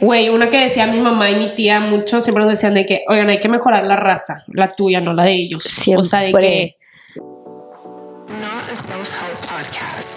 Güey, 0.00 0.30
una 0.30 0.48
que 0.48 0.58
decía 0.60 0.86
mi 0.86 0.98
mamá 0.98 1.30
y 1.30 1.34
mi 1.34 1.54
tía 1.54 1.80
mucho, 1.80 2.20
siempre 2.22 2.42
nos 2.42 2.52
decían 2.52 2.74
de 2.74 2.86
que, 2.86 3.00
oigan, 3.08 3.28
hay 3.28 3.38
que 3.38 3.48
mejorar 3.48 3.84
la 3.86 3.96
raza, 3.96 4.44
la 4.48 4.68
tuya, 4.68 5.00
no 5.00 5.12
la 5.12 5.24
de 5.24 5.32
ellos. 5.32 5.66
O 5.96 6.02
sea, 6.04 6.20
de 6.20 6.28
Siempre. 6.28 6.40
que 6.40 6.76
Not 8.28 8.70
a 8.70 8.76
self-help 8.76 9.40
podcast. 9.40 10.09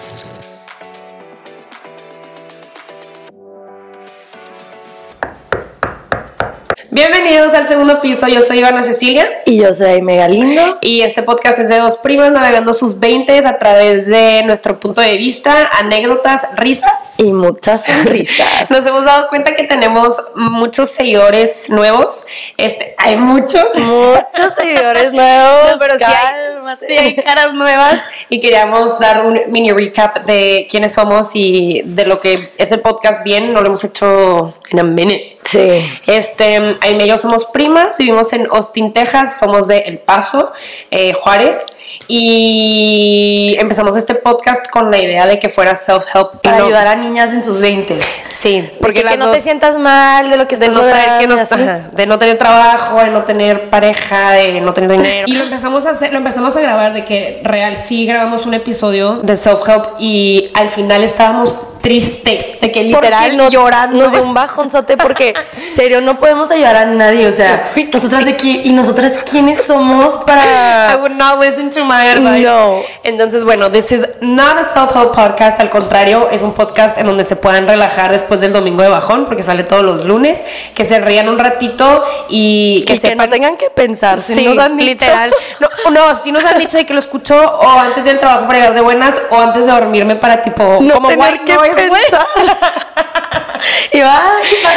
Bienvenidos 6.94 7.52
al 7.56 7.68
segundo 7.68 8.00
piso, 8.02 8.28
yo 8.28 8.44
soy 8.44 8.60
Ivana 8.60 8.84
Cecilia. 8.84 9.42
Y 9.48 9.58
yo 9.58 9.74
soy 9.74 10.04
Mega 10.04 10.28
Lindo. 10.28 10.78
Y 10.82 11.02
este 11.02 11.24
podcast 11.24 11.58
es 11.58 11.68
de 11.68 11.80
dos 11.80 11.98
primas 11.98 12.32
navegando 12.32 12.72
sus 12.72 13.00
20 13.00 13.36
a 13.48 13.58
través 13.58 14.06
de 14.06 14.44
nuestro 14.46 14.80
punto 14.80 15.02
de 15.02 15.18
vista, 15.18 15.72
anécdotas, 15.80 16.48
risas. 16.56 17.20
Y 17.20 17.34
muchas 17.34 17.86
sonrisas. 17.86 18.48
Nos 18.70 18.86
hemos 18.86 19.06
dado 19.06 19.28
cuenta 19.28 19.56
que 19.56 19.64
tenemos 19.64 20.22
muchos 20.36 20.92
seguidores 20.92 21.68
nuevos. 21.72 22.26
Este, 22.58 22.94
hay 23.00 23.18
muchos. 23.18 23.74
Muchos 23.74 24.54
seguidores 24.56 25.12
nuevos. 25.14 25.72
No, 25.72 25.80
pero 25.80 25.98
sí 25.98 26.04
hay, 26.04 26.88
sí 26.88 26.94
hay 26.94 27.16
caras 27.16 27.56
nuevas 27.56 28.02
y 28.30 28.40
queríamos 28.40 29.00
dar 29.00 29.26
un 29.26 29.42
mini 29.48 29.72
recap 29.72 30.28
de 30.28 30.68
quiénes 30.70 30.94
somos 30.94 31.32
y 31.34 31.82
de 31.86 32.06
lo 32.06 32.22
que 32.22 32.52
es 32.56 32.72
el 32.72 32.82
podcast 32.82 33.24
bien. 33.24 33.52
No 33.52 33.62
lo 33.62 33.68
hemos 33.70 33.84
hecho 33.84 34.54
en 34.70 34.80
a 34.80 34.84
minute. 34.84 35.40
Sí. 35.54 36.00
Este, 36.08 36.76
Aime 36.82 37.06
y 37.06 37.08
yo 37.10 37.20
somos 37.20 37.46
primas, 37.46 37.96
vivimos 37.98 38.34
en 38.34 38.48
Austin, 38.50 38.92
Texas, 38.92 39.38
somos 39.38 39.68
de 39.68 39.78
El 39.78 40.00
Paso, 40.00 40.52
eh, 40.90 41.14
Juárez, 41.14 41.68
y 42.08 43.56
empezamos 43.60 43.96
este 43.96 44.16
podcast 44.16 44.68
con 44.70 44.92
la 44.92 44.98
idea 45.00 45.26
de 45.26 45.40
que 45.40 45.50
fuera 45.50 45.76
self-help. 45.76 46.42
Para 46.42 46.58
no- 46.60 46.66
ayudar 46.66 46.88
a 46.88 46.96
niñas 46.96 47.32
en 47.32 47.44
sus 47.44 47.60
20. 47.60 48.00
Sí, 48.30 48.62
Porque 48.80 49.00
porque 49.02 49.04
que 49.04 49.18
no 49.18 49.28
dos- 49.28 49.36
te 49.36 49.42
sientas 49.42 49.78
mal 49.78 50.30
de 50.30 50.38
lo 50.38 50.48
que 50.48 50.58
de 50.58 50.66
estás 50.66 50.78
no 50.84 50.90
saber 50.90 51.20
que 51.20 51.28
no 51.28 51.36
ajá, 51.36 51.90
de 51.94 52.06
no 52.06 52.20
tener 52.20 52.38
trabajo, 52.38 52.98
de 53.02 53.10
no 53.10 53.24
tener 53.24 53.70
pareja, 53.70 54.32
de 54.32 54.60
no 54.62 54.74
tener 54.74 54.92
dinero. 54.92 55.28
Y 55.28 55.36
lo 55.36 55.46
empezamos 55.46 55.86
a 55.86 55.92
hacer, 55.92 56.12
lo 56.12 56.18
empezamos 56.18 56.56
a 56.58 56.62
grabar 56.62 56.94
de 56.94 57.06
que 57.06 57.42
real 57.44 57.78
sí 57.78 58.06
grabamos 58.06 58.46
un 58.46 58.54
episodio 58.54 59.20
de 59.24 59.38
self 59.38 59.68
help 59.68 59.86
y 60.00 60.50
al 60.54 60.70
final 60.72 61.04
estábamos 61.04 61.56
tristes, 61.82 62.62
de 62.62 62.72
que 62.72 62.82
literal 62.82 63.36
no- 63.36 63.50
llorando. 63.50 63.98
Nos 63.98 64.12
dio 64.14 64.24
un 64.24 64.34
bajonzote 64.34 64.96
porque, 64.96 65.34
serio, 65.76 66.00
no 66.00 66.18
podemos 66.18 66.50
ayudar 66.50 66.78
a 66.78 66.86
nadie. 66.86 67.28
O 67.28 67.32
sea, 67.34 67.72
nosotras 67.94 68.24
de 68.24 68.32
aquí, 68.32 68.62
y 68.64 68.72
nosotras, 68.72 69.14
¿quiénes 69.30 69.64
somos 69.64 70.16
I 70.16 70.18
para.? 70.26 70.98
would 71.02 71.12
not 71.12 71.42
listen 71.44 71.70
to 71.72 71.83
my 71.88 72.08
advice. 72.08 72.44
No. 72.46 72.82
Entonces, 73.04 73.44
bueno, 73.46 73.70
this 73.70 73.92
is 73.92 74.08
not 74.22 74.58
a 74.58 74.66
self-help 74.66 75.14
podcast, 75.14 75.60
al 75.60 75.70
contrario, 75.70 76.30
es 76.32 76.42
un 76.42 76.54
podcast 76.54 76.98
en 76.98 77.06
donde 77.06 77.26
se 77.26 77.36
puedan 77.36 77.68
relajar 77.68 78.12
después 78.12 78.42
del 78.42 78.54
domingo 78.54 78.82
de 78.84 78.90
bajón, 78.90 79.26
porque 79.26 79.44
sale 79.44 79.64
todos 79.64 79.84
los 79.84 80.06
lunes, 80.06 80.42
que 80.74 80.86
se 80.86 81.00
rían 81.00 81.30
un 81.30 81.40
ratito 81.40 82.04
y 82.30 82.82
que 82.86 82.94
Que, 82.96 83.00
que 83.02 83.08
sepan 83.10 83.28
no 83.28 83.30
tengan 83.32 83.58
que 83.58 83.70
pensar. 83.70 84.22
Si 84.22 84.36
Sí, 84.36 84.46
nos 84.46 84.58
han 84.58 84.78
dicho. 84.78 84.90
literal. 84.92 85.34
No, 85.60 85.92
no, 85.92 86.16
sí 86.16 86.32
nos 86.32 86.44
han 86.44 86.58
dicho 86.60 86.78
de 86.78 86.86
que 86.86 86.94
lo 86.94 87.00
escucho 87.00 87.36
o 87.36 87.68
antes 87.80 88.06
del 88.06 88.20
trabajo 88.20 88.46
para 88.48 88.60
llegar 88.60 88.74
de 88.74 88.82
buenas 88.82 89.16
o 89.30 89.38
antes 89.40 89.66
de 89.66 89.72
dormirme 89.72 90.16
para 90.16 90.42
tipo 90.42 90.80
No 90.82 90.96
como 90.96 91.10
tener 91.10 91.42
que 91.44 91.56
güey. 91.56 91.72
pensar. 91.74 92.26
y 93.92 94.00
va. 94.02 94.22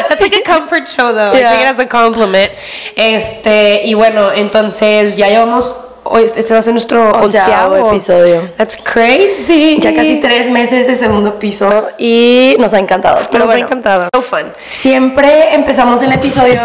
That's 0.09 0.21
like 0.21 0.37
a 0.37 0.43
comfort 0.45 0.87
show 0.89 1.13
though. 1.13 1.33
I 1.35 1.39
Yeah. 1.39 1.51
take 1.51 1.63
it 1.63 1.69
as 1.69 1.79
a 1.79 1.87
compliment. 1.89 2.53
Este, 2.95 3.83
y 3.85 3.95
bueno, 3.95 4.33
entonces 4.33 5.17
ya 5.17 5.29
llevamos 5.29 5.73
hoy 6.11 6.25
este 6.25 6.53
va 6.53 6.61
a 6.61 6.63
ser 6.63 6.73
nuestro 6.73 7.11
Onceavo 7.11 7.91
episodio. 7.91 8.51
That's 8.57 8.77
crazy. 8.77 9.79
Ya 9.81 9.95
casi 9.95 10.21
tres 10.21 10.51
meses 10.51 10.87
de 10.87 10.97
segundo 10.97 11.39
piso 11.39 11.89
y 11.99 12.57
nos 12.59 12.75
ha 12.75 12.79
encantado. 12.79 13.19
Pero 13.31 13.45
nos 13.45 13.49
ha 13.49 13.53
bueno, 13.53 13.67
encantado. 13.67 14.09
So 14.15 14.23
fun. 14.23 14.53
siempre 14.65 15.55
empezamos 15.55 16.03
el 16.03 16.13
episodio, 16.13 16.61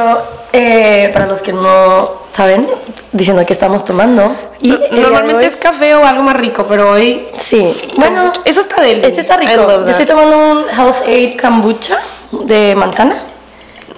eh, 0.53 1.09
para 1.13 1.27
los 1.27 1.41
que 1.41 1.53
no 1.53 2.21
saben, 2.33 2.67
diciendo 3.11 3.45
que 3.45 3.53
estamos 3.53 3.85
tomando. 3.85 4.35
Y 4.61 4.69
Normalmente 4.91 5.45
es 5.45 5.55
café 5.55 5.95
o 5.95 6.05
algo 6.05 6.23
más 6.23 6.35
rico, 6.35 6.65
pero 6.69 6.91
hoy 6.91 7.27
Sí, 7.39 7.75
bueno, 7.97 8.31
eso 8.45 8.61
está 8.61 8.81
del 8.81 9.03
este 9.03 9.21
está 9.21 9.37
rico. 9.37 9.51
Yo 9.67 9.85
estoy 9.85 10.05
tomando 10.05 10.37
un 10.37 10.69
Health 10.69 11.07
Aid 11.07 11.39
Kombucha 11.39 11.97
de 12.31 12.75
manzana. 12.75 13.30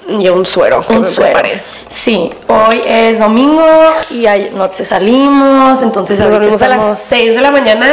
Y 0.07 0.27
un 0.29 0.45
suero. 0.45 0.81
que 0.85 0.93
Un 0.93 1.01
me 1.01 1.07
suero. 1.07 1.33
preparé. 1.33 1.61
Sí, 1.87 2.31
hoy 2.47 2.81
es 2.85 3.19
domingo 3.19 3.65
y 4.11 4.25
anoche 4.25 4.83
salimos, 4.85 5.81
entonces 5.81 6.19
ahorita 6.21 6.65
a 6.65 6.69
las 6.69 6.77
estamos... 6.77 6.99
6 6.99 7.35
de 7.35 7.41
la 7.41 7.51
mañana 7.51 7.87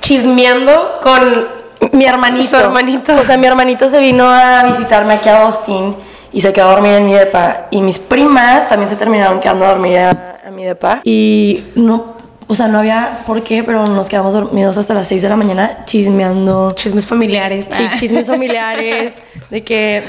chismeando 0.00 1.00
con 1.02 1.48
Mi 1.92 2.04
hermanito. 2.04 2.46
Su 2.46 2.56
hermanito. 2.56 3.14
O 3.16 3.24
sea, 3.24 3.36
mi 3.36 3.46
hermanito 3.46 3.88
se 3.88 4.00
vino 4.00 4.28
a 4.28 4.62
visitarme 4.64 5.14
aquí 5.14 5.28
a 5.28 5.42
Austin 5.42 5.96
y 6.32 6.40
se 6.40 6.52
quedó 6.52 6.68
a 6.68 6.72
dormir 6.72 6.92
en 6.92 7.06
mi 7.06 7.14
depa. 7.14 7.66
Y 7.70 7.80
mis 7.82 7.98
primas 7.98 8.68
también 8.68 8.90
se 8.90 8.96
terminaron 8.96 9.40
quedando 9.40 9.64
a 9.64 9.68
dormir 9.70 9.98
a, 9.98 10.40
a 10.46 10.50
mi 10.50 10.64
depa. 10.64 11.00
Y 11.04 11.64
no, 11.74 12.16
o 12.46 12.54
sea, 12.54 12.68
no 12.68 12.78
había 12.80 13.20
por 13.26 13.42
qué, 13.42 13.62
pero 13.62 13.86
nos 13.86 14.08
quedamos 14.08 14.34
dormidos 14.34 14.76
hasta 14.76 14.92
las 14.92 15.06
6 15.08 15.22
de 15.22 15.28
la 15.28 15.36
mañana 15.36 15.84
chismeando. 15.86 16.72
chismes 16.72 17.06
familiares. 17.06 17.66
Sí, 17.70 17.86
chismes 17.98 18.26
familiares. 18.26 19.14
de 19.50 19.64
que, 19.64 20.02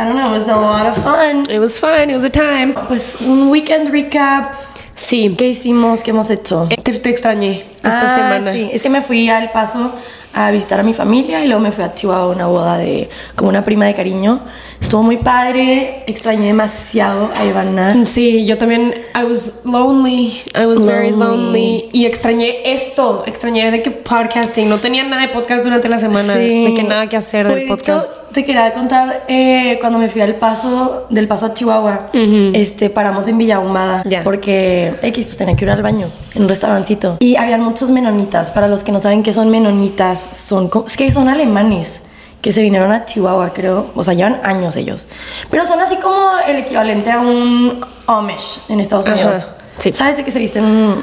I 0.00 0.04
don't 0.04 0.14
know, 0.14 0.28
it 0.32 0.38
was 0.38 0.48
a 0.48 0.54
lot 0.56 0.86
of 0.86 0.96
fun. 1.02 1.50
It 1.50 1.58
was 1.58 1.80
fun, 1.80 2.08
it 2.08 2.14
was 2.14 2.24
a 2.24 2.30
time. 2.30 2.74
Pues 2.86 3.16
un 3.20 3.48
weekend 3.50 3.90
recap. 3.90 4.52
Sí. 4.94 5.34
¿Qué 5.36 5.48
hicimos? 5.48 6.02
¿Qué 6.04 6.10
hemos 6.10 6.30
hecho? 6.30 6.68
Te, 6.68 6.92
te 6.92 7.10
extrañé 7.10 7.64
esta 7.76 8.02
Ah, 8.02 8.14
semana. 8.14 8.52
Sí, 8.52 8.70
es 8.72 8.82
que 8.82 8.88
me 8.90 9.02
fui 9.02 9.28
al 9.28 9.50
paso 9.50 9.92
a 10.34 10.50
visitar 10.52 10.78
a 10.78 10.82
mi 10.84 10.94
familia 10.94 11.42
y 11.44 11.48
luego 11.48 11.60
me 11.60 11.72
fui 11.72 11.82
a 11.84 11.94
Chihuahua 11.94 12.24
a 12.32 12.36
una 12.36 12.46
boda 12.46 12.78
de 12.78 13.08
como 13.34 13.48
una 13.50 13.64
prima 13.64 13.86
de 13.86 13.94
cariño. 13.94 14.40
Estuvo 14.80 15.02
muy 15.02 15.16
padre, 15.16 16.04
extrañé 16.06 16.46
demasiado 16.46 17.30
a 17.36 17.44
Ivana. 17.44 18.06
Sí, 18.06 18.44
yo 18.46 18.56
también, 18.58 18.94
I 19.20 19.24
was 19.24 19.62
lonely, 19.64 20.42
I 20.54 20.66
was 20.66 20.84
very 20.84 21.10
Lonely. 21.10 21.88
Y 21.92 22.06
extrañé 22.06 22.72
esto, 22.72 23.24
extrañé 23.26 23.70
de 23.72 23.82
que 23.82 23.90
podcasting, 23.90 24.68
no 24.68 24.78
tenía 24.78 25.02
nada 25.02 25.22
de 25.22 25.28
podcast 25.28 25.64
durante 25.64 25.88
la 25.88 25.98
semana, 25.98 26.34
Sí. 26.34 26.66
de 26.66 26.74
que 26.74 26.82
nada 26.84 27.08
que 27.08 27.16
hacer 27.16 27.48
del 27.48 27.60
de 27.60 27.66
podcast. 27.66 28.12
Te 28.32 28.44
quería 28.44 28.72
contar 28.72 29.24
eh, 29.28 29.78
cuando 29.80 29.98
me 29.98 30.08
fui 30.08 30.20
al 30.20 30.34
paso, 30.36 31.06
del 31.10 31.26
paso 31.28 31.46
a 31.46 31.54
Chihuahua, 31.54 32.10
este, 32.12 32.90
paramos 32.90 33.26
en 33.28 33.38
Villa 33.38 33.56
Ahumada 33.56 34.02
Ya. 34.06 34.22
porque 34.24 34.94
X 35.02 35.26
pues 35.26 35.36
tenía 35.38 35.56
que 35.56 35.64
ir 35.64 35.70
al 35.70 35.82
baño 35.82 36.08
en 36.34 36.42
un 36.42 36.48
restaurancito 36.48 37.16
y 37.20 37.36
habían 37.36 37.62
muchos 37.62 37.90
menonitas. 37.90 38.50
Para 38.52 38.68
los 38.68 38.84
que 38.84 38.92
no 38.92 39.00
saben 39.00 39.22
qué 39.22 39.32
son 39.32 39.50
menonitas, 39.50 40.28
son 40.32 40.70
es 40.86 40.96
que 40.96 41.10
son 41.10 41.28
alemanes 41.28 42.00
que 42.40 42.52
se 42.52 42.62
vinieron 42.62 42.92
a 42.92 43.04
Chihuahua, 43.04 43.50
creo, 43.52 43.90
o 43.96 44.04
sea, 44.04 44.14
llevan 44.14 44.40
años 44.44 44.76
ellos, 44.76 45.08
pero 45.50 45.66
son 45.66 45.80
así 45.80 45.96
como 45.96 46.16
el 46.46 46.56
equivalente 46.56 47.10
a 47.10 47.18
un 47.20 47.80
Amish 48.06 48.60
en 48.68 48.78
Estados 48.80 49.06
Ajá, 49.08 49.16
Unidos. 49.16 49.48
sí. 49.78 49.92
¿Sabes 49.92 50.18
de 50.18 50.24
que 50.24 50.30
se 50.30 50.38
visten 50.38 51.02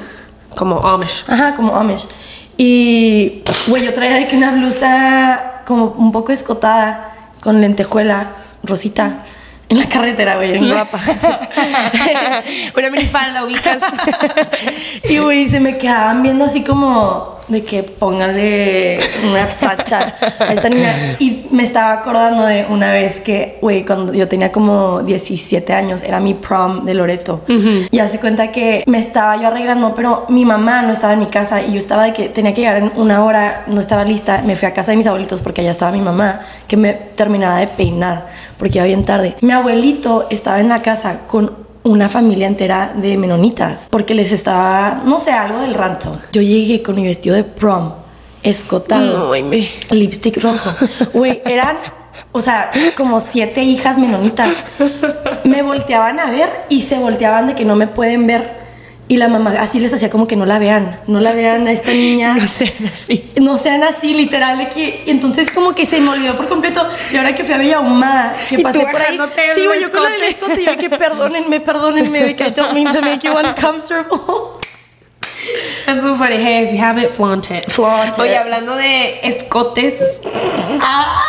Como 0.55 0.79
Amish. 0.79 1.25
Ajá, 1.27 1.53
como 1.55 1.75
Amish. 1.75 2.07
Y, 2.57 3.43
güey, 3.67 3.83
yo 3.83 3.93
traía 3.93 4.15
de 4.15 4.27
que 4.29 4.37
una 4.37 4.51
blusa 4.51 5.61
como 5.65 5.87
un 5.97 6.13
poco 6.13 6.31
escotada, 6.31 7.14
con 7.45 7.61
lentejuela, 7.61 8.31
rosita, 8.63 9.23
en 9.67 9.79
la 9.79 9.89
carretera, 9.89 10.35
güey, 10.35 10.55
en 10.55 10.67
guapa. 10.67 10.99
Una 12.77 12.89
minifalda, 12.89 13.43
ubicas. 13.43 13.79
y, 15.03 15.17
güey, 15.17 15.49
se 15.49 15.59
me 15.59 15.77
quedaban 15.77 16.21
viendo 16.21 16.45
así 16.45 16.63
como 16.63 17.35
de 17.47 17.63
que 17.63 17.83
póngale 17.83 18.99
una 19.29 19.47
tacha 19.47 20.15
a 20.39 20.53
esta 20.53 20.69
niña. 20.69 21.15
Y 21.19 21.47
me 21.51 21.63
estaba 21.63 21.93
acordando 21.93 22.45
de 22.45 22.65
una 22.69 22.91
vez 22.91 23.19
que, 23.19 23.57
güey, 23.61 23.85
cuando 23.85 24.13
yo 24.13 24.27
tenía 24.27 24.51
como 24.51 25.01
17 25.01 25.73
años, 25.73 26.01
era 26.01 26.19
mi 26.19 26.33
prom 26.33 26.85
de 26.85 26.93
Loreto. 26.93 27.41
Y 27.91 27.99
hace 27.99 28.19
cuenta 28.19 28.51
que 28.51 28.83
me 28.87 28.99
estaba 28.99 29.37
yo 29.37 29.47
arreglando, 29.47 29.93
pero 29.95 30.25
mi 30.29 30.45
mamá 30.45 30.81
no 30.81 30.93
estaba 30.93 31.13
en 31.13 31.19
mi 31.19 31.27
casa 31.27 31.61
y 31.61 31.73
yo 31.73 31.77
estaba 31.77 32.05
de 32.05 32.13
que 32.13 32.29
tenía 32.29 32.53
que 32.53 32.61
llegar 32.61 32.77
en 32.77 32.91
una 32.95 33.23
hora, 33.23 33.63
no 33.67 33.79
estaba 33.79 34.03
lista. 34.03 34.41
Me 34.45 34.55
fui 34.55 34.67
a 34.67 34.73
casa 34.73 34.91
de 34.91 34.97
mis 34.97 35.07
abuelitos 35.07 35.41
porque 35.41 35.61
allá 35.61 35.71
estaba 35.71 35.91
mi 35.91 36.01
mamá, 36.01 36.41
que 36.67 36.77
me 36.77 36.93
terminaba 36.93 37.57
de 37.57 37.67
peinar 37.67 38.27
porque 38.57 38.77
iba 38.77 38.85
bien 38.85 39.03
tarde. 39.03 39.35
Mi 39.41 39.51
abuelito 39.53 40.27
estaba 40.29 40.59
en 40.59 40.69
la 40.69 40.81
casa 40.81 41.21
con 41.27 41.51
una 41.83 42.09
familia 42.09 42.47
entera 42.47 42.93
de 42.95 43.15
menonitas 43.17 43.87
porque 43.89 44.15
les 44.15 44.31
estaba, 44.31 45.01
no 45.05 45.19
sé, 45.19 45.31
algo 45.31 45.59
del 45.59 45.73
rancho. 45.75 46.19
Yo 46.31 46.41
llegué 46.41 46.81
con 46.81 46.95
mi 46.95 47.03
vestido 47.03 47.35
de 47.35 47.43
prom, 47.43 47.91
escotado, 48.43 49.27
No, 49.27 49.31
Aime. 49.33 49.67
lipstick 49.91 50.41
rojo. 50.41 50.71
Güey, 51.13 51.41
eran, 51.45 51.77
o 52.31 52.41
sea, 52.41 52.71
como 52.97 53.19
siete 53.21 53.63
hijas 53.63 53.97
menonitas. 53.99 54.49
Me 55.43 55.61
volteaban 55.61 56.19
a 56.19 56.31
ver 56.31 56.49
y 56.69 56.81
se 56.81 56.97
volteaban 56.97 57.47
de 57.47 57.55
que 57.55 57.65
no 57.65 57.75
me 57.75 57.87
pueden 57.87 58.25
ver. 58.27 58.64
Y 59.07 59.17
la 59.17 59.27
mamá 59.27 59.51
así 59.59 59.79
les 59.79 59.93
hacía 59.93 60.09
como 60.09 60.27
que 60.27 60.35
no 60.35 60.47
la 60.47 60.57
vean, 60.57 60.99
no 61.05 61.19
la 61.19 61.33
vean 61.33 61.67
a 61.67 61.71
esta 61.71 61.91
niña. 61.91 62.35
No 62.39 62.47
sé, 62.47 62.73
así. 62.91 63.29
No 63.39 63.57
sean 63.57 63.83
así, 63.83 64.13
literal, 64.15 64.57
de 64.57 64.69
que 64.69 65.03
entonces 65.05 65.51
como 65.51 65.75
que 65.75 65.85
se 65.85 66.01
me 66.01 66.09
olvidó 66.09 66.35
por 66.35 66.47
completo. 66.47 66.87
Y 67.13 67.17
ahora 67.17 67.35
que 67.35 67.43
fui 67.43 67.53
a 67.53 67.57
Villa 67.59 67.77
Ahumada, 67.77 68.35
que 68.49 68.55
Y 68.59 68.63
pasé 68.63 68.79
por 68.79 68.99
ahí. 69.01 69.15
el 69.17 69.55
Sí, 69.55 69.65
güey, 69.67 69.81
yo 69.81 69.91
con 69.91 70.03
del 70.03 70.23
escote. 70.23 70.53
escote, 70.53 70.63
yo 70.65 70.77
que 70.77 70.89
perdónenme, 70.97 71.59
perdónenme, 71.59 72.23
de 72.23 72.35
que 72.35 72.47
I 72.47 72.51
don't 72.51 72.73
mean 72.73 72.91
to 72.91 73.01
make 73.01 73.19
you 73.27 73.33
uncomfortable. 73.33 74.64
That's 75.85 76.01
so 76.03 76.15
funny. 76.15 76.37
Hey, 76.37 76.65
if 76.65 76.73
you 76.73 76.79
have 76.79 76.97
it, 77.01 77.11
flaunt 77.11 77.49
it. 77.51 77.71
Flaunt 77.71 78.17
Oye, 78.19 78.31
it. 78.33 78.37
hablando 78.37 78.75
de 78.75 79.19
escotes. 79.23 80.21
Ah. 80.81 81.23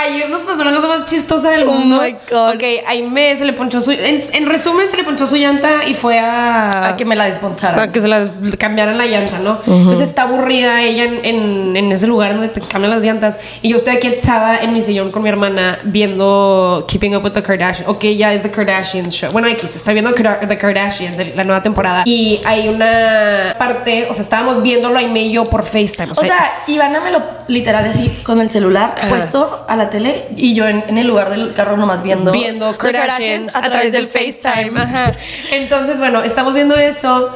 Ayer 0.00 0.28
nos 0.28 0.40
pasó 0.42 0.64
la 0.64 0.72
cosa 0.74 0.88
más 0.88 1.04
chistosa 1.08 1.50
del 1.50 1.62
Oh 1.68 1.72
mundo. 1.72 2.02
my 2.02 2.12
God. 2.28 2.54
Ok, 2.56 2.62
a 2.86 2.90
Aime 2.90 3.36
se 3.36 3.44
le 3.44 3.52
ponchó 3.52 3.80
su. 3.80 3.92
En, 3.92 4.20
en 4.32 4.46
resumen, 4.48 4.90
se 4.90 4.96
le 4.96 5.04
ponchó 5.04 5.26
su 5.28 5.36
llanta 5.36 5.86
y 5.86 5.94
fue 5.94 6.18
a. 6.18 6.88
A 6.88 6.96
que 6.96 7.04
me 7.04 7.14
la 7.14 7.26
desponcharan. 7.26 7.76
Para 7.76 7.92
que 7.92 8.00
se 8.00 8.08
las 8.08 8.28
cambiaran 8.58 8.98
la 8.98 9.06
llanta, 9.06 9.38
¿no? 9.38 9.60
Entonces 9.66 10.08
está 10.08 10.22
aburrida 10.22 10.82
ella 10.82 11.04
en, 11.04 11.24
en- 11.24 11.76
en 11.76 11.92
ese 11.92 12.06
lugar 12.08 12.32
donde 12.32 12.48
te 12.48 12.60
cambian 12.60 12.90
las 12.90 13.02
llantas. 13.02 13.38
Y 13.62 13.68
yo 13.68 13.76
estoy 13.76 13.94
aquí 13.96 14.08
echada 14.08 14.58
en 14.60 14.72
mi 14.72 14.82
sillón 14.82 15.12
con 15.12 15.22
mi 15.22 15.28
hermana 15.28 15.78
viendo 15.84 16.84
Keeping 16.88 17.14
Up 17.16 17.24
with 17.24 17.32
the 17.32 17.42
Kardashians. 17.42 17.88
Ok, 17.88 18.04
ya 18.16 18.34
es 18.34 18.42
The 18.42 18.50
Kardashians 18.50 19.14
Show. 19.14 19.30
Bueno, 19.30 19.46
X, 19.48 19.76
está 19.76 19.92
viendo 19.92 20.12
The 20.12 20.58
Kardashians, 20.58 21.16
la 21.36 21.44
nueva 21.44 21.62
temporada. 21.62 22.02
Y 22.06 22.40
hay 22.44 22.68
una 22.68 23.51
parte, 23.58 24.06
o 24.10 24.14
sea, 24.14 24.22
estábamos 24.22 24.62
viéndolo 24.62 24.98
Aime 24.98 25.22
y 25.22 25.32
yo 25.32 25.48
por 25.48 25.64
FaceTime. 25.64 26.12
O 26.12 26.14
sea, 26.14 26.52
Ivana 26.66 27.00
me 27.00 27.10
lo 27.10 27.22
literal 27.48 27.84
así 27.84 28.08
con 28.22 28.40
el 28.40 28.50
celular 28.50 28.94
puesto 29.08 29.64
a 29.68 29.76
la 29.76 29.90
tele 29.90 30.26
y 30.36 30.54
yo 30.54 30.66
en, 30.66 30.84
en 30.88 30.98
el 30.98 31.06
lugar 31.06 31.30
del 31.30 31.52
carro 31.54 31.76
nomás 31.76 32.02
viendo 32.02 32.32
viendo 32.32 32.76
Kardashians, 32.76 33.54
a, 33.54 33.62
través 33.62 33.92
del 33.92 34.06
FaceTime. 34.08 34.80
Ajá. 34.80 35.14
Entonces, 35.50 35.98
bueno, 35.98 36.22
estamos 36.22 36.54
viendo 36.54 36.76
eso 36.76 37.30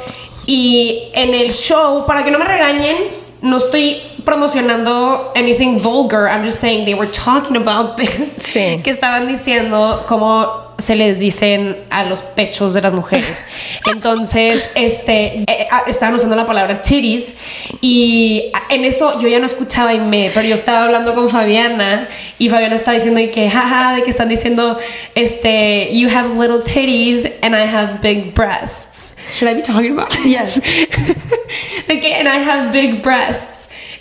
y 0.46 1.08
en 1.12 1.34
el 1.34 1.52
show, 1.52 2.06
para 2.06 2.24
que 2.24 2.30
no 2.30 2.38
me 2.38 2.44
regañen, 2.44 2.96
no 3.42 3.58
estoy 3.58 4.00
promocionando 4.26 5.32
anything 5.34 5.78
vulgar. 5.78 6.28
I'm 6.28 6.44
just 6.44 6.60
saying 6.60 6.84
they 6.84 6.94
were 6.94 7.10
talking 7.10 7.56
about 7.56 7.96
this. 7.96 8.36
Sí. 8.38 8.82
Que 8.82 8.90
estaban 8.90 9.26
diciendo 9.26 10.04
cómo 10.06 10.66
se 10.78 10.94
les 10.94 11.18
dicen 11.18 11.84
a 11.88 12.04
los 12.04 12.22
pechos 12.22 12.74
de 12.74 12.82
las 12.82 12.92
mujeres. 12.92 13.44
Entonces, 13.86 14.68
este, 14.74 15.44
eh, 15.46 15.66
ah, 15.70 15.84
estaban 15.86 16.14
usando 16.14 16.36
la 16.36 16.46
palabra 16.46 16.82
titties 16.82 17.34
y 17.80 18.50
ah, 18.52 18.64
en 18.68 18.84
eso 18.84 19.18
yo 19.20 19.28
ya 19.28 19.38
no 19.38 19.46
escuchaba 19.46 19.94
y 19.94 20.00
me, 20.00 20.30
pero 20.34 20.46
yo 20.46 20.54
estaba 20.54 20.84
hablando 20.84 21.14
con 21.14 21.30
Fabiana 21.30 22.08
y 22.38 22.50
Fabiana 22.50 22.74
estaba 22.74 22.96
diciendo 22.96 23.20
y 23.20 23.28
que, 23.28 23.48
jaja, 23.48 23.96
de 23.96 24.02
que 24.02 24.10
están 24.10 24.28
diciendo, 24.28 24.78
este, 25.14 25.88
you 25.92 26.10
have 26.10 26.38
little 26.38 26.60
titties 26.62 27.24
and 27.42 27.54
I 27.54 27.66
have 27.66 28.00
big 28.02 28.34
breasts. 28.34 29.14
Should 29.32 29.50
I 29.50 29.54
be 29.54 29.62
talking 29.62 29.92
about? 29.92 30.12
Yes. 30.24 30.54
de 31.88 32.00
que, 32.00 32.14
and 32.14 32.28
I 32.28 32.38
have 32.38 32.70
big 32.70 33.02
breasts. 33.02 33.55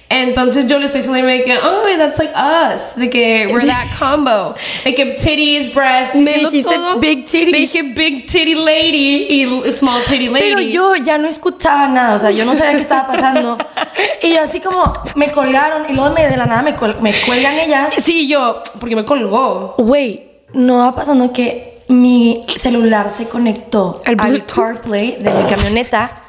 Entonces 0.08 0.68
yo 0.68 0.78
le 0.80 0.86
estoy 0.86 1.02
diciendo 1.02 1.26
de 1.28 1.42
que, 1.44 1.58
oh, 1.58 1.84
that's 1.98 2.20
like 2.20 2.34
us. 2.36 2.96
De 2.96 3.10
que 3.10 3.48
we're 3.52 3.66
that 3.66 3.88
combo. 3.98 4.54
De 4.84 4.94
que 4.94 5.06
titties, 5.16 5.74
breasts. 5.74 6.14
Me 6.16 6.34
dijiste 6.34 6.64
todo. 6.76 7.00
big 7.00 7.26
titties. 7.26 7.52
Le 7.52 7.58
dije 7.60 7.84
big 7.84 8.28
titty 8.28 8.54
lady 8.54 9.26
y 9.30 9.72
small 9.72 10.00
titty 10.08 10.28
lady. 10.30 10.40
Pero 10.46 10.62
yo 10.62 10.96
ya 10.96 11.18
no 11.18 11.28
escuchaba 11.28 11.88
nada, 11.88 12.16
o 12.16 12.20
sea, 12.20 12.32
yo 12.32 12.46
no 12.46 12.54
sabía 12.54 12.76
qué 12.76 12.82
estaba 12.82 13.08
pasando. 13.08 13.58
Y 14.22 14.36
así 14.36 14.60
como 14.60 14.94
me 15.16 15.32
colgaron 15.32 15.90
y 15.90 15.94
luego 15.94 16.14
me, 16.14 16.28
de 16.28 16.38
la 16.38 16.46
nada 16.46 16.62
me, 16.62 16.76
cuel- 16.76 17.00
me 17.00 17.14
cuelgan 17.26 17.58
ellas. 17.60 17.94
Sí, 17.98 18.28
yo, 18.28 18.62
porque 18.80 18.96
me 18.96 19.06
colgó. 19.06 19.76
Güey, 19.78 20.24
no 20.54 20.78
va 20.80 20.96
pasando 20.96 21.34
que 21.34 21.82
mi 21.88 22.46
celular 22.48 23.12
se 23.16 23.28
conectó 23.28 24.02
Al. 24.06 24.46
CarPlay 24.46 25.18
de 25.22 25.32
mi 25.34 25.44
camioneta. 25.50 26.22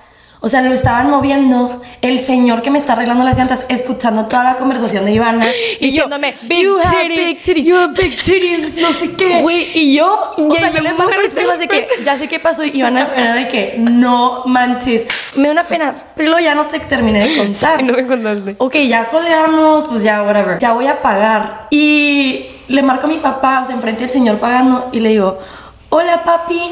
O 0.47 0.49
sea, 0.49 0.63
lo 0.63 0.73
estaban 0.73 1.11
moviendo. 1.11 1.83
El 2.03 2.21
señor 2.23 2.63
que 2.63 2.71
me 2.71 2.79
está 2.79 2.93
arreglando 2.93 3.25
las 3.25 3.37
llantas, 3.37 3.65
escuchando 3.69 4.27
toda 4.27 4.45
la 4.45 4.55
conversación 4.55 5.05
de 5.05 5.11
Ivana, 5.11 5.45
Y 5.81 5.87
yo, 5.91 6.05
diciéndome, 6.05 6.37
big 6.43 6.63
you 6.63 6.79
have 6.79 7.09
titty, 7.09 7.17
big 7.17 7.43
titties. 7.43 7.67
You 7.67 7.75
have 7.75 8.01
big 8.01 8.17
titties, 8.17 8.77
no 8.77 8.93
sé 8.93 9.17
qué. 9.17 9.41
Güey, 9.43 9.77
y 9.77 9.97
yo, 9.97 10.35
o 10.37 10.55
sea, 10.55 10.71
yo 10.71 10.83
le 10.83 10.95
marco 10.95 11.15
a 11.15 11.21
mis 11.21 11.35
primas 11.35 11.59
de 11.59 11.67
que 11.67 11.89
ya 12.05 12.17
sé 12.17 12.29
qué 12.29 12.39
pasó 12.39 12.63
y 12.65 12.71
Ivana 12.79 13.09
era 13.17 13.35
de 13.35 13.49
que 13.49 13.75
no 13.77 14.45
manches. 14.47 15.05
Me 15.35 15.49
da 15.49 15.51
una 15.51 15.67
pena, 15.67 16.13
pero 16.15 16.39
ya 16.39 16.55
no 16.55 16.67
te 16.67 16.79
terminé 16.79 17.29
de 17.29 17.37
contar. 17.39 17.83
No 17.87 17.95
me 17.95 18.07
contaste. 18.07 18.55
Ok, 18.59 18.77
ya 18.87 19.09
colgamos, 19.09 19.89
pues 19.89 20.05
ya, 20.05 20.23
whatever. 20.23 20.61
Ya 20.61 20.75
voy 20.75 20.87
a 20.87 21.03
pagar. 21.03 21.67
Y 21.71 22.47
le 22.69 22.83
marco 22.85 23.07
a 23.07 23.09
mi 23.09 23.17
papá, 23.17 23.63
o 23.65 23.67
sea, 23.67 23.75
enfrente 23.75 24.03
del 24.03 24.13
señor 24.13 24.39
pagando, 24.39 24.91
y 24.93 25.01
le 25.01 25.09
digo, 25.09 25.41
hola 25.89 26.23
papi. 26.23 26.71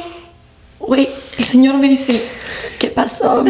Güey, 0.79 1.09
el 1.39 1.45
señor 1.45 1.77
me 1.77 1.89
dice, 1.89 2.23
¿qué 2.95 3.01
pasó? 3.01 3.43
¡No! 3.43 3.45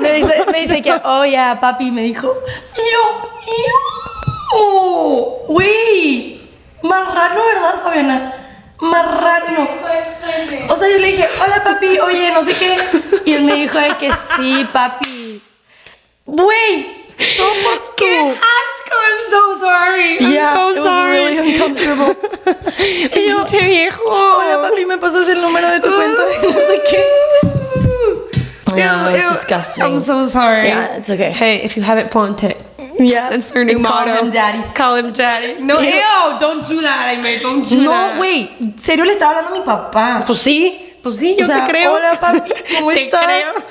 Me 0.00 0.12
dice, 0.14 0.44
me 0.52 0.60
dice 0.60 0.82
que, 0.82 0.92
oh 1.04 1.24
ya, 1.24 1.58
papi, 1.60 1.90
me 1.90 2.02
dijo, 2.02 2.34
yo, 2.76 3.30
yo. 3.46 5.44
Güey, 5.48 6.40
marrano, 6.82 7.44
¿verdad, 7.44 7.82
Fabiana? 7.82 8.34
Marrano. 8.80 9.68
O 10.68 10.76
sea, 10.76 10.88
yo 10.88 10.98
le 10.98 11.06
dije, 11.08 11.28
hola 11.42 11.62
papi, 11.62 11.98
oye, 11.98 12.30
no 12.32 12.44
sé 12.44 12.54
qué. 12.54 12.76
Y 13.26 13.34
él 13.34 13.42
me 13.42 13.54
dijo 13.54 13.78
de 13.78 13.96
que 13.96 14.10
sí, 14.36 14.66
papi. 14.72 15.42
Güey, 16.26 17.06
por 17.16 17.94
¡Qué 17.96 18.18
asco! 18.18 18.96
I'm 18.96 19.30
so 19.30 19.56
sorry. 19.60 20.18
I'm 20.20 20.32
Yeah, 20.32 20.54
so 20.54 20.70
it 20.70 20.76
was 20.76 20.84
sorry. 20.84 21.10
really 21.12 21.54
uncomfortable. 21.54 22.16
y 23.14 23.28
yo, 23.28 23.44
te 23.44 23.60
viejo. 23.60 24.02
Hola 24.06 24.62
papi, 24.62 24.86
me 24.86 24.96
pasas 24.98 25.28
el 25.28 25.40
número 25.42 25.68
de 25.68 25.80
tu 25.80 25.94
cuenta 25.94 26.24
de 26.24 26.38
no 26.38 26.52
sé 26.52 26.82
qué. 26.90 27.59
Yeah, 28.76 29.10
it's 29.10 29.38
disgusting. 29.38 29.84
I'm 29.84 29.98
so 30.00 30.26
sorry. 30.26 30.66
Yeah, 30.68 30.96
it's 30.96 31.10
okay. 31.10 31.30
Hey, 31.32 31.62
if 31.62 31.76
you 31.76 31.82
have 31.82 31.98
it, 31.98 32.10
flaunt 32.10 32.42
it. 32.44 32.56
Yeah. 32.98 33.30
That's 33.30 33.50
their 33.50 33.64
new 33.64 33.76
And 33.76 33.84
call 33.86 34.04
him 34.06 34.30
daddy. 34.30 34.62
Call 34.74 34.96
him 34.96 35.12
daddy. 35.12 35.62
No, 35.62 35.80
Ew. 35.80 36.38
don't 36.38 36.66
do 36.68 36.80
that, 36.82 37.08
I 37.08 37.20
may, 37.22 37.38
don't 37.38 37.64
do 37.66 37.80
No, 37.82 37.90
that. 37.90 38.18
güey, 38.18 38.78
serio 38.78 39.04
le 39.04 39.12
estaba 39.12 39.38
hablando 39.38 39.54
a 39.56 39.58
mi 39.58 39.64
papá. 39.64 40.22
Pues 40.26 40.38
sí, 40.40 40.92
pues 41.02 41.16
sí, 41.16 41.34
yo 41.38 41.44
O 41.44 41.46
sea, 41.46 41.64
te 41.64 41.70
creo. 41.72 41.94
hola, 41.94 42.18
papi, 42.20 42.50
¿cómo 42.78 42.92
te 42.92 43.04
estás? 43.04 43.24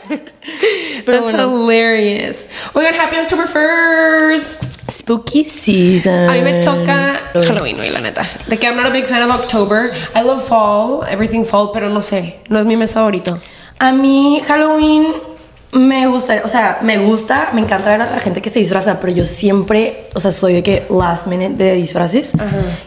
creo. 0.08 0.20
Pero 1.06 1.22
That's 1.24 1.36
bueno. 1.36 1.64
hilarious. 1.70 2.48
Oigan, 2.74 2.96
happy 2.96 3.18
October 3.18 3.46
1st. 3.48 4.90
Spooky 4.90 5.44
season. 5.44 6.28
A 6.30 6.34
mí 6.34 6.42
me 6.42 6.62
choca 6.62 7.20
Halloween, 7.34 7.76
güey, 7.78 7.92
la 7.92 8.00
neta. 8.00 8.26
De 8.48 8.58
que 8.58 8.66
I'm 8.68 8.76
not 8.76 8.88
a 8.88 8.90
big 8.90 9.06
fan 9.06 9.22
of 9.22 9.30
October. 9.30 9.92
I 10.16 10.24
love 10.24 10.44
fall, 10.48 11.04
everything 11.08 11.46
fall, 11.46 11.72
pero 11.72 11.90
no 11.90 12.02
sé, 12.02 12.40
no 12.50 12.58
es 12.60 12.66
mi 12.66 12.76
mes 12.76 12.92
favorito. 12.94 13.40
A 13.80 13.92
mí 13.94 14.42
Halloween 14.46 15.08
me 15.72 16.08
gusta, 16.08 16.42
o 16.44 16.48
sea, 16.48 16.80
me 16.82 16.98
gusta, 16.98 17.52
me 17.54 17.62
encanta 17.62 17.90
ver 17.92 18.02
a 18.02 18.10
la 18.12 18.20
gente 18.20 18.42
que 18.42 18.50
se 18.50 18.58
disfraza, 18.60 19.00
pero 19.00 19.14
yo 19.14 19.24
siempre, 19.24 20.08
o 20.16 20.20
sea, 20.20 20.32
soy 20.32 20.54
de 20.54 20.64
que 20.64 20.84
last 20.90 21.28
minute 21.28 21.64
de 21.64 21.74
disfraces. 21.76 22.32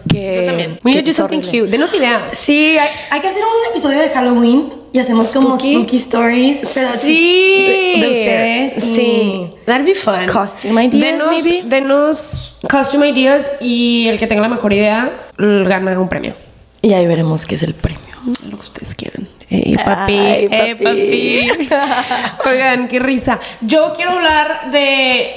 Que, 0.08 0.40
Yo 0.40 0.44
también. 0.46 0.78
We 0.84 0.90
need 0.92 1.04
to 1.04 1.10
do 1.10 1.14
something 1.14 1.40
cute. 1.40 1.68
Denos 1.70 1.94
ideas. 1.94 2.34
Sí, 2.36 2.76
hay, 2.76 2.88
hay 3.10 3.20
que 3.20 3.28
hacer 3.28 3.42
un 3.42 3.70
episodio 3.70 4.00
de 4.00 4.08
Halloween 4.10 4.74
y 4.92 4.98
hacemos 4.98 5.28
como 5.28 5.56
Spooky. 5.56 5.74
spooky 5.76 5.96
stories, 5.96 6.58
pero 6.74 6.88
Sí. 7.00 7.94
de, 7.94 8.00
de 8.02 8.10
ustedes. 8.10 8.82
Sí. 8.84 9.46
That'd 9.64 9.86
be 9.86 9.94
fun. 9.94 10.26
Costume 10.30 10.84
ideas, 10.86 11.18
denos, 11.20 11.28
maybe? 11.44 11.62
Denos 11.68 12.58
costume 12.68 13.08
ideas 13.10 13.46
y 13.60 14.08
el 14.08 14.18
que 14.18 14.26
tenga 14.26 14.42
la 14.42 14.48
mejor 14.48 14.72
idea 14.72 15.08
gana 15.38 15.98
un 15.98 16.08
premio. 16.08 16.34
Y 16.82 16.92
ahí 16.94 17.06
veremos 17.06 17.46
qué 17.46 17.54
es 17.54 17.62
el 17.62 17.74
premio. 17.74 18.00
Lo 18.50 18.56
que 18.56 18.62
ustedes 18.62 18.94
quieran. 18.94 19.28
Ey, 19.52 19.76
papi. 19.76 20.18
Ay, 20.18 20.48
papi. 20.48 20.84
papi. 20.84 21.68
Oigan, 22.48 22.88
qué 22.88 22.98
risa. 22.98 23.38
Yo 23.60 23.92
quiero 23.94 24.12
hablar 24.12 24.70
de 24.70 25.34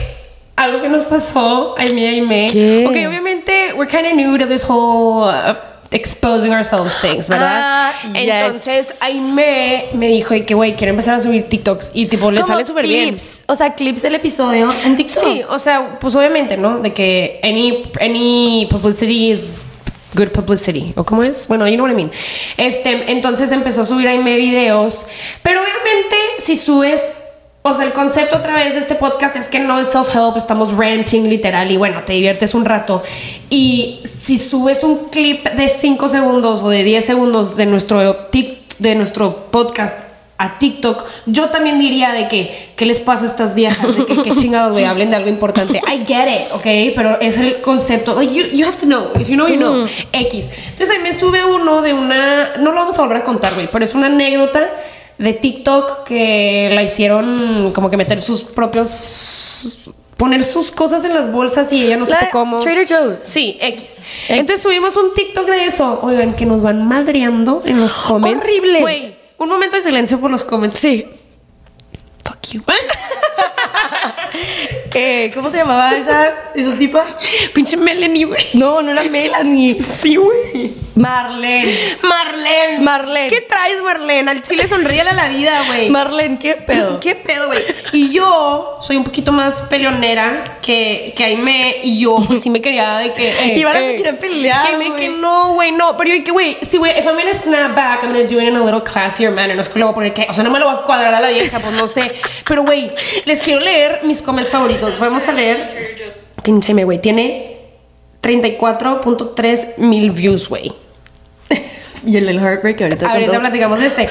algo 0.55 0.81
que 0.81 0.87
nos 0.89 1.03
pasó 1.03 1.75
a 1.77 1.83
mí 1.83 2.05
y 2.05 2.21
me. 2.21 2.49
¿Qué? 2.51 2.85
Ok, 2.87 2.95
obviamente, 3.09 3.73
we're 3.75 3.89
kind 3.89 4.05
of 4.07 4.13
new 4.13 4.37
to 4.37 4.45
this 4.47 4.63
whole 4.63 5.27
uh, 5.29 5.55
exposing 5.91 6.53
ourselves 6.53 6.95
things, 7.01 7.27
¿verdad? 7.27 7.59
Ah, 7.61 7.91
yes. 8.13 8.29
Entonces, 8.29 8.97
Aime 9.01 9.89
me 9.93 10.07
dijo 10.07 10.33
que, 10.45 10.53
güey, 10.53 10.75
quiero 10.75 10.91
empezar 10.91 11.15
a 11.15 11.19
subir 11.19 11.43
TikToks 11.49 11.91
y, 11.93 12.05
tipo, 12.05 12.31
le 12.31 12.41
sale 12.43 12.65
súper 12.65 12.87
bien. 12.87 13.09
clips, 13.09 13.43
O 13.47 13.55
sea, 13.55 13.73
clips 13.75 14.01
del 14.01 14.15
episodio 14.15 14.69
en 14.85 14.95
TikTok. 14.95 15.23
Sí, 15.23 15.41
o 15.49 15.59
sea, 15.59 15.99
pues 15.99 16.15
obviamente, 16.15 16.55
¿no? 16.55 16.79
De 16.79 16.93
que 16.93 17.39
any, 17.43 17.83
any 17.99 18.67
publicity 18.69 19.31
is 19.31 19.61
good 20.15 20.29
publicity. 20.29 20.93
¿O 20.95 21.03
cómo 21.03 21.23
es? 21.23 21.47
Bueno, 21.47 21.67
you 21.67 21.75
know 21.75 21.85
what 21.85 21.91
I 21.93 21.95
mean. 21.95 22.11
Este, 22.57 23.11
entonces 23.11 23.51
empezó 23.51 23.81
a 23.81 23.85
subir 23.85 24.07
Aime 24.07 24.37
videos. 24.37 25.05
Pero 25.43 25.61
obviamente, 25.61 26.15
si 26.39 26.55
subes. 26.55 27.11
O 27.67 27.73
sea, 27.73 27.83
el 27.85 27.93
concepto 27.93 28.35
a 28.35 28.43
través 28.43 28.73
de 28.73 28.79
este 28.79 28.93
podcast 28.93 29.35
es 29.37 29.47
que 29.47 29.57
no 29.57 29.79
es 29.79 29.87
self-help, 29.91 30.37
estamos 30.37 30.77
ranting 30.77 31.27
literal 31.27 31.71
y 31.71 31.77
bueno, 31.77 32.03
te 32.05 32.13
diviertes 32.13 32.53
un 32.53 32.63
rato. 32.63 33.01
Y 33.49 34.01
si 34.03 34.37
subes 34.37 34.83
un 34.83 35.09
clip 35.09 35.43
de 35.49 35.67
5 35.67 36.07
segundos 36.07 36.61
o 36.61 36.69
de 36.69 36.83
10 36.83 37.03
segundos 37.03 37.55
de 37.57 37.65
nuestro, 37.65 38.29
tic- 38.29 38.59
de 38.77 38.93
nuestro 38.93 39.47
podcast 39.49 39.97
a 40.37 40.59
TikTok, 40.59 41.05
yo 41.27 41.49
también 41.49 41.79
diría 41.79 42.11
de 42.11 42.27
que, 42.27 42.71
¿qué 42.75 42.85
les 42.85 42.99
pasa 42.99 43.23
a 43.23 43.27
estas 43.27 43.55
viejas? 43.55 43.95
De 43.95 44.05
que, 44.05 44.21
¿qué 44.21 44.35
chingados, 44.35 44.73
güey? 44.73 44.83
Hablen 44.83 45.09
de 45.09 45.15
algo 45.15 45.29
importante. 45.29 45.81
I 45.87 46.05
get 46.05 46.27
it, 46.27 46.51
¿ok? 46.51 46.93
Pero 46.95 47.19
es 47.21 47.37
el 47.37 47.61
concepto. 47.61 48.15
Like, 48.15 48.33
you, 48.33 48.43
you 48.47 48.65
have 48.65 48.77
to 48.77 48.85
know. 48.85 49.11
If 49.19 49.29
you 49.29 49.35
know, 49.35 49.47
you 49.47 49.55
know. 49.55 49.87
X. 50.11 50.49
Entonces, 50.71 50.89
ahí 50.89 51.01
me 51.01 51.17
sube 51.17 51.45
uno 51.45 51.81
de 51.81 51.93
una... 51.93 52.57
No 52.57 52.71
lo 52.71 52.77
vamos 52.81 52.97
a 52.99 53.03
volver 53.03 53.17
a 53.17 53.23
contar, 53.23 53.53
güey, 53.53 53.69
pero 53.71 53.85
es 53.85 53.93
una 53.95 54.07
anécdota 54.07 54.69
de 55.17 55.31
TikTok 55.31 56.03
que 56.03 56.69
la 56.73 56.83
hicieron 56.83 57.71
como 57.73 57.89
que 57.89 57.97
meter 57.97 58.21
sus 58.21 58.43
propios... 58.43 59.83
Poner 60.17 60.45
sus 60.45 60.71
cosas 60.71 61.03
en 61.03 61.13
las 61.13 61.29
bolsas 61.29 61.73
y 61.73 61.83
ella 61.83 61.97
no 61.97 62.05
de 62.05 62.15
cómo. 62.31 62.55
Trader 62.57 62.87
Joe's. 62.87 63.19
Sí, 63.19 63.57
X. 63.59 63.97
Entonces 64.29 64.61
subimos 64.61 64.95
un 64.95 65.13
TikTok 65.13 65.45
de 65.45 65.65
eso. 65.65 65.99
Oigan, 66.03 66.35
que 66.35 66.45
nos 66.45 66.61
van 66.61 66.87
madreando 66.87 67.59
en 67.65 67.81
los 67.81 67.99
comments. 67.99 68.45
Horrible. 68.45 68.79
Güey, 68.79 69.15
un 69.37 69.49
momento 69.49 69.75
de 69.75 69.81
silencio 69.81 70.19
por 70.19 70.31
los 70.31 70.43
comments. 70.43 70.79
Sí. 70.79 71.05
Fuck 72.23 72.41
you. 72.51 72.63
Eh, 74.97 75.29
¿Cómo 75.35 75.51
se 75.51 75.57
llamaba 75.57 75.93
esa, 75.93 76.33
esa 76.55 76.73
tipa? 76.73 77.05
Pinche 77.53 77.75
Melanie, 77.75 78.23
güey. 78.23 78.41
No, 78.53 78.81
no 78.81 78.91
era 78.93 79.03
Melanie. 79.03 79.77
Sí, 80.01 80.15
güey. 80.15 80.73
Marlene. 80.95 81.69
Marlene. 82.01 82.79
Marlene. 82.79 83.27
¿Qué 83.27 83.41
traes, 83.41 83.81
Marlene? 83.83 84.31
Al 84.31 84.41
chile 84.41 84.65
sonríale 84.69 85.09
a 85.09 85.13
la 85.13 85.27
vida, 85.27 85.63
güey. 85.67 85.89
Marlene, 85.89 86.39
¿qué 86.39 86.55
pedo? 86.55 87.01
¿Qué 87.01 87.15
pedo, 87.15 87.47
güey? 87.47 87.59
Y 87.91 88.13
yo 88.13 88.79
soy 88.81 88.95
un 88.95 89.03
poquito 89.03 89.33
más 89.33 89.55
peleonera 89.63 90.59
que, 90.61 91.13
que 91.17 91.25
Aime 91.25 91.81
y 91.83 91.99
yo 91.99 92.15
pues 92.25 92.39
sí 92.41 92.49
me 92.49 92.61
quería 92.61 92.97
de 92.99 93.11
que... 93.11 93.31
eh, 93.31 93.57
Ivana 93.59 93.79
se 93.79 93.91
eh. 93.91 93.95
quiere 93.95 94.13
pelear, 94.13 94.65
Aime 94.67 94.95
que 94.95 95.09
no, 95.09 95.55
güey, 95.55 95.73
no. 95.73 95.97
Pero 95.97 96.15
yo 96.15 96.23
que, 96.23 96.31
güey, 96.31 96.57
sí, 96.61 96.77
güey, 96.77 96.97
if 96.97 97.05
I'm 97.05 97.17
gonna 97.17 97.37
snap 97.37 97.75
back, 97.75 98.03
I'm 98.03 98.13
gonna 98.13 98.25
do 98.25 98.39
it 98.39 98.47
in 98.47 98.55
a 98.55 98.63
little 98.63 98.81
classier 98.81 99.31
manner. 99.31 99.57
No 99.57 99.61
es 99.61 99.67
que 99.67 99.77
le 99.77 99.83
voy 99.83 99.91
a 99.91 99.95
poner 99.95 100.13
que... 100.13 100.25
O 100.29 100.33
sea, 100.33 100.45
no 100.45 100.49
me 100.51 100.59
lo 100.59 100.67
voy 100.67 100.75
a 100.79 100.83
cuadrar 100.83 101.13
a 101.13 101.19
la 101.19 101.29
vieja, 101.29 101.59
pues 101.59 101.73
no 101.73 101.89
sé. 101.89 102.09
Pero, 102.47 102.63
güey, 102.63 102.89
les 103.25 103.41
quiero 103.41 103.59
leer 103.59 103.99
mis 104.03 104.21
comments 104.21 104.49
favoritos. 104.49 104.84
Vamos 104.99 105.27
a 105.27 105.31
leer... 105.31 106.13
Pinche 106.43 106.71
Aime, 106.71 106.83
güey, 106.83 106.99
tiene 106.99 107.57
34.3 108.21 109.77
mil 109.77 110.11
views, 110.11 110.47
güey. 110.49 110.71
Y 112.05 112.17
el 112.17 112.27
del 112.27 112.39
Heartbreak 112.39 112.81
ahorita 112.81 113.07
Ahorita 113.09 113.31
contó. 113.31 113.41
platicamos 113.41 113.79
de 113.79 113.87
este. 113.87 114.09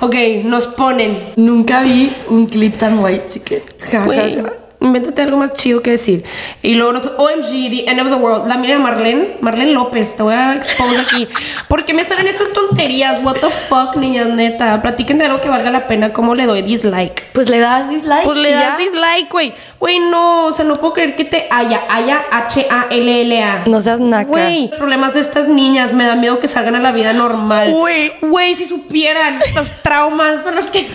Ok, 0.00 0.14
nos 0.44 0.68
ponen... 0.68 1.18
Nunca 1.36 1.82
vi 1.82 2.12
un 2.28 2.46
clip 2.46 2.78
tan 2.78 3.00
white, 3.02 3.24
así 3.28 3.40
que... 3.40 3.64
Ja, 3.80 4.00
ja, 4.00 4.04
Güey, 4.04 4.36
ja. 4.36 4.52
Invéntate 4.80 5.22
algo 5.22 5.36
más 5.38 5.54
chido 5.54 5.82
que 5.82 5.90
decir. 5.92 6.24
Y 6.62 6.74
luego, 6.74 6.92
nos- 6.92 7.12
OMG, 7.18 7.68
The 7.70 7.90
End 7.90 8.00
of 8.00 8.08
the 8.08 8.14
World. 8.14 8.46
La 8.46 8.56
mira 8.56 8.78
Marlene, 8.78 9.36
Marlene 9.40 9.72
López, 9.72 10.14
te 10.16 10.22
voy 10.22 10.34
a 10.34 10.54
exponer 10.54 11.00
aquí. 11.00 11.28
¿Por 11.68 11.84
qué 11.84 11.94
me 11.94 12.04
salen 12.04 12.28
estas 12.28 12.52
tonterías? 12.52 13.22
What 13.24 13.36
the 13.36 13.48
fuck, 13.50 13.96
niñas, 13.96 14.28
neta. 14.28 14.80
Platiquen 14.80 15.18
de 15.18 15.24
algo 15.26 15.40
que 15.40 15.48
valga 15.48 15.70
la 15.70 15.86
pena. 15.86 16.12
¿Cómo 16.12 16.34
le 16.34 16.46
doy 16.46 16.62
dislike? 16.62 17.24
Pues 17.32 17.48
le 17.48 17.58
das 17.58 17.88
dislike. 17.90 18.24
Pues 18.24 18.38
le 18.38 18.52
das 18.52 18.78
ya. 18.78 18.84
dislike, 18.84 19.30
güey. 19.30 19.52
Güey, 19.80 19.98
no, 20.00 20.46
o 20.46 20.52
sea, 20.52 20.64
no 20.64 20.78
puedo 20.78 20.92
creer 20.92 21.16
que 21.16 21.24
te 21.24 21.46
haya, 21.50 21.82
haya 21.88 22.22
H-A-L-L-A. 22.30 23.62
No 23.66 23.80
seas 23.80 24.00
naca. 24.00 24.28
Güey, 24.28 24.70
problemas 24.70 25.14
de 25.14 25.20
estas 25.20 25.48
niñas, 25.48 25.92
me 25.92 26.04
da 26.04 26.14
miedo 26.16 26.38
que 26.40 26.48
salgan 26.48 26.74
a 26.76 26.80
la 26.80 26.92
vida 26.92 27.12
normal. 27.12 27.70
Güey. 27.72 28.12
Güey, 28.22 28.54
si 28.54 28.64
supieran 28.64 29.38
los 29.54 29.82
traumas 29.82 30.42
por 30.42 30.54
los 30.54 30.66
que 30.66 30.86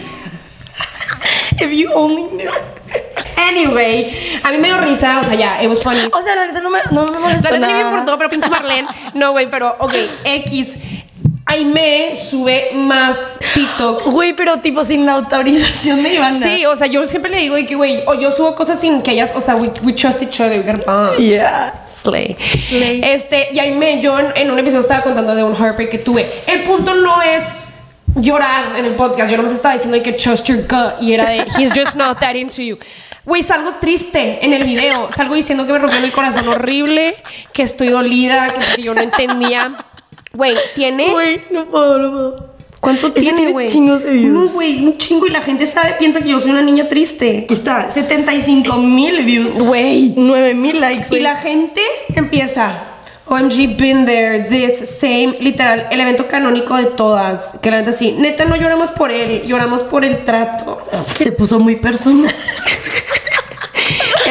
If 1.59 1.71
you 1.71 1.89
only 1.93 2.23
knew. 2.31 2.51
Anyway, 3.37 4.13
a 4.43 4.51
mí 4.51 4.57
me 4.57 4.67
dio 4.67 4.77
risa, 4.79 5.21
o 5.21 5.25
sea, 5.25 5.35
ya, 5.35 5.63
it 5.63 5.69
was 5.69 5.81
funny. 5.81 5.99
O 6.11 6.21
sea, 6.21 6.35
la 6.35 6.47
neta 6.47 6.61
no 6.61 6.69
me, 6.69 6.79
no 6.91 7.05
me 7.05 7.19
molestó 7.19 7.49
La 7.49 7.59
neta 7.59 7.67
ni 7.67 7.73
me 7.73 7.89
importó, 7.89 8.17
pero 8.17 8.29
pinche 8.29 8.49
Marlene. 8.49 8.87
No, 9.13 9.31
güey, 9.31 9.49
pero, 9.49 9.75
ok, 9.79 9.93
X. 10.23 10.75
Aime 11.45 12.15
sube 12.15 12.71
más 12.73 13.37
TikToks. 13.53 14.05
Güey, 14.11 14.33
pero 14.33 14.59
tipo 14.59 14.85
sin 14.85 15.05
la 15.05 15.13
autorización 15.13 16.01
de 16.01 16.13
Ivana. 16.15 16.39
Sí, 16.39 16.65
o 16.65 16.75
sea, 16.75 16.87
yo 16.87 17.05
siempre 17.05 17.29
le 17.29 17.39
digo 17.39 17.55
de 17.55 17.65
que, 17.65 17.75
güey, 17.75 18.01
o 18.07 18.13
yo 18.13 18.31
subo 18.31 18.55
cosas 18.55 18.79
sin 18.79 19.01
que 19.01 19.11
ellas, 19.11 19.31
o 19.35 19.41
sea, 19.41 19.55
we, 19.55 19.69
we 19.83 19.93
trust 19.93 20.21
each 20.21 20.39
other, 20.39 20.57
we 20.59 20.63
get 20.63 20.85
bond. 20.85 21.17
Yeah. 21.19 21.73
Slay. 22.01 22.35
Slay. 22.67 23.01
Este, 23.03 23.49
y 23.51 23.59
Aime, 23.59 24.01
yo 24.01 24.17
en, 24.17 24.27
en 24.35 24.51
un 24.51 24.59
episodio 24.59 24.81
estaba 24.81 25.01
contando 25.03 25.35
de 25.35 25.43
un 25.43 25.53
heartbreak 25.53 25.89
que 25.89 25.99
tuve. 25.99 26.29
El 26.47 26.63
punto 26.63 26.95
no 26.95 27.21
es 27.21 27.43
llorar 28.15 28.77
en 28.77 28.85
el 28.85 28.93
podcast, 28.93 29.29
yo 29.29 29.37
nomás 29.37 29.51
estaba 29.51 29.73
diciendo 29.73 30.01
que 30.03 30.13
trust 30.13 30.47
your 30.47 30.61
gut 30.61 31.01
y 31.01 31.13
era 31.13 31.29
de 31.29 31.45
he's 31.57 31.71
just 31.75 31.95
not 31.95 32.19
that 32.19 32.35
into 32.35 32.61
you. 32.61 32.77
Güey, 33.25 33.41
salgo 33.41 33.75
triste 33.79 34.39
en 34.45 34.51
el 34.53 34.63
video, 34.63 35.09
salgo 35.15 35.35
diciendo 35.35 35.65
que 35.65 35.71
me 35.71 35.79
rompió 35.79 36.03
el 36.03 36.11
corazón 36.11 36.47
horrible, 36.49 37.15
que 37.53 37.61
estoy 37.63 37.87
dolida, 37.87 38.53
que 38.75 38.81
yo 38.81 38.93
no 38.93 39.01
entendía. 39.01 39.77
Güey, 40.33 40.55
tiene 40.75 41.11
Güey, 41.11 41.41
no 41.49 41.65
puedo, 41.67 41.99
no 41.99 42.11
puedo. 42.11 42.53
¿Cuánto 42.81 43.13
tiene, 43.13 43.51
güey? 43.51 43.69
chingos 43.69 44.03
de 44.03 44.11
views. 44.11 44.33
No, 44.33 44.49
güey, 44.49 44.85
un 44.85 44.97
chingo 44.97 45.25
y 45.25 45.29
la 45.29 45.39
gente 45.39 45.65
sabe, 45.67 45.95
piensa 45.97 46.19
que 46.19 46.27
yo 46.29 46.41
soy 46.41 46.51
una 46.51 46.61
niña 46.61 46.89
triste. 46.89 47.43
Aquí 47.45 47.53
está, 47.53 47.87
75 47.87 48.77
mil 48.77 49.23
views. 49.23 49.53
Güey. 49.53 50.15
9 50.17 50.53
mil 50.53 50.81
likes. 50.81 51.15
Y 51.15 51.21
la 51.21 51.37
gente 51.37 51.81
empieza. 52.13 52.83
OMG, 53.25 53.77
been 53.77 54.05
there, 54.05 54.49
this, 54.49 54.89
same, 54.99 55.37
literal, 55.39 55.87
el 55.91 56.01
evento 56.01 56.27
canónico 56.27 56.75
de 56.75 56.87
todas. 56.87 57.53
Que 57.61 57.71
la 57.71 57.77
neta 57.77 57.93
sí, 57.93 58.11
neta, 58.11 58.43
no 58.43 58.57
lloramos 58.57 58.91
por 58.91 59.11
él, 59.11 59.43
lloramos 59.47 59.81
por 59.83 60.03
el 60.03 60.25
trato. 60.25 60.85
Se 61.17 61.31
puso 61.31 61.59
muy 61.59 61.77
personal. 61.77 62.35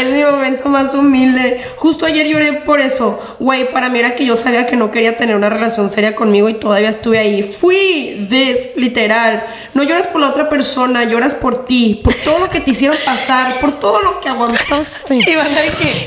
Es 0.02 0.12
mi 0.12 0.22
momento 0.24 0.68
más 0.68 0.94
humilde. 0.94 1.60
Justo 1.76 2.06
ayer 2.06 2.26
lloré 2.26 2.52
por 2.54 2.80
eso. 2.80 3.20
Güey, 3.38 3.70
para 3.70 3.88
mí 3.88 3.98
era 3.98 4.14
que 4.16 4.24
yo 4.24 4.36
sabía 4.36 4.66
que 4.66 4.76
no 4.76 4.90
quería 4.90 5.16
tener 5.16 5.36
una 5.36 5.48
relación 5.48 5.88
seria 5.90 6.14
conmigo 6.16 6.48
y 6.48 6.54
todavía 6.54 6.88
estuve 6.90 7.18
ahí. 7.18 7.42
Fui 7.42 8.26
this, 8.28 8.70
literal. 8.76 9.44
No 9.74 9.82
lloras 9.82 10.06
por 10.08 10.20
la 10.20 10.28
otra 10.28 10.48
persona, 10.48 11.04
lloras 11.04 11.34
por 11.34 11.64
ti, 11.66 12.00
por 12.02 12.14
todo 12.14 12.38
lo 12.40 12.50
que 12.50 12.60
te 12.60 12.72
hicieron 12.72 12.96
pasar, 13.04 13.60
por 13.60 13.78
todo 13.78 14.02
lo 14.02 14.20
que 14.20 14.28
aguantaste. 14.28 15.20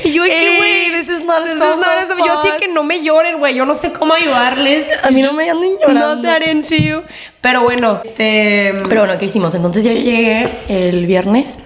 Que. 0.02 0.08
Y 0.08 0.12
yo 0.12 0.22
de 0.24 0.28
que, 0.30 0.36
"Ey, 0.48 0.56
güey, 0.90 1.00
this 1.02 1.08
is 1.18 1.24
not 1.24 1.42
this 1.44 1.54
is 1.54 1.58
so 1.58 1.76
not 1.76 1.86
a- 1.88 2.26
Yo 2.26 2.42
sí 2.42 2.48
fun". 2.48 2.56
que 2.58 2.68
no 2.68 2.82
me 2.84 3.02
lloren, 3.02 3.38
güey. 3.38 3.54
Yo 3.54 3.64
no 3.64 3.74
sé 3.74 3.92
cómo 3.92 4.14
ayudarles. 4.14 4.86
A 5.02 5.10
mí 5.10 5.22
no 5.22 5.32
me 5.32 5.50
anden 5.50 5.76
llorando. 5.80 6.16
Not 6.16 6.22
that 6.24 6.42
into 6.46 6.74
you. 6.76 7.02
Pero 7.40 7.62
bueno, 7.62 8.00
este. 8.04 8.74
Pero 8.88 9.02
bueno, 9.02 9.18
¿qué 9.18 9.26
hicimos? 9.26 9.54
Entonces 9.54 9.84
yo 9.84 9.92
llegué 9.92 10.48
el 10.68 11.06
viernes. 11.06 11.58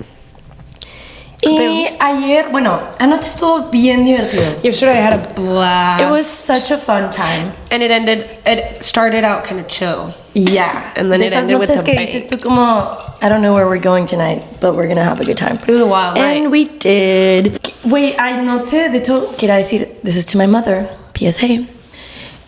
Y 1.42 1.86
ayer, 1.98 2.48
bueno, 2.50 2.78
anoche 2.98 3.28
estuvo 3.28 3.70
bien 3.70 4.04
divertido. 4.04 4.56
Yesterday 4.62 4.98
I 4.98 5.00
had 5.00 5.12
a 5.14 5.32
blast. 5.34 6.02
It 6.02 6.10
was 6.10 6.26
such 6.26 6.70
a 6.70 6.76
fun 6.76 7.10
time. 7.10 7.52
and 7.70 7.82
it 7.82 7.90
ended. 7.90 8.26
It 8.44 8.82
started 8.84 9.24
out 9.24 9.44
kind 9.44 9.58
of 9.60 9.66
chill. 9.66 10.14
Yeah. 10.34 10.92
And 10.96 11.10
then 11.10 11.20
De 11.20 11.26
it 11.26 11.32
esas 11.32 11.42
ended 11.44 11.58
with 11.58 11.68
the 11.68 11.82
que 11.82 11.94
bang. 11.94 12.06
dices 12.06 12.28
tú 12.28 12.38
como, 12.42 12.98
I 13.22 13.28
don't 13.28 13.40
know 13.42 13.54
where 13.54 13.66
we're 13.66 13.80
going 13.80 14.04
tonight, 14.06 14.42
but 14.60 14.74
we're 14.74 14.86
gonna 14.88 15.02
have 15.04 15.20
a 15.20 15.24
good 15.24 15.38
time. 15.38 15.56
It 15.66 15.68
was 15.72 15.80
a 15.80 15.86
wild 15.86 16.18
And 16.18 16.44
night. 16.44 16.50
we 16.50 16.64
did. 16.78 17.58
Wait, 17.84 18.16
anoche, 18.18 18.90
de 18.90 18.98
hecho, 18.98 19.32
quiero 19.38 19.54
decir, 19.54 19.88
this 20.02 20.16
is 20.16 20.26
to 20.26 20.38
my 20.38 20.46
mother, 20.46 20.88
PSA. 21.14 21.66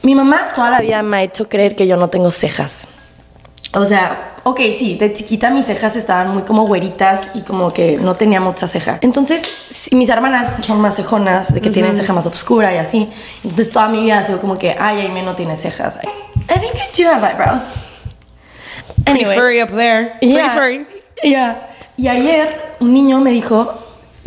Mi 0.03 0.15
mamá 0.15 0.53
toda 0.55 0.71
la 0.71 0.81
vida 0.81 1.03
me 1.03 1.17
ha 1.19 1.23
hecho 1.23 1.49
creer 1.49 1.75
que 1.77 1.87
yo 1.87 1.97
no 1.97 2.09
tengo 2.09 2.31
cejas. 2.31 2.87
O 3.75 3.87
sea, 3.87 4.32
ok, 4.45 4.61
sí, 4.77 4.97
de 4.97 5.13
chiquita 5.13 5.51
mis 5.51 5.67
cejas 5.67 5.97
estaban 5.97 6.29
muy 6.35 6.43
como 6.43 6.67
güeritas 6.67 7.29
y 7.35 7.43
como 7.43 7.73
que 7.73 7.97
no 7.97 8.15
tenía 8.15 8.41
mucha 8.41 8.67
ceja. 8.69 8.99
Entonces, 9.01 9.43
sí, 9.71 9.95
mis 9.95 10.09
hermanas 10.09 10.65
son 10.65 10.81
más 10.81 10.95
cejonas, 10.97 11.53
de 11.55 11.61
que 11.61 11.71
tienen 11.71 11.95
ceja 11.97 12.13
más 12.13 12.27
oscura 12.27 12.75
y 12.75 12.79
así. 12.79 13.09
Entonces, 13.45 13.71
toda 13.71 13.89
mi 13.89 14.03
vida 14.03 14.19
ha 14.19 14.23
sido 14.23 14.41
como 14.41 14.57
que, 14.57 14.75
ay, 14.79 15.01
Aime 15.03 15.23
no 15.23 15.35
tiene 15.35 15.57
cejas. 15.57 15.99
I 16.49 16.59
think 16.59 16.75
I 16.75 17.03
do 17.03 17.09
have 17.09 17.25
eyebrows. 17.25 17.63
Pretty 19.05 19.25
furry 19.25 19.61
up 19.63 19.71
there. 19.71 20.17
Pretty 20.21 20.35
Yeah. 20.35 20.51
furry. 20.51 20.87
Yeah. 21.23 21.69
Y 21.97 22.09
ayer 22.09 22.77
un 22.81 22.93
niño 22.93 23.21
me 23.21 23.31
dijo 23.31 23.79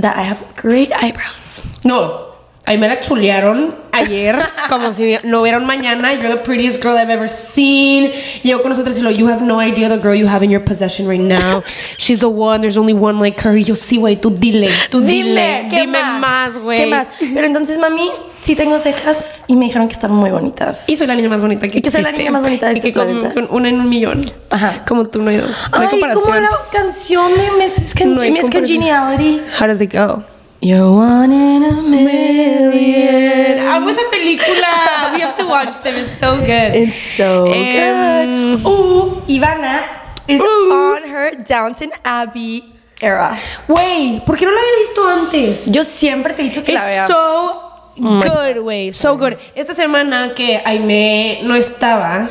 that 0.01 0.15
I 0.17 0.21
have 0.29 0.37
great 0.61 0.91
eyebrows. 1.01 1.61
No. 1.83 2.34
Ahí 2.67 2.79
me 2.79 2.87
la 2.87 2.99
chulearon 2.99 3.75
ayer, 3.91 4.35
como 4.69 4.91
si 4.93 5.17
no 5.23 5.41
hubiera 5.41 5.59
un 5.59 5.65
mañana. 5.67 6.13
You're 6.13 6.29
the 6.29 6.37
prettiest 6.43 6.81
girl 6.81 6.97
I've 6.97 7.11
ever 7.13 7.29
seen. 7.29 8.11
Llegó 8.43 8.61
con 8.63 8.69
nosotros 8.69 8.97
y 8.97 9.01
lo, 9.01 9.11
you 9.11 9.27
have 9.29 9.41
no 9.43 9.61
idea 9.61 9.87
the 9.87 9.97
girl 9.97 10.15
you 10.15 10.27
have 10.27 10.43
in 10.43 10.49
your 10.49 10.63
possession 10.63 11.07
right 11.07 11.21
now. 11.21 11.61
She's 11.97 12.19
the 12.19 12.25
one, 12.29 12.61
there's 12.61 12.77
only 12.77 12.93
one 12.93 13.19
like 13.19 13.39
her. 13.47 13.55
Y 13.55 13.63
yo, 13.63 13.75
sí, 13.75 13.97
güey, 13.97 14.15
tú 14.19 14.31
dile, 14.31 14.69
tú 14.89 15.01
dile. 15.01 15.67
¿qué 15.69 15.81
Dime 15.81 16.01
más, 16.19 16.57
güey. 16.57 16.77
¿Qué 16.79 16.87
más? 16.87 17.07
Pero 17.19 17.45
entonces, 17.45 17.77
mami, 17.77 18.09
sí 18.41 18.55
tengo 18.55 18.79
cejas 18.79 19.43
y 19.45 19.55
me 19.55 19.65
dijeron 19.65 19.87
que 19.87 19.93
están 19.93 20.11
muy 20.11 20.31
bonitas. 20.31 20.89
Y 20.89 20.97
soy 20.97 21.05
la 21.05 21.13
niña 21.15 21.29
más 21.29 21.41
bonita 21.43 21.67
que 21.67 21.77
Y 21.77 21.81
que 21.83 21.91
soy 21.91 22.01
la 22.01 22.09
existe. 22.09 22.23
niña 22.23 22.31
más 22.31 22.41
bonita 22.41 22.65
de 22.65 22.73
Y 22.73 22.75
este 22.77 22.91
que 22.93 22.99
con- 22.99 23.07
planeta. 23.07 23.33
con 23.35 23.47
una 23.51 23.69
en 23.69 23.79
un 23.79 23.87
millón. 23.89 24.21
Ajá. 24.49 24.83
Como 24.87 25.05
tú 25.05 25.21
no 25.21 25.29
hay 25.29 25.37
dos. 25.37 25.69
No 25.71 25.77
hay 25.77 25.83
Ay, 25.85 25.89
comparación. 25.91 26.23
como 26.25 26.39
la 26.39 26.49
canción 26.71 27.31
de 27.31 27.51
Mrs. 27.63 27.93
Con 27.95 28.15
No 28.15 28.21
hay 28.21 28.31
Miss 28.31 28.41
comparación. 28.41 28.79
Congeniality. 28.81 29.41
How 29.61 29.67
does 29.67 29.81
it 29.81 29.93
go? 29.93 30.23
You're 30.61 30.89
one 30.91 31.31
in 31.31 31.63
a 31.63 31.81
million. 31.81 33.59
Amo 33.67 33.89
esa 33.89 34.01
película. 34.11 35.13
We 35.13 35.21
have 35.21 35.35
to 35.35 35.45
watch 35.45 35.77
them. 35.83 35.95
It's 35.95 36.17
so 36.19 36.37
good. 36.37 36.75
It's 36.75 36.97
so 37.17 37.45
Em, 37.53 38.55
good. 38.57 38.65
Ooh, 38.67 39.21
Ivana 39.27 39.83
is 40.27 40.41
Ooh. 40.41 40.73
on 40.73 41.03
her 41.03 41.35
Downton 41.43 41.91
Abbey 42.03 42.63
era. 42.99 43.37
Güey, 43.67 44.21
¿por 44.25 44.37
qué 44.37 44.45
no 44.45 44.51
la 44.51 44.59
había 44.59 44.75
visto 44.79 45.07
antes? 45.07 45.71
Yo 45.71 45.83
siempre 45.83 46.33
te 46.33 46.41
he 46.41 46.45
dicho 46.45 46.63
que 46.63 46.73
la 46.73 46.79
It's 46.79 46.87
veas. 46.87 47.07
so 47.07 47.61
good, 47.97 48.61
güey. 48.63 48.91
So 48.91 49.17
good. 49.17 49.33
Esta 49.53 49.75
semana 49.75 50.33
que 50.33 50.61
Aime 50.65 51.41
no 51.43 51.55
estaba. 51.55 52.29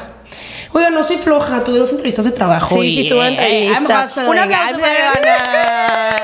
Oiga, 0.72 0.90
no 0.90 1.04
soy 1.04 1.18
floja, 1.18 1.62
tuve 1.62 1.78
dos 1.78 1.90
entrevistas 1.92 2.24
de 2.24 2.32
trabajo. 2.32 2.74
Sí, 2.74 2.80
y, 2.80 3.02
sí, 3.04 3.08
tuvo 3.08 3.22
eh, 3.22 3.28
I'm 3.68 3.84
entrevista. 3.84 4.06
hustling, 4.06 4.26
Un 4.26 4.38
aplauso 4.40 4.72
I'm- 4.72 4.80
para 4.80 4.94
Ivana. 5.20 6.16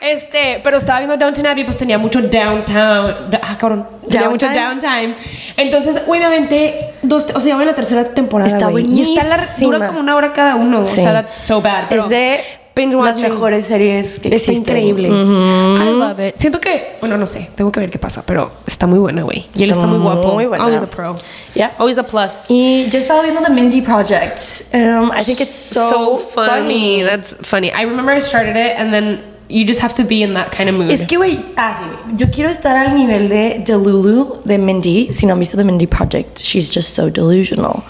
Este, 0.00 0.60
pero 0.64 0.78
estaba 0.78 1.00
viendo 1.00 1.16
Downton 1.16 1.46
Abbey, 1.46 1.64
pues 1.64 1.76
tenía 1.76 1.98
mucho 1.98 2.22
downtown. 2.22 3.14
Ah, 3.42 3.56
cabrón. 3.58 3.86
Tenía 4.08 4.30
mucho 4.30 4.46
Downtime. 4.48 5.14
Entonces, 5.56 6.02
obviamente, 6.06 6.94
dos, 7.02 7.26
o 7.34 7.40
sea, 7.40 7.48
ya 7.50 7.54
voy 7.54 7.62
en 7.64 7.68
la 7.68 7.74
tercera 7.74 8.04
temporada. 8.04 8.50
Está 8.50 8.68
güey. 8.68 8.86
Y 8.86 9.02
está 9.16 9.26
buenísima. 9.26 9.60
dura 9.76 9.86
como 9.88 10.00
una 10.00 10.16
hora 10.16 10.32
cada 10.32 10.56
uno. 10.56 10.84
Sí. 10.84 11.00
O 11.00 11.02
sea, 11.02 11.12
that's 11.12 11.34
so 11.34 11.60
bad. 11.60 11.84
pero 11.90 12.04
Es 12.04 12.08
de 12.08 12.40
las 12.74 13.20
mejores 13.20 13.66
series 13.66 14.18
que 14.18 14.28
existen. 14.28 14.54
increíble. 14.56 15.10
Ujú. 15.10 15.82
I 15.82 15.90
love 15.92 16.18
it. 16.20 16.34
Siento 16.38 16.60
que, 16.60 16.96
bueno, 17.00 17.18
no 17.18 17.26
sé, 17.26 17.50
tengo 17.54 17.70
que 17.70 17.80
ver 17.80 17.90
qué 17.90 17.98
pasa, 17.98 18.22
pero 18.24 18.52
está 18.66 18.86
muy 18.86 18.98
buena, 18.98 19.22
güey. 19.22 19.48
Y 19.54 19.64
él 19.64 19.70
Está 19.70 19.82
está 19.82 19.86
muy 19.86 19.98
guapo. 19.98 20.32
muy 20.32 20.46
buena. 20.46 20.64
Always 20.64 20.82
a 20.82 20.86
pro. 20.88 21.14
Yeah. 21.54 21.72
Always 21.78 21.98
a 21.98 22.04
plus. 22.04 22.46
Y 22.48 22.88
yo 22.88 22.98
estaba 22.98 23.20
viendo 23.20 23.42
The 23.42 23.50
Mindy 23.50 23.82
Project. 23.82 24.38
Um, 24.72 25.10
I 25.14 25.22
think 25.22 25.40
it's 25.40 25.50
so, 25.50 26.16
funny. 26.16 27.02
That's 27.02 27.36
funny. 27.42 27.68
I 27.68 27.82
remember 27.84 28.16
I 28.16 28.20
started 28.20 28.56
it 28.56 28.78
and 28.78 28.92
then 28.94 29.20
you 29.50 29.64
just 29.64 29.80
have 29.80 29.94
to 29.94 30.04
be 30.04 30.22
in 30.22 30.34
that 30.34 30.52
kind 30.52 30.68
of 30.70 30.76
mood. 30.76 30.90
Es 30.90 31.04
que, 31.04 31.18
güey, 31.18 31.44
ah, 31.56 31.74
sí, 31.78 31.84
güey. 31.84 32.18
Yo 32.20 32.26
quiero 32.30 32.50
estar 32.50 32.76
al 32.76 32.94
nivel 32.94 33.28
de 33.28 33.58
Delulu 33.64 34.42
de 34.44 34.58
Mindy. 34.58 35.12
Si 35.12 35.26
no 35.26 35.34
han 35.34 35.40
visto 35.40 35.56
The 35.56 35.64
Mindy 35.64 35.86
Project, 35.86 36.38
she's 36.38 36.70
just 36.70 36.94
so 36.94 37.10
delusional. 37.10 37.82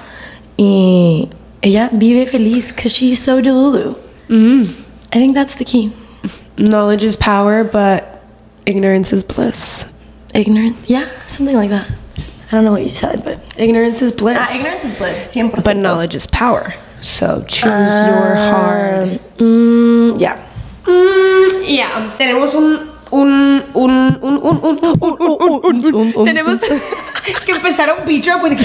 Y 0.58 1.28
ella 1.62 1.90
vive 1.92 2.26
feliz 2.28 2.72
because 2.72 2.92
she's 2.92 3.20
so 3.20 3.40
Delulu. 3.40 3.96
Mm. 4.28 4.68
I 5.12 5.18
think 5.18 5.34
that's 5.34 5.56
the 5.56 5.64
key. 5.64 5.92
Knowledge 6.58 7.04
is 7.04 7.16
power, 7.16 7.64
but 7.64 8.22
ignorance 8.66 9.12
is 9.12 9.22
bliss. 9.22 9.84
Ignorance? 10.34 10.78
Yeah, 10.88 11.08
something 11.28 11.56
like 11.56 11.70
that. 11.70 11.90
I 12.48 12.56
don't 12.56 12.64
know 12.64 12.72
what 12.72 12.82
you 12.82 12.90
said, 12.90 13.24
but. 13.24 13.38
Ignorance 13.58 14.02
is 14.02 14.12
bliss. 14.12 14.36
Ah, 14.38 14.54
ignorance 14.54 14.84
is 14.84 14.94
bliss, 14.94 15.34
100%. 15.34 15.64
But 15.64 15.76
knowledge 15.76 16.14
is 16.14 16.26
power. 16.26 16.74
So 17.00 17.44
choose 17.48 17.64
your 17.64 18.34
heart. 18.34 19.20
Mm, 19.38 20.20
yeah. 20.20 20.46
Mm, 20.86 21.64
yeah. 21.66 22.14
Tenemos 22.18 22.54
un 22.54 22.90
un 23.10 23.64
un 23.74 24.18
un 24.22 24.38
un 24.42 24.60
un 24.62 24.78
un 24.80 24.98
un 25.00 25.60
un 25.62 25.94
un 25.94 26.12
un 26.14 26.24
tenemos 26.24 26.60
que 26.60 27.52
empezar 27.52 27.92
un 27.98 28.20
drop 28.20 28.42
with 28.42 28.58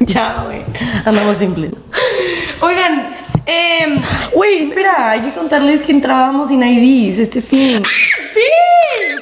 Ya, 0.00 0.44
güey. 0.44 0.62
Andamos 1.04 1.36
simple. 1.36 1.70
Oigan, 2.60 3.14
eh, 3.46 4.00
Güey, 4.34 4.64
espera, 4.64 5.10
hay 5.10 5.20
que 5.22 5.30
contarles 5.32 5.82
que 5.82 5.92
entrábamos 5.92 6.48
sin 6.48 6.62
IDs 6.62 7.18
este 7.18 7.42
fin. 7.42 7.82
sí, 8.32 8.40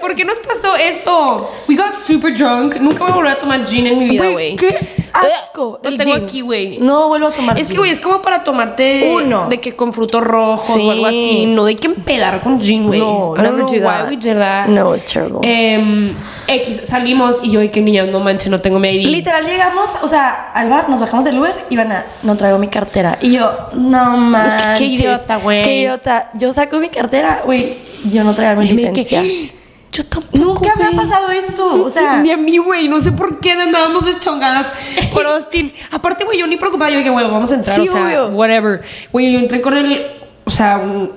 ¿por 0.00 0.14
qué 0.14 0.24
nos 0.24 0.38
pasó 0.40 0.76
eso? 0.76 1.50
We 1.68 1.76
got 1.76 1.92
super 1.94 2.32
drunk. 2.32 2.76
Nunca 2.76 3.04
voy 3.04 3.12
a 3.12 3.14
volver 3.14 3.32
a 3.32 3.38
tomar 3.38 3.66
gin 3.66 3.86
en 3.86 3.98
mi 3.98 4.08
vida, 4.10 4.30
güey. 4.30 4.56
qué 4.56 5.05
asco. 5.24 5.78
Lo 5.82 5.88
el 5.88 5.96
tengo 5.96 6.14
gin. 6.14 6.24
aquí, 6.24 6.40
güey. 6.40 6.78
No 6.78 7.08
vuelvo 7.08 7.28
a 7.28 7.30
tomar 7.32 7.58
Es 7.58 7.66
que, 7.68 7.72
gin. 7.74 7.78
güey, 7.80 7.90
es 7.90 8.00
como 8.00 8.22
para 8.22 8.44
tomarte 8.44 9.12
Uno. 9.14 9.48
de 9.48 9.60
que 9.60 9.74
con 9.76 9.92
frutos 9.92 10.22
rojos 10.22 10.60
Sí. 10.74 10.80
o 10.86 10.90
algo 10.90 11.06
así. 11.06 11.46
No 11.46 11.64
de 11.64 11.76
que 11.76 11.86
empedar 11.88 12.40
con 12.42 12.60
gin, 12.60 12.86
güey. 12.86 13.00
No, 13.00 13.34
I 13.36 13.38
don't 13.38 13.42
never 13.42 13.56
know 13.58 13.66
do 13.68 13.74
why 13.76 13.80
that. 13.82 14.08
we 14.10 14.16
did 14.16 14.36
that. 14.38 14.66
No, 14.68 14.94
it's 14.94 15.06
terrible. 15.06 15.40
Em, 15.42 16.14
X, 16.48 16.82
salimos 16.84 17.36
y 17.42 17.50
yo, 17.50 17.62
y 17.62 17.68
que 17.70 17.80
niña, 17.80 18.04
no 18.06 18.20
manches, 18.20 18.50
no 18.50 18.60
tengo 18.60 18.78
mi 18.78 18.88
ID. 18.90 19.06
Literal 19.08 19.44
llegamos, 19.46 19.90
o 20.02 20.08
sea, 20.08 20.50
al 20.52 20.68
bar, 20.68 20.88
nos 20.88 21.00
bajamos 21.00 21.24
del 21.24 21.38
Uber 21.38 21.54
y 21.70 21.76
van 21.76 21.90
a, 21.92 22.06
no 22.22 22.36
traigo 22.36 22.58
mi 22.58 22.68
cartera. 22.68 23.18
Y 23.20 23.32
yo, 23.32 23.50
no 23.74 24.16
manches. 24.16 24.78
Qué 24.78 24.84
idiota, 24.86 25.36
güey. 25.36 25.62
Qué 25.62 25.76
idiota. 25.80 26.30
Yo 26.34 26.52
saco 26.52 26.78
mi 26.78 26.88
cartera, 26.88 27.42
güey, 27.44 27.76
yo 28.12 28.22
no 28.22 28.32
traigo 28.34 28.60
mi 28.60 28.68
de 28.68 28.92
que, 28.92 29.00
licencia. 29.02 29.22
Yo 29.92 30.04
tampoco. 30.04 30.36
Nunca 30.38 30.72
me 30.76 30.84
ha 30.84 30.90
pasado 30.90 31.30
esto, 31.30 31.84
o 31.84 31.90
sea. 31.90 32.18
Ni 32.20 32.30
a 32.30 32.36
mí, 32.36 32.58
güey, 32.58 32.88
no 32.88 33.00
sé 33.00 33.12
por 33.12 33.40
qué 33.40 33.52
andábamos 33.52 34.04
deschongadas 34.04 34.66
por 35.12 35.26
Austin. 35.26 35.72
Aparte, 35.90 36.24
güey, 36.24 36.38
yo 36.38 36.46
ni 36.46 36.56
preocupada, 36.56 36.90
yo 36.90 36.98
dije, 36.98 37.10
güey, 37.10 37.24
vamos 37.30 37.50
a 37.52 37.54
entrar, 37.54 37.76
Sí, 37.76 37.88
o 37.88 37.92
sea, 37.92 38.04
obvio. 38.04 38.28
whatever. 38.28 38.82
Güey, 39.12 39.32
yo 39.32 39.38
entré 39.38 39.60
con 39.62 39.76
el, 39.76 40.06
o 40.44 40.50
sea, 40.50 40.76
un- 40.78 41.12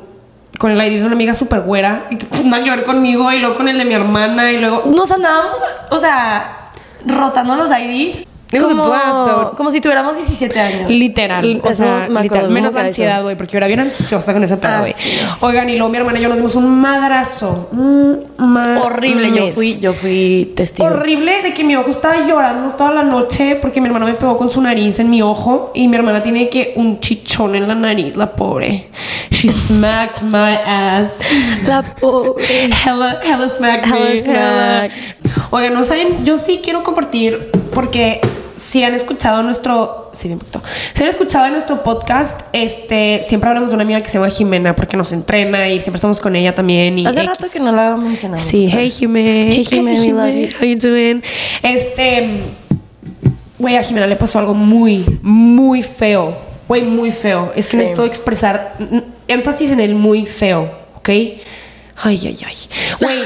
con 0.58 0.72
el 0.72 0.78
ID 0.82 1.00
de 1.00 1.06
una 1.06 1.14
amiga 1.16 1.34
súper 1.36 1.62
güera, 1.62 2.06
y 2.10 2.18
que 2.18 2.26
pues, 2.26 2.44
nada 2.44 2.64
que 2.64 2.70
ver 2.70 2.84
conmigo, 2.84 3.32
y 3.32 3.40
luego 3.40 3.56
con 3.56 3.68
el 3.70 3.78
de 3.78 3.86
mi 3.86 3.94
hermana, 3.94 4.52
y 4.52 4.58
luego... 4.58 4.84
Nos 4.88 5.10
andábamos, 5.12 5.56
o 5.92 6.00
sea, 6.00 6.72
rotando 7.06 7.56
los 7.56 7.70
IDs. 7.72 8.26
Como, 8.52 9.52
como 9.56 9.70
si 9.72 9.80
tuviéramos 9.80 10.16
17 10.18 10.60
años. 10.60 10.90
Literal, 10.90 11.46
L- 11.46 11.62
o 11.64 11.74
sea, 11.74 12.08
me 12.10 12.24
literal, 12.24 12.50
menos 12.50 12.74
la 12.74 12.82
ansiedad, 12.82 13.22
güey, 13.22 13.36
porque 13.38 13.54
yo 13.54 13.58
era 13.58 13.68
bien 13.68 13.80
ansiosa 13.80 14.34
con 14.34 14.44
ese 14.44 14.58
pedo, 14.58 14.72
Ah, 14.74 14.80
güey. 14.80 14.94
sí. 14.94 15.20
Oigan, 15.42 15.70
y 15.70 15.76
luego 15.76 15.90
mi 15.92 15.98
hermana 15.98 16.18
y 16.18 16.24
yo 16.24 16.30
nos 16.30 16.38
dimos 16.38 16.56
un 16.56 16.82
madrazo. 16.82 17.70
Un 17.72 18.28
Horrible, 18.82 19.32
yo 19.36 19.50
fui, 19.54 19.78
yo 19.80 19.94
fui 19.94 20.52
testigo. 20.56 20.88
Horrible 20.88 21.42
de 21.44 21.54
que 21.54 21.64
mi 21.64 21.76
ojo 21.76 21.92
estaba 21.92 22.26
llorando 22.26 22.70
toda 22.76 22.92
la 22.92 23.04
noche 23.04 23.56
porque 23.62 23.80
mi 23.82 23.88
hermano 23.88 24.06
me 24.08 24.14
pegó 24.14 24.38
con 24.38 24.50
su 24.50 24.62
nariz 24.62 25.00
en 25.00 25.10
mi 25.10 25.22
ojo 25.22 25.72
y 25.76 25.88
mi 25.88 25.96
hermana 25.98 26.24
tiene 26.24 26.50
que 26.50 26.74
un 26.76 27.00
chichón 27.00 27.56
en 27.56 27.68
la 27.68 27.76
nariz, 27.76 28.16
la 28.16 28.32
pobre. 28.32 28.90
She 29.30 29.52
smacked 29.52 30.24
my 30.24 30.58
ass. 30.66 31.18
La 31.68 31.84
pobre. 31.84 32.44
Hella, 32.66 33.20
hella 33.24 33.50
smacked 33.50 33.86
Hella 33.86 34.10
me. 34.10 34.22
smacked. 34.22 35.16
Oigan, 35.52 35.74
no 35.74 35.84
saben, 35.84 36.26
yo 36.26 36.38
sí 36.38 36.60
quiero 36.64 36.84
compartir 36.84 37.52
porque 37.74 38.20
si 38.60 38.84
han 38.84 38.94
escuchado 38.94 39.42
nuestro, 39.42 40.10
sí, 40.14 40.28
bien 40.28 40.40
poquito. 40.40 40.62
Si 40.94 41.02
han 41.04 41.10
escuchado 41.10 41.50
nuestro 41.50 41.82
podcast, 41.84 42.42
este, 42.54 43.22
siempre 43.24 43.48
hablamos 43.50 43.70
de 43.70 43.76
una 43.76 43.84
amiga 43.84 44.02
que 44.02 44.10
se 44.10 44.18
llama 44.18 44.30
Jimena 44.30 44.76
porque 44.76 44.98
nos 44.98 45.12
entrena 45.12 45.70
y 45.70 45.76
siempre 45.82 45.96
estamos 45.96 46.20
con 46.20 46.36
ella 46.36 46.54
también 46.54 47.00
y 47.00 47.06
Hace 47.06 47.22
X. 47.24 47.30
rato 47.40 47.52
que 47.54 47.60
no 47.60 47.72
la 47.72 47.96
mencionamos. 47.98 48.44
Sí, 48.44 48.68
hey 48.72 48.90
Jimé. 48.90 49.48
Hey, 49.52 49.66
Jimé, 49.66 50.00
we 50.00 50.10
love 50.12 50.52
you. 50.52 50.58
How 50.60 50.66
you 50.68 50.78
doing? 50.78 51.24
Este, 51.64 52.30
güey, 53.58 53.78
a 53.78 53.84
Jimena 53.84 54.08
le 54.08 54.16
pasó 54.16 54.40
algo 54.40 54.54
muy, 54.54 55.06
muy 55.22 55.82
feo. 55.82 56.36
Güey, 56.68 56.84
muy 56.84 57.12
feo. 57.12 57.52
Es 57.56 57.66
que 57.68 57.72
Sí. 57.72 57.78
necesito 57.78 58.06
expresar 58.06 58.76
énfasis 59.28 59.72
en 59.72 59.80
el 59.80 59.96
muy 59.96 60.26
feo, 60.26 60.70
¿ok? 60.96 61.10
Ay, 62.02 62.20
ay, 62.24 62.38
ay. 62.46 62.56
Güey, 63.00 63.20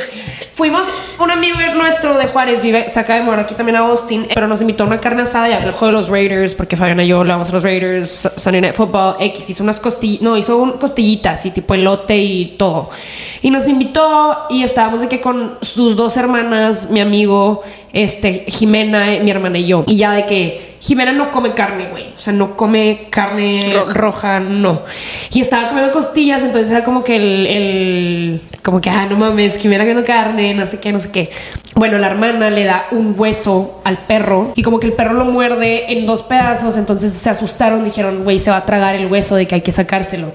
fuimos, 0.53 0.83
un 1.19 1.29
amigo 1.29 1.57
nuestro 1.75 2.17
de 2.17 2.25
Juárez 2.27 2.61
vive, 2.61 2.89
se 2.89 2.99
acaba 2.99 3.19
de 3.19 3.25
morar 3.25 3.41
aquí 3.41 3.53
también 3.53 3.75
a 3.75 3.79
Austin, 3.79 4.27
pero 4.33 4.47
nos 4.47 4.61
invitó 4.61 4.83
a 4.83 4.87
una 4.87 4.99
carne 4.99 5.21
asada 5.21 5.47
y 5.47 5.53
a 5.53 5.59
ver 5.59 5.67
el 5.67 5.73
juego 5.73 5.87
de 5.87 5.93
los 5.93 6.09
Raiders, 6.09 6.55
porque 6.55 6.75
Fabián 6.75 6.99
y 6.99 7.07
yo 7.07 7.23
le 7.23 7.31
vamos 7.31 7.49
a 7.49 7.53
los 7.53 7.61
Raiders, 7.61 8.27
Sunday 8.35 8.61
Night 8.61 8.73
Football, 8.73 9.17
X, 9.19 9.49
hizo 9.51 9.63
unas 9.63 9.79
costillitas, 9.79 10.23
no, 10.23 10.37
hizo 10.37 10.57
un, 10.57 10.71
costillitas 10.73 11.45
y 11.45 11.51
tipo 11.51 11.75
elote 11.75 12.17
y 12.17 12.55
todo. 12.57 12.89
Y 13.41 13.51
nos 13.51 13.67
invitó 13.67 14.47
y 14.49 14.63
estábamos 14.63 15.01
de 15.01 15.07
que 15.07 15.21
con 15.21 15.57
sus 15.61 15.95
dos 15.95 16.17
hermanas, 16.17 16.89
mi 16.89 16.99
amigo, 16.99 17.61
este, 17.91 18.45
Jimena, 18.47 19.05
mi 19.21 19.29
hermana 19.29 19.59
y 19.59 19.67
yo. 19.67 19.83
Y 19.85 19.97
ya 19.97 20.13
de 20.13 20.25
que 20.25 20.72
Jimena 20.85 21.13
no 21.13 21.31
come 21.31 21.53
carne, 21.53 21.87
güey. 21.91 22.13
O 22.17 22.19
sea, 22.19 22.33
no 22.33 22.57
come 22.57 23.07
carne 23.09 23.71
Roja. 23.73 23.93
roja, 23.93 24.39
no. 24.41 24.81
Y 25.31 25.39
estaba 25.39 25.69
comiendo 25.69 25.93
costillas, 25.93 26.43
entonces 26.43 26.69
era 26.69 26.83
como 26.83 27.05
que 27.05 27.15
el, 27.15 27.47
el- 27.47 28.41
como 28.63 28.81
que, 28.81 28.89
ah, 28.89 29.07
no 29.09 29.15
mames, 29.15 29.57
Jimena 29.57 29.83
comiendo 29.85 30.03
carne, 30.03 30.53
no 30.53 30.67
sé 30.67 30.81
qué, 30.81 30.91
no 30.91 30.99
sé 30.99 31.09
qué. 31.11 31.29
Bueno, 31.75 31.97
la 31.99 32.07
hermana 32.07 32.49
le 32.49 32.65
da 32.65 32.87
un 32.91 33.15
hueso 33.17 33.81
al 33.85 33.97
perro 33.97 34.51
y 34.55 34.61
como 34.63 34.81
que 34.81 34.87
el 34.87 34.93
perro 34.93 35.13
lo 35.13 35.23
muerde 35.25 35.93
en 35.93 36.05
dos 36.05 36.21
pedazos, 36.21 36.75
entonces 36.75 37.13
se 37.13 37.29
asustaron, 37.29 37.85
dijeron, 37.85 38.25
güey, 38.25 38.39
se 38.39 38.51
va 38.51 38.57
a 38.57 38.65
tragar 38.65 38.95
el 38.95 39.07
hueso 39.07 39.35
de 39.37 39.47
que 39.47 39.55
hay 39.55 39.61
que 39.61 39.71
sacárselo. 39.71 40.33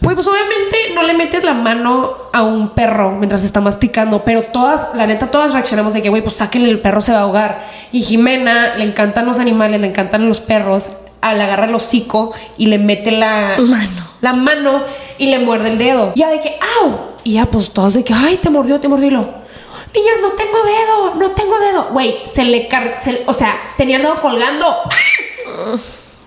Güey, 0.00 0.14
pues 0.14 0.26
obviamente 0.28 0.76
no 0.94 1.02
le 1.02 1.14
metes 1.14 1.42
la 1.44 1.54
mano 1.54 2.14
a 2.32 2.42
un 2.42 2.70
perro 2.70 3.10
mientras 3.12 3.42
está 3.44 3.60
masticando, 3.60 4.22
pero 4.24 4.42
todas, 4.42 4.88
la 4.94 5.06
neta, 5.06 5.26
todas 5.30 5.52
reaccionamos 5.52 5.92
de 5.92 6.02
que, 6.02 6.08
güey, 6.08 6.22
pues 6.22 6.36
sáquenle, 6.36 6.70
el 6.70 6.80
perro 6.80 7.00
se 7.00 7.12
va 7.12 7.18
a 7.18 7.22
ahogar. 7.22 7.66
Y 7.90 8.02
Jimena 8.02 8.76
le 8.76 8.84
encantan 8.84 9.26
los 9.26 9.38
animales, 9.38 9.80
le 9.80 9.88
encantan 9.88 10.28
los 10.28 10.40
perros, 10.40 10.90
al 11.20 11.40
agarra 11.40 11.66
el 11.66 11.74
hocico 11.74 12.32
y 12.56 12.66
le 12.66 12.78
mete 12.78 13.10
la 13.10 13.56
Mano. 13.58 14.08
la 14.20 14.34
mano 14.34 14.82
y 15.18 15.26
le 15.26 15.40
muerde 15.40 15.70
el 15.70 15.78
dedo. 15.78 16.12
Ya 16.14 16.28
de 16.28 16.40
que, 16.40 16.56
¡au! 16.80 16.96
Y 17.24 17.32
ya, 17.34 17.46
pues 17.46 17.70
todos 17.70 17.94
de 17.94 18.04
que, 18.04 18.14
¡ay, 18.14 18.36
te 18.36 18.50
mordió, 18.50 18.78
te 18.78 18.86
mordió! 18.86 19.08
Y 19.08 19.10
lo, 19.10 19.20
niñas, 19.20 20.14
no 20.22 20.28
tengo 20.30 20.58
dedo, 20.64 21.14
no 21.16 21.30
tengo 21.32 21.58
dedo. 21.58 21.88
Güey, 21.90 22.18
se 22.26 22.44
le 22.44 22.68
car... 22.68 22.98
se- 23.00 23.24
o 23.26 23.34
sea, 23.34 23.56
tenía 23.76 23.96
el 23.96 24.02
dedo 24.02 24.20
colgando. 24.20 24.66
¡Ah! 24.68 25.76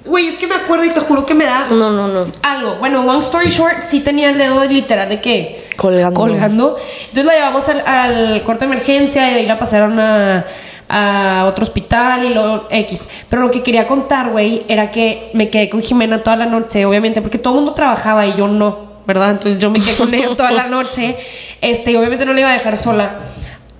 Güey, 0.04 0.28
es 0.30 0.36
que 0.36 0.48
me 0.48 0.56
acuerdo 0.56 0.84
y 0.86 0.90
te 0.90 1.00
juro 1.00 1.26
que 1.26 1.34
me 1.36 1.46
da 1.46 1.68
No, 1.70 1.92
no, 1.92 2.08
no. 2.08 2.26
algo. 2.42 2.76
Bueno, 2.80 3.04
long 3.04 3.20
story 3.22 3.50
short, 3.50 3.82
sí 3.84 4.00
tenía 4.00 4.32
el 4.32 4.38
dedo 4.38 4.64
literal 4.66 5.08
de 5.08 5.22
que 5.22 5.68
Colgando. 5.78 6.20
colgando. 6.20 6.78
Entonces 7.10 7.26
la 7.26 7.34
llevamos 7.34 7.70
al, 7.70 7.84
al 7.86 8.42
corte 8.44 8.66
de 8.66 8.72
emergencia 8.74 9.30
y 9.30 9.34
de 9.34 9.40
ahí 9.42 9.46
la 9.46 9.60
pasaron 9.60 10.00
a, 10.00 10.46
a 10.90 11.46
otro 11.48 11.64
hospital 11.64 12.26
y 12.26 12.34
luego 12.34 12.68
X. 12.72 13.08
Pero 13.30 13.44
lo 13.44 13.52
que 13.52 13.62
quería 13.62 13.86
contar, 13.88 14.30
güey, 14.32 14.64
era 14.68 14.90
que 14.92 15.30
me 15.34 15.50
quedé 15.50 15.70
con 15.70 15.82
Jimena 15.82 16.24
toda 16.24 16.36
la 16.36 16.46
noche, 16.48 16.86
obviamente, 16.86 17.22
porque 17.22 17.38
todo 17.38 17.54
el 17.54 17.60
mundo 17.60 17.74
trabajaba 17.76 18.26
y 18.26 18.36
yo 18.36 18.48
no, 18.48 18.92
¿verdad? 19.06 19.32
Entonces 19.32 19.60
yo 19.60 19.70
me 19.70 19.80
quedé 19.80 19.96
con 19.96 20.12
ella 20.14 20.36
toda 20.36 20.52
la 20.52 20.68
noche. 20.68 21.16
Este, 21.62 21.92
y 21.92 21.96
obviamente 21.96 22.26
no 22.26 22.34
la 22.34 22.40
iba 22.40 22.50
a 22.50 22.54
dejar 22.54 22.78
sola. 22.78 23.12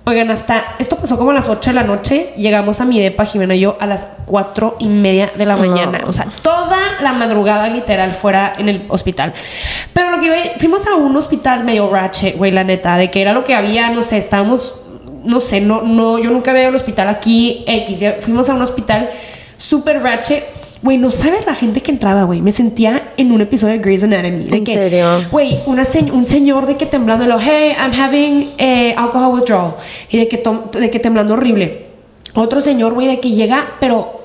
Oigan, 0.04 0.32
hasta 0.32 0.74
esto 0.80 0.96
pasó 0.96 1.16
como 1.16 1.30
a 1.30 1.34
las 1.34 1.48
8 1.48 1.70
de 1.70 1.74
la 1.74 1.84
noche. 1.84 2.32
Llegamos 2.36 2.80
a 2.80 2.84
mi 2.84 2.98
depa, 2.98 3.24
Jimena 3.24 3.54
y 3.54 3.60
yo, 3.60 3.76
a 3.78 3.86
las 3.86 4.08
4 4.26 4.74
y 4.80 4.88
media 4.88 5.30
de 5.36 5.46
la 5.46 5.54
No. 5.54 5.64
mañana. 5.64 6.00
O 6.08 6.12
sea, 6.12 6.26
toda 6.42 6.76
la 7.00 7.12
madrugada 7.12 7.68
literal 7.68 8.12
fuera 8.12 8.54
en 8.58 8.68
el 8.68 8.84
hospital. 8.88 9.32
Pero 9.92 10.10
lo 10.10 10.18
que 10.18 10.26
iba- 10.26 10.58
fuimos 10.58 10.84
a 10.88 10.96
un 10.96 11.16
hospital 11.16 11.62
medio 11.62 11.88
ratchet, 11.88 12.36
güey, 12.36 12.50
la 12.50 12.64
neta, 12.64 12.96
de 12.96 13.12
que 13.12 13.22
era 13.22 13.32
lo 13.32 13.44
que 13.44 13.54
había, 13.54 13.90
no 13.90 14.02
sé, 14.02 14.16
estábamos, 14.16 14.74
no 15.22 15.38
sé, 15.40 15.60
no, 15.60 15.82
no, 15.82 16.18
yo 16.18 16.30
nunca 16.30 16.50
había 16.50 16.62
ido 16.64 16.70
al 16.70 16.76
hospital 16.76 17.08
aquí, 17.08 17.62
X, 17.68 18.00
fuimos 18.22 18.50
a 18.50 18.54
un 18.54 18.62
hospital 18.62 19.08
súper 19.56 20.02
ratchet. 20.02 20.44
Güey, 20.82 20.98
no 20.98 21.12
sabes 21.12 21.46
la 21.46 21.54
gente 21.54 21.80
que 21.80 21.92
entraba, 21.92 22.24
güey. 22.24 22.40
Me 22.40 22.50
sentía 22.50 23.12
en 23.16 23.30
un 23.30 23.40
episodio 23.40 23.74
de 23.74 23.78
Grey's 23.78 24.02
Anatomy. 24.02 24.44
De 24.46 24.56
¿En 24.56 24.64
que, 24.64 24.74
serio? 24.74 25.06
Güey, 25.30 25.60
se- 25.84 26.10
un 26.10 26.26
señor 26.26 26.66
de 26.66 26.76
que 26.76 26.86
temblando, 26.86 27.24
lo, 27.26 27.38
hey, 27.38 27.72
I'm 27.78 27.92
having 27.92 28.50
eh, 28.58 28.92
alcohol 28.96 29.32
withdrawal. 29.34 29.74
Y 30.10 30.18
de 30.18 30.26
que, 30.28 30.42
de 30.78 30.90
que 30.90 30.98
temblando 30.98 31.34
horrible. 31.34 31.86
Otro 32.34 32.60
señor, 32.60 32.94
güey, 32.94 33.06
de 33.06 33.20
que 33.20 33.30
llega, 33.30 33.74
pero, 33.78 34.20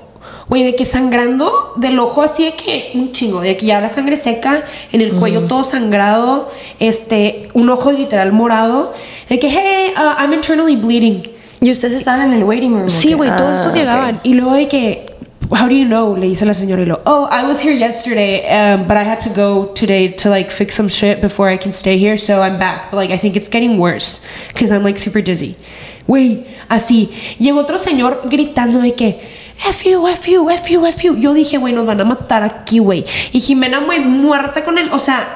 güey, 0.49 0.63
de 0.63 0.75
que 0.75 0.85
sangrando 0.85 1.73
del 1.75 1.99
ojo 1.99 2.23
así 2.23 2.45
de 2.45 2.53
que 2.53 2.91
un 2.95 3.11
chingo, 3.11 3.41
de 3.41 3.55
que 3.55 3.65
ya 3.67 3.79
la 3.79 3.89
sangre 3.89 4.15
seca, 4.17 4.63
en 4.91 5.01
el 5.01 5.11
cuello 5.13 5.41
todo 5.41 5.63
sangrado, 5.63 6.49
este, 6.79 7.49
un 7.53 7.69
ojo 7.69 7.91
literal 7.91 8.31
morado. 8.31 8.93
De 9.29 9.37
que, 9.37 9.49
hey, 9.49 9.93
uh, 9.95 10.19
I'm 10.21 10.33
internally 10.33 10.75
bleeding. 10.75 11.21
Y 11.59 11.69
ustedes 11.71 11.95
estaban 11.97 12.31
en 12.31 12.33
el 12.39 12.43
waiting 12.43 12.73
room. 12.73 12.89
Sí, 12.89 13.13
¿o 13.13 13.17
güey, 13.17 13.29
qué? 13.29 13.35
todos 13.35 13.49
Ah, 13.51 13.55
estos 13.57 13.71
ok. 13.73 13.77
llegaban. 13.77 14.19
Y 14.23 14.35
luego 14.35 14.53
de 14.53 14.67
que 14.67 15.06
how 15.51 15.67
do 15.67 15.75
you 15.75 15.85
know? 15.85 16.15
Le 16.15 16.27
dice 16.27 16.45
la 16.45 16.53
señora 16.53 16.81
y 16.81 16.85
lo, 16.85 16.99
oh, 17.05 17.27
I 17.31 17.43
was 17.45 17.61
here 17.61 17.73
yesterday, 17.73 18.45
um, 18.49 18.87
but 18.87 18.97
I 18.97 19.03
had 19.03 19.19
to 19.21 19.29
go 19.29 19.71
today 19.73 20.09
to 20.09 20.29
like 20.29 20.51
fix 20.51 20.75
some 20.75 20.89
shit 20.89 21.21
before 21.21 21.49
I 21.49 21.57
can 21.57 21.73
stay 21.73 21.97
here, 21.97 22.17
so 22.17 22.41
I'm 22.41 22.57
back. 22.59 22.91
But 22.91 22.97
like, 22.97 23.11
I 23.11 23.17
think 23.17 23.35
it's 23.35 23.49
getting 23.49 23.77
worse 23.77 24.21
because 24.49 24.71
I'm 24.71 24.83
like 24.83 24.97
super 24.97 25.21
dizzy. 25.21 25.55
Güey, 26.07 26.45
así. 26.69 27.09
Llegó 27.37 27.59
otro 27.59 27.77
señor 27.77 28.21
gritando 28.29 28.79
de 28.79 28.93
que, 28.93 29.19
F 29.67 29.89
you, 29.89 30.07
F 30.07 30.31
you, 30.31 30.49
F 30.49 30.71
you, 30.71 30.85
F 30.85 31.03
you. 31.03 31.17
Yo 31.17 31.33
dije, 31.33 31.57
güey, 31.57 31.73
nos 31.73 31.85
van 31.85 31.99
a 31.99 32.05
matar 32.05 32.43
aquí, 32.43 32.79
güey. 32.79 33.05
Y 33.33 33.39
Jimena, 33.39 33.81
muy 33.81 33.99
muerta 33.99 34.63
con 34.63 34.77
él. 34.77 34.89
O 34.93 34.99
sea, 34.99 35.27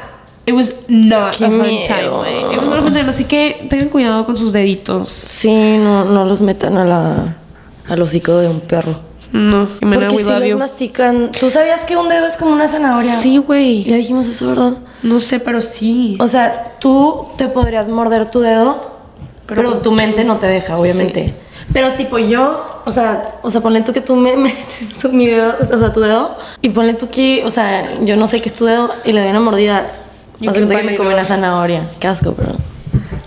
it 0.46 0.54
was 0.54 0.74
not 0.88 1.36
Qué 1.36 1.46
a 1.46 1.50
fun 1.50 1.62
miedo. 1.62 1.88
time, 1.88 2.10
güey. 2.10 2.54
It 2.54 2.58
was 2.58 2.68
not 2.68 2.80
a 2.80 2.82
fun 2.84 2.94
time. 2.94 3.10
Así 3.10 3.26
que 3.26 3.68
tengan 3.70 3.90
cuidado 3.90 4.26
con 4.26 4.38
sus 4.38 4.54
deditos. 4.54 5.10
Sí, 5.10 5.52
no, 5.78 6.06
no 6.06 6.24
los 6.26 6.42
metan 6.42 6.78
a 6.78 6.86
la, 6.86 7.38
al 7.88 8.02
hocico 8.02 8.38
de 8.38 8.48
un 8.48 8.62
perro. 8.62 9.11
No, 9.34 9.68
Jimena, 9.80 10.08
Porque 10.10 10.16
we 10.18 10.24
si 10.24 10.30
love 10.30 10.40
los 10.40 10.50
you. 10.50 10.58
mastican. 10.58 11.32
¿Tú 11.40 11.50
sabías 11.50 11.82
que 11.82 11.96
un 11.96 12.10
dedo 12.10 12.28
es 12.28 12.36
como 12.38 12.52
una 12.52 12.68
zanahoria? 12.68 13.14
Sí, 13.16 13.38
güey. 13.38 13.84
Ya 13.86 13.96
dijimos 13.96 14.28
eso, 14.28 14.48
¿verdad? 14.50 14.74
No 15.04 15.20
sé, 15.20 15.40
pero 15.40 15.62
sí. 15.62 16.18
O 16.20 16.28
sea, 16.28 16.76
tú 16.80 17.28
te 17.38 17.48
podrías 17.48 17.88
morder 17.88 18.30
tu 18.30 18.42
dedo, 18.42 18.92
pero, 19.48 19.80
tu 19.80 19.92
mente 19.92 20.24
no 20.24 20.38
te 20.38 20.48
deja, 20.48 20.78
obviamente. 20.78 21.34
Pero 21.74 21.94
tipo 21.94 22.18
yo, 22.20 22.82
o 22.86 22.92
sea, 22.92 23.36
o 23.42 23.50
sea, 23.50 23.62
ponle 23.62 23.82
tú 23.82 23.94
que 23.94 24.02
tú 24.02 24.16
me 24.16 24.36
metes 24.38 24.98
tu, 25.02 25.10
mi 25.10 25.28
dedo, 25.28 25.56
o 25.74 25.80
sea, 25.80 25.94
tu 25.94 26.02
dedo, 26.02 26.36
y 26.62 26.70
ponle 26.70 26.94
tú 26.96 27.10
que, 27.10 27.44
o 27.46 27.52
sea, 27.52 28.00
yo 28.04 28.18
no 28.18 28.28
sé 28.28 28.42
qué 28.42 28.50
es 28.50 28.56
tu 28.56 28.66
dedo, 28.66 28.94
y 29.06 29.14
le 29.14 29.22
doy 29.22 29.30
una 29.30 29.40
mordida. 29.40 29.92
You 30.42 30.50
O 30.50 30.54
sea, 30.54 30.68
can 30.68 30.76
que 30.78 30.84
me 30.84 31.00
off. 31.00 31.06
una 31.06 31.24
zanahoria. 31.24 31.84
Qué 32.00 32.08
asco, 32.08 32.34
pero. 32.34 32.54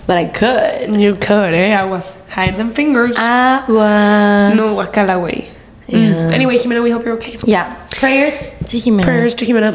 But 0.07 0.17
I 0.19 0.25
could. 0.37 0.99
You 0.99 1.15
could, 1.15 1.53
eh, 1.53 1.73
aguas. 1.73 2.13
Hide 2.35 2.57
them 2.57 2.73
fingers. 2.73 3.17
Aguas. 3.17 4.53
No, 4.53 4.73
guacala, 4.73 5.15
güey. 5.15 5.45
Yeah. 5.87 5.97
Mm. 5.99 6.31
Anyway, 6.33 6.57
Jimena, 6.57 6.81
we 6.81 6.89
hope 6.91 7.05
you're 7.05 7.15
okay. 7.15 7.37
Ya. 7.45 7.84
Prayers 7.99 8.35
to 8.69 8.77
Jimena. 8.77 9.03
Prayers 9.05 9.35
to 9.35 9.45
Jimena. 9.45 9.73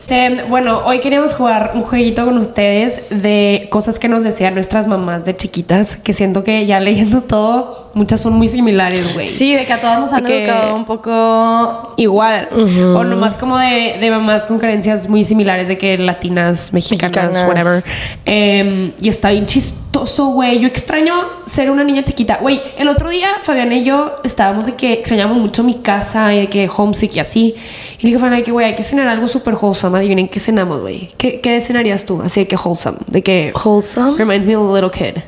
Este, 0.00 0.44
bueno, 0.48 0.82
hoy 0.84 1.00
queríamos 1.00 1.34
jugar 1.34 1.72
un 1.74 1.82
jueguito 1.82 2.24
con 2.24 2.38
ustedes 2.38 3.02
de 3.10 3.66
cosas 3.72 3.98
que 3.98 4.08
nos 4.08 4.22
decían 4.22 4.54
nuestras 4.54 4.86
mamás 4.86 5.24
de 5.24 5.34
chiquitas, 5.34 5.96
que 5.96 6.12
siento 6.12 6.44
que 6.44 6.64
ya 6.64 6.78
leyendo 6.78 7.22
todo, 7.22 7.90
muchas 7.94 8.20
son 8.20 8.34
muy 8.34 8.46
similares, 8.46 9.14
güey. 9.14 9.26
Sí, 9.26 9.54
de 9.54 9.64
que 9.66 9.72
a 9.72 9.80
todas 9.80 9.98
nos 10.00 10.12
han 10.12 10.24
que- 10.24 10.44
educado 10.44 10.76
un 10.76 10.84
poco. 10.84 11.94
Igual. 11.96 12.48
O 12.94 13.02
nomás 13.04 13.36
como 13.36 13.58
de, 13.58 13.96
de 14.00 14.10
mamás 14.10 14.46
con 14.46 14.58
creencias 14.58 15.08
muy 15.08 15.24
similares 15.24 15.66
de 15.66 15.76
que 15.78 15.98
latinas, 15.98 16.72
mexicanas, 16.72 17.12
Mexicanas. 17.32 17.48
whatever. 17.48 17.84
Em, 18.26 18.92
y 19.00 19.08
está 19.08 19.30
bien 19.30 19.46
chistoso, 19.46 20.26
güey. 20.26 20.60
Yo 20.60 20.68
extraño 20.68 21.14
ser 21.46 21.70
una 21.70 21.82
niña 21.82 22.04
chiquita. 22.04 22.38
Güey, 22.40 22.60
el 22.78 22.86
otro 22.88 23.08
día 23.08 23.28
Fabián 23.42 23.72
y 23.72 23.82
yo 23.82 24.18
estábamos 24.24 24.66
de 24.66 24.74
que 24.74 24.92
extrañamos 24.92 25.38
mucho 25.38 25.64
mi 25.64 25.74
casa 25.76 26.32
y 26.34 26.40
de 26.40 26.48
que 26.48 26.68
homesick 26.74 27.16
y 27.16 27.20
así. 27.20 27.45
Y 27.48 28.02
le 28.02 28.08
dije 28.08 28.16
a 28.16 28.18
Fabián 28.20 28.42
que, 28.42 28.52
güey, 28.52 28.66
hay 28.66 28.74
que 28.74 28.82
cenar 28.82 29.08
algo 29.08 29.28
súper 29.28 29.54
wholesome. 29.54 29.98
Adivinen 29.98 30.28
qué 30.28 30.40
cenamos, 30.40 30.80
güey. 30.80 31.10
¿Qué, 31.16 31.40
¿Qué 31.40 31.60
cenarías 31.60 32.04
tú? 32.06 32.20
Así 32.22 32.40
de 32.40 32.46
que 32.46 32.56
wholesome. 32.56 32.98
De 33.06 33.22
que... 33.22 33.52
Wholesome. 33.64 34.18
Reminds 34.18 34.46
me 34.46 34.56
of 34.56 34.70
a 34.70 34.80
little 34.80 34.90
kid. 34.90 35.20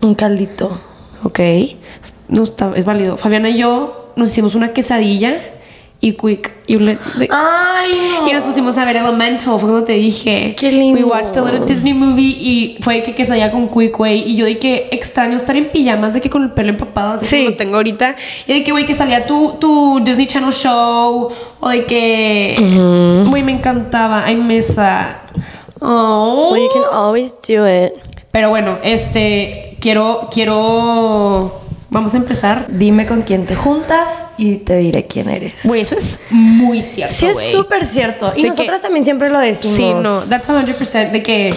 Un 0.00 0.14
caldito. 0.14 0.80
Ok. 1.22 1.40
No 2.28 2.42
está, 2.42 2.72
es 2.76 2.84
válido. 2.84 3.16
Fabiana 3.16 3.50
y 3.50 3.58
yo 3.58 4.12
nos 4.16 4.30
hicimos 4.30 4.54
una 4.54 4.72
quesadilla 4.72 5.36
y 6.00 6.12
quick. 6.12 6.52
Y, 6.68 6.76
un 6.76 6.84
le- 6.86 6.98
de- 7.16 7.28
Ay, 7.30 7.90
no. 8.20 8.28
y 8.28 8.32
nos 8.32 8.42
pusimos 8.44 8.78
a 8.78 8.84
ver 8.84 8.96
Elemental, 8.96 9.58
fue 9.58 9.68
como 9.68 9.82
te 9.82 9.94
dije. 9.94 10.54
Qué 10.56 10.70
lindo. 10.70 10.98
We 11.00 11.04
watched 11.04 11.36
a 11.36 11.40
little 11.44 11.66
Disney 11.66 11.92
movie 11.92 12.36
y 12.38 12.78
fue 12.82 13.02
que 13.02 13.14
quesadilla 13.14 13.50
con 13.50 13.68
quick, 13.68 13.96
güey. 13.96 14.22
Y 14.30 14.36
yo 14.36 14.44
de 14.44 14.58
que 14.58 14.88
extraño 14.92 15.34
estar 15.36 15.56
en 15.56 15.70
pijamas, 15.70 16.14
de 16.14 16.20
que 16.20 16.30
con 16.30 16.42
el 16.44 16.50
pelo 16.52 16.68
empapado, 16.68 17.14
así 17.14 17.26
Sí. 17.26 17.36
como 17.38 17.50
lo 17.50 17.56
tengo 17.56 17.76
ahorita. 17.76 18.14
Y 18.46 18.52
de 18.52 18.64
que, 18.64 18.70
güey, 18.70 18.86
que 18.86 18.94
salía 18.94 19.26
tu, 19.26 19.54
tu 19.58 19.98
Disney 20.04 20.26
Channel 20.26 20.52
show. 20.52 21.30
O 21.60 21.68
de 21.68 21.84
que, 21.84 22.54
güey, 23.28 23.42
me 23.42 23.52
encantaba. 23.52 24.22
Ay, 24.24 24.36
mesa. 24.36 25.22
Oh. 25.80 26.50
Well, 26.52 26.62
you 26.62 26.68
can 26.72 26.82
always 26.92 27.34
do 27.46 27.66
it. 27.66 27.92
Pero 28.30 28.50
bueno, 28.50 28.78
este, 28.84 29.76
quiero, 29.80 30.28
quiero, 30.32 31.60
vamos 31.90 32.14
a 32.14 32.16
empezar. 32.18 32.66
Dime 32.68 33.06
con 33.06 33.22
quién 33.22 33.46
te 33.46 33.54
juntas 33.54 34.26
y 34.36 34.56
te 34.56 34.76
diré 34.76 35.06
quién 35.06 35.28
eres. 35.28 35.64
Güey, 35.64 35.80
eso 35.82 35.96
es 35.96 36.20
muy 36.30 36.82
cierto, 36.82 37.14
Sí, 37.14 37.26
es 37.26 37.50
súper 37.50 37.86
cierto. 37.86 38.32
Y 38.36 38.42
De 38.42 38.48
nosotras 38.50 38.78
que- 38.78 38.82
también 38.82 39.04
siempre 39.04 39.30
lo 39.30 39.38
decimos. 39.38 39.76
Sí, 39.76 39.92
no, 39.94 40.20
that's 40.28 40.48
100% 40.48 41.10
de 41.10 41.22
que... 41.22 41.54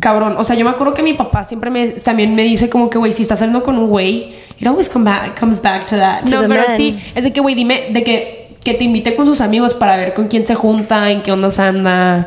Cabrón, 0.00 0.34
o 0.36 0.42
sea, 0.42 0.56
yo 0.56 0.64
me 0.64 0.72
acuerdo 0.72 0.94
que 0.94 1.02
mi 1.04 1.12
papá 1.14 1.44
siempre 1.44 1.70
me, 1.70 1.86
también 1.88 2.34
me 2.34 2.42
dice 2.42 2.68
como 2.68 2.90
que, 2.90 2.98
güey, 2.98 3.12
si 3.12 3.22
estás 3.22 3.38
saliendo 3.38 3.62
con 3.62 3.78
un 3.78 3.86
güey, 3.86 4.34
it 4.58 4.66
always 4.66 4.88
come 4.88 5.04
back, 5.08 5.38
comes 5.38 5.62
back 5.62 5.86
to 5.86 5.96
that. 5.96 6.24
To 6.24 6.42
no, 6.42 6.48
pero 6.48 6.66
man. 6.66 6.76
sí, 6.76 6.98
es 7.14 7.22
de 7.22 7.32
que, 7.32 7.40
güey, 7.40 7.54
dime, 7.54 7.86
de 7.90 8.02
que, 8.02 8.48
que 8.64 8.74
te 8.74 8.82
invite 8.82 9.14
con 9.14 9.26
sus 9.26 9.40
amigos 9.40 9.74
para 9.74 9.96
ver 9.96 10.12
con 10.12 10.26
quién 10.26 10.44
se 10.44 10.56
junta, 10.56 11.08
en 11.12 11.22
qué 11.22 11.30
ondas 11.30 11.60
anda. 11.60 12.26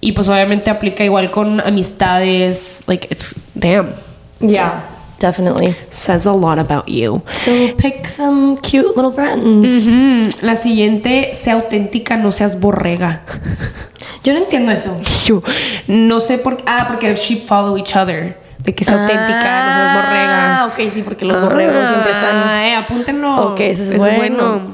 Y 0.00 0.12
pues 0.12 0.28
obviamente 0.28 0.70
aplica 0.70 1.02
igual 1.02 1.32
con 1.32 1.60
amistades. 1.60 2.82
Like, 2.86 3.08
it's, 3.10 3.34
damn, 3.54 3.88
Yeah, 4.38 4.84
definitely. 5.18 5.74
says 5.90 6.26
a 6.26 6.32
lot 6.32 6.58
about 6.58 6.88
you. 6.88 7.22
So 7.34 7.74
pick 7.74 8.06
some 8.06 8.56
cute 8.58 8.96
little 8.96 9.12
friends. 9.12 9.44
Ujú. 9.44 10.28
La 10.42 10.56
siguiente, 10.56 11.34
sea 11.34 11.54
auténtica, 11.54 12.16
no 12.16 12.32
seas 12.32 12.60
borrega. 12.60 13.22
Yo 14.24 14.32
no 14.32 14.40
entiendo 14.40 14.72
esto. 14.72 14.96
Yo 15.24 15.42
no 15.88 16.20
sé 16.20 16.38
por 16.38 16.56
qué. 16.56 16.64
Ah, 16.66 16.86
porque 16.88 17.14
sheep 17.14 17.46
follow 17.46 17.76
each 17.76 17.96
other. 17.96 18.38
De 18.58 18.74
que 18.74 18.84
sea 18.84 19.02
auténtica, 19.02 19.26
no 19.26 19.72
seas 19.72 19.94
borrega. 19.94 20.58
Ah, 20.58 20.66
ok, 20.66 20.92
sí, 20.92 21.02
porque 21.02 21.24
los 21.24 21.40
borregos 21.40 21.88
siempre 21.88 22.10
están. 22.10 22.36
Ah, 22.48 22.68
eh, 22.68 22.74
apúntenlo. 22.74 23.52
Ok, 23.52 23.60
ese 23.60 23.82
es 23.82 23.96
bueno. 23.96 24.16
bueno. 24.16 24.66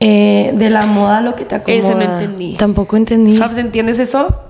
Eh, 0.00 0.52
de 0.54 0.70
la 0.70 0.86
moda 0.86 1.20
lo 1.20 1.36
que 1.36 1.44
te 1.44 1.54
acomoda. 1.54 1.78
Ese 1.78 1.94
no 1.94 2.00
entendí. 2.00 2.56
Tampoco 2.56 2.96
entendí. 2.96 3.36
Fabs, 3.36 3.58
¿entiendes 3.58 3.98
eso? 3.98 4.44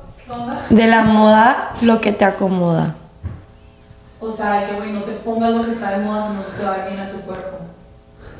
De 0.70 0.86
la 0.86 1.02
moda 1.02 1.72
lo 1.80 2.00
que 2.00 2.12
te 2.12 2.24
acomoda. 2.24 2.96
O 4.20 4.30
sea, 4.30 4.66
que 4.68 4.74
güey, 4.76 4.92
no 4.92 5.00
te 5.02 5.12
pongas 5.12 5.50
lo 5.50 5.64
que 5.64 5.70
está 5.72 5.98
de 5.98 6.04
moda 6.04 6.28
si 6.28 6.34
no 6.34 6.42
se 6.42 6.50
te 6.58 6.64
va 6.64 6.86
bien 6.88 7.00
a 7.00 7.08
tu 7.10 7.20
cuerpo. 7.20 7.56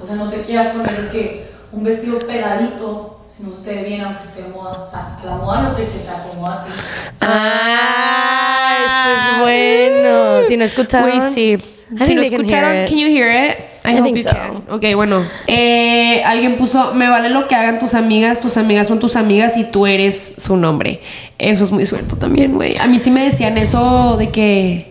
O 0.00 0.04
sea, 0.04 0.16
no 0.16 0.28
te 0.28 0.42
quieras 0.42 0.68
poner 0.68 1.10
que 1.10 1.46
un 1.72 1.84
vestido 1.84 2.18
pegadito 2.18 3.20
si 3.36 3.42
no 3.44 3.52
se 3.52 3.62
te 3.62 3.74
ve 3.76 3.84
bien 3.88 4.00
aunque 4.02 4.22
esté 4.24 4.42
de 4.42 4.48
moda. 4.48 4.82
O 4.82 4.86
sea, 4.86 5.18
a 5.22 5.24
la 5.24 5.36
moda 5.36 5.70
lo 5.70 5.76
que 5.76 5.84
se 5.84 6.00
te 6.00 6.10
acomoda. 6.10 6.66
Ah, 7.20 8.76
eso 9.06 9.32
es 9.32 9.40
bueno. 9.40 10.48
Si 10.48 10.56
no 10.56 10.64
escucharon. 10.64 11.10
Uy, 11.10 11.20
sí. 11.34 11.58
I 11.92 12.06
Si 12.06 12.14
no 12.14 12.22
can 12.22 12.32
escucharon, 12.34 12.70
hear 12.72 12.84
it. 12.84 12.88
can 12.88 12.98
you 12.98 13.06
hear 13.08 13.50
it? 13.50 13.56
I, 13.84 13.90
I 13.90 13.94
hope 13.96 14.04
think 14.04 14.18
you 14.18 14.22
so. 14.22 14.30
can. 14.30 14.62
Ok, 14.70 14.84
bueno. 14.94 15.24
Eh, 15.48 16.22
alguien 16.24 16.56
puso, 16.56 16.94
me 16.94 17.08
vale 17.08 17.30
lo 17.30 17.48
que 17.48 17.54
hagan 17.56 17.78
tus 17.80 17.94
amigas, 17.94 18.38
tus 18.40 18.56
amigas 18.56 18.86
son 18.86 19.00
tus 19.00 19.16
amigas 19.16 19.56
y 19.56 19.64
tú 19.64 19.86
eres 19.86 20.34
su 20.36 20.56
nombre. 20.56 21.00
Eso 21.38 21.64
es 21.64 21.72
muy 21.72 21.86
cierto 21.86 22.14
también, 22.16 22.54
güey. 22.54 22.76
A 22.78 22.86
mí 22.86 22.98
sí 23.00 23.10
me 23.10 23.24
decían 23.24 23.58
eso 23.58 24.16
de 24.18 24.28
que... 24.30 24.89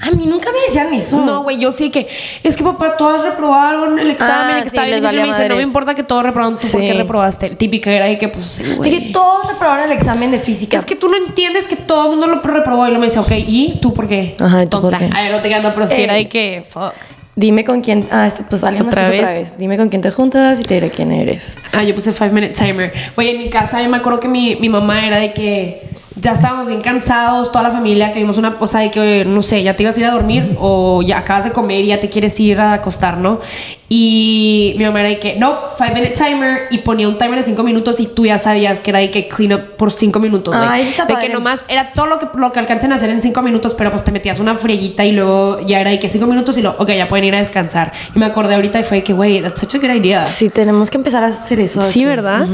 A 0.00 0.10
mí 0.12 0.26
nunca 0.26 0.50
me 0.52 0.58
decían 0.66 0.92
eso. 0.94 1.24
No, 1.24 1.42
güey, 1.42 1.58
yo 1.58 1.70
sí 1.72 1.90
que... 1.90 2.08
Es 2.42 2.56
que 2.56 2.64
papá, 2.64 2.96
todas 2.96 3.22
reprobaron 3.22 3.98
el 3.98 4.10
examen 4.10 4.56
Ah, 4.56 4.62
que 4.64 4.70
sí, 4.70 4.76
bien 4.78 5.00
difícil. 5.00 5.20
Me 5.20 5.26
dice, 5.28 5.48
no 5.48 5.56
me 5.56 5.62
importa 5.62 5.94
que 5.94 6.02
todos 6.02 6.22
reprobaron, 6.24 6.56
tú 6.58 6.68
por 6.68 6.80
Sí. 6.80 6.86
qué 6.86 6.92
reprobaste. 6.94 7.50
Típica 7.50 7.90
era 7.92 8.06
de 8.06 8.18
que, 8.18 8.28
pues, 8.28 8.46
sí, 8.46 8.62
De 8.64 8.74
güey. 8.74 8.90
que 8.90 9.12
todos 9.12 9.46
reprobaron 9.48 9.90
el 9.90 9.96
examen 9.96 10.30
de 10.30 10.38
física. 10.40 10.76
Es 10.76 10.84
que 10.84 10.96
tú 10.96 11.08
no 11.08 11.16
entiendes 11.16 11.66
que 11.68 11.76
todo 11.76 12.04
el 12.04 12.10
mundo 12.10 12.26
lo 12.26 12.40
reprobó 12.42 12.86
y 12.88 12.90
lo 12.90 12.98
me 12.98 13.06
dice, 13.06 13.18
ok, 13.18 13.30
¿y 13.46 13.78
tú 13.80 13.94
por 13.94 14.08
qué? 14.08 14.36
Ajá, 14.40 14.62
¿y 14.62 14.66
tú 14.66 14.80
por 14.80 14.90
Tonta. 14.90 14.98
qué? 14.98 15.16
A 15.16 15.22
ver, 15.22 15.32
no 15.32 15.40
te 15.40 15.48
quedando, 15.48 15.72
pero 15.74 15.86
sí 15.88 16.02
era 16.02 16.14
de 16.14 16.28
que, 16.28 16.64
fuck. 16.68 16.92
Dime 17.36 17.64
con 17.64 17.80
quién. 17.80 18.06
Ah, 18.10 18.26
este, 18.26 18.42
pues 18.42 18.64
alguien 18.64 18.86
¿Otra 18.88 19.08
vez? 19.08 19.20
otra 19.20 19.32
vez. 19.32 19.56
Dime 19.56 19.76
con 19.78 19.88
quién 19.88 20.02
te 20.02 20.10
juntas 20.10 20.60
y 20.60 20.64
te 20.64 20.74
diré 20.74 20.90
quién 20.90 21.12
eres. 21.12 21.58
Ah, 21.72 21.82
yo 21.84 21.94
puse 21.94 22.12
five 22.12 22.30
minute 22.30 22.52
timer. 22.54 22.92
Oye, 23.16 23.30
en 23.30 23.38
mi 23.38 23.48
casa 23.48 23.80
yo 23.80 23.88
me 23.88 23.96
acuerdo 23.98 24.18
que 24.20 24.28
mi, 24.28 24.56
mi 24.56 24.68
mamá 24.68 25.06
era 25.06 25.18
de 25.18 25.32
que 25.32 25.88
ya 26.16 26.32
estábamos 26.32 26.66
bien 26.66 26.80
cansados, 26.80 27.52
toda 27.52 27.62
la 27.62 27.70
familia, 27.70 28.12
que 28.12 28.18
vimos 28.18 28.36
una 28.36 28.58
cosa 28.58 28.80
de 28.80 28.90
que, 28.90 29.24
no 29.24 29.42
sé, 29.42 29.62
ya 29.62 29.76
te 29.76 29.84
ibas 29.84 29.96
a 29.96 30.00
ir 30.00 30.06
a 30.06 30.10
dormir 30.10 30.56
o 30.60 31.02
ya 31.02 31.18
acabas 31.18 31.44
de 31.44 31.52
comer 31.52 31.80
y 31.84 31.86
ya 31.88 32.00
te 32.00 32.08
quieres 32.08 32.38
ir 32.40 32.58
a 32.58 32.72
acostar, 32.74 33.16
¿no? 33.18 33.40
Y 33.88 34.74
mi 34.76 34.84
mamá 34.84 35.00
era 35.00 35.08
de 35.10 35.18
que, 35.18 35.36
no, 35.36 35.56
five 35.78 35.94
minute 35.94 36.14
timer 36.14 36.68
y 36.70 36.78
ponía 36.78 37.08
un 37.08 37.16
timer 37.16 37.36
de 37.36 37.42
cinco 37.44 37.62
minutos 37.62 38.00
y 38.00 38.06
tú 38.06 38.26
ya 38.26 38.38
sabías 38.38 38.80
que 38.80 38.90
era 38.90 38.98
de 38.98 39.10
que 39.10 39.28
clean 39.28 39.52
up 39.52 39.76
por 39.76 39.92
cinco 39.92 40.18
minutos. 40.18 40.54
güey. 40.54 40.68
Ah, 40.68 40.80
eso 40.80 40.90
está 40.90 41.06
de 41.06 41.14
padre. 41.14 41.28
que 41.28 41.32
nomás 41.32 41.60
era 41.68 41.92
todo 41.92 42.06
lo 42.06 42.18
que, 42.18 42.26
lo 42.34 42.52
que 42.52 42.58
alcancen 42.58 42.92
a 42.92 42.96
hacer 42.96 43.10
en 43.10 43.20
cinco 43.20 43.42
minutos, 43.42 43.74
pero 43.74 43.90
pues 43.90 44.02
te 44.02 44.10
metías 44.10 44.40
una 44.40 44.56
frieguita 44.56 45.04
y 45.04 45.12
luego 45.12 45.60
ya 45.66 45.80
era 45.80 45.90
de 45.90 45.98
que 45.98 46.08
cinco 46.08 46.26
minutos 46.26 46.58
y 46.58 46.62
luego, 46.62 46.76
ok, 46.80 46.90
ya 46.90 47.08
pueden 47.08 47.24
ir 47.24 47.34
a 47.34 47.38
descansar. 47.38 47.92
Y 48.14 48.18
me 48.18 48.26
acordé 48.26 48.54
ahorita 48.56 48.80
y 48.80 48.82
fue 48.82 48.98
de 48.98 49.04
que, 49.04 49.12
güey, 49.12 49.40
that's 49.42 49.60
such 49.60 49.76
a 49.76 49.78
good 49.78 49.94
idea. 49.94 50.26
Sí, 50.26 50.50
tenemos 50.50 50.90
que 50.90 50.98
empezar 50.98 51.22
a 51.22 51.28
hacer 51.28 51.60
eso. 51.60 51.82
Sí, 51.82 52.00
aquí. 52.00 52.04
¿verdad? 52.04 52.46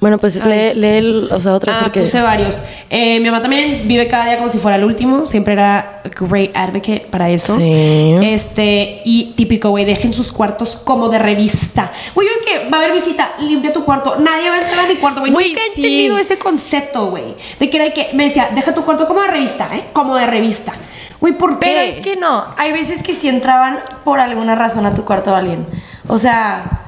Bueno, 0.00 0.18
pues 0.18 0.44
lee, 0.44 0.74
lee 0.74 1.28
o 1.30 1.40
sea, 1.40 1.54
otras 1.54 1.76
Ah, 1.76 1.80
porque. 1.84 2.00
puse 2.00 2.20
varios. 2.20 2.58
Eh, 2.88 3.20
mi 3.20 3.26
mamá 3.26 3.42
también 3.42 3.86
vive 3.86 4.08
cada 4.08 4.24
día 4.26 4.38
como 4.38 4.48
si 4.48 4.58
fuera 4.58 4.76
el 4.76 4.84
último. 4.84 5.26
Siempre 5.26 5.52
era 5.52 6.02
great 6.18 6.56
advocate 6.56 7.06
para 7.10 7.28
eso. 7.30 7.56
Sí. 7.56 8.16
Este, 8.22 9.02
y 9.04 9.34
típico, 9.36 9.70
güey, 9.70 9.84
dejen 9.84 10.14
sus 10.14 10.32
cuartos 10.32 10.74
como 10.76 11.08
de 11.10 11.18
revista. 11.18 11.92
Güey, 12.14 12.28
yo 12.28 12.34
que 12.44 12.68
va 12.70 12.78
a 12.78 12.80
haber 12.80 12.92
visita, 12.92 13.32
limpia 13.40 13.72
tu 13.72 13.84
cuarto. 13.84 14.16
Nadie 14.18 14.48
va 14.48 14.56
a 14.56 14.60
entrar 14.62 14.84
a 14.84 14.88
mi 14.88 14.96
cuarto, 14.96 15.20
güey. 15.20 15.32
Nunca 15.32 15.44
he 15.44 15.74
sí. 15.74 15.82
entendido 15.82 16.18
ese 16.18 16.38
concepto, 16.38 17.10
güey. 17.10 17.34
De 17.58 17.68
que 17.70 17.76
era 17.76 17.84
de 17.86 17.92
que 17.92 18.10
me 18.14 18.24
decía, 18.24 18.50
deja 18.54 18.74
tu 18.74 18.84
cuarto 18.84 19.06
como 19.06 19.20
de 19.20 19.28
revista, 19.28 19.68
¿eh? 19.74 19.84
Como 19.92 20.16
de 20.16 20.26
revista. 20.26 20.72
Güey, 21.20 21.34
¿por 21.34 21.58
qué? 21.58 21.66
Pero 21.68 21.80
es 21.80 22.00
que 22.00 22.16
no, 22.16 22.46
hay 22.56 22.72
veces 22.72 23.02
que 23.02 23.14
sí 23.14 23.28
entraban 23.28 23.78
por 24.04 24.18
alguna 24.20 24.54
razón 24.54 24.86
a 24.86 24.94
tu 24.94 25.04
cuarto 25.04 25.34
alguien. 25.34 25.66
O 26.08 26.14
O 26.14 26.18
sea, 26.18 26.80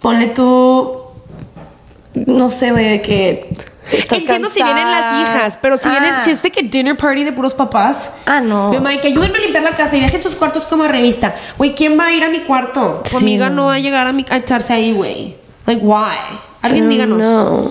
ponle 0.00 0.28
tú. 0.28 1.02
No 2.26 2.48
sé, 2.48 2.70
güey, 2.72 2.84
de 2.88 3.02
que. 3.02 3.48
estás 3.92 4.18
Entiendo 4.18 4.48
si 4.50 4.62
vienen 4.62 4.84
las 4.90 5.00
cansada. 5.02 5.22
hijas, 5.36 5.58
pero 5.60 5.76
si 5.76 5.88
vienen, 5.88 6.12
Ah. 6.14 6.22
si 6.24 6.30
es 6.32 6.42
de 6.42 6.50
que 6.50 6.62
dinner 6.62 6.96
party 6.96 7.22
de 7.24 7.32
puros 7.32 7.54
papás. 7.54 8.14
Ah, 8.26 8.40
no. 8.40 8.70
Mi 8.70 8.76
mamá, 8.78 8.98
que 9.00 9.08
ayúdenme 9.08 9.38
a 9.38 9.40
limpiar 9.42 9.62
la 9.62 9.74
casa 9.74 9.96
y 9.96 10.00
dejen 10.00 10.22
sus 10.22 10.34
cuartos 10.34 10.64
como 10.64 10.84
revista. 10.88 11.34
Güey, 11.58 11.74
¿quién 11.74 11.98
va 11.98 12.06
a 12.06 12.12
ir 12.12 12.24
a 12.24 12.28
mi 12.30 12.40
cuarto? 12.40 13.02
Tu 13.04 13.10
Sí, 13.10 13.16
amiga 13.18 13.48
no. 13.50 13.56
no 13.56 13.66
va 13.66 13.74
a 13.74 13.78
llegar 13.78 14.06
a, 14.06 14.12
mi, 14.12 14.24
a 14.30 14.38
echarse 14.38 14.72
ahí, 14.72 14.92
güey. 14.92 15.36
Like, 15.66 15.84
why? 15.84 16.16
Alguien 16.62 16.88
díganos. 16.88 17.18
no. 17.18 17.70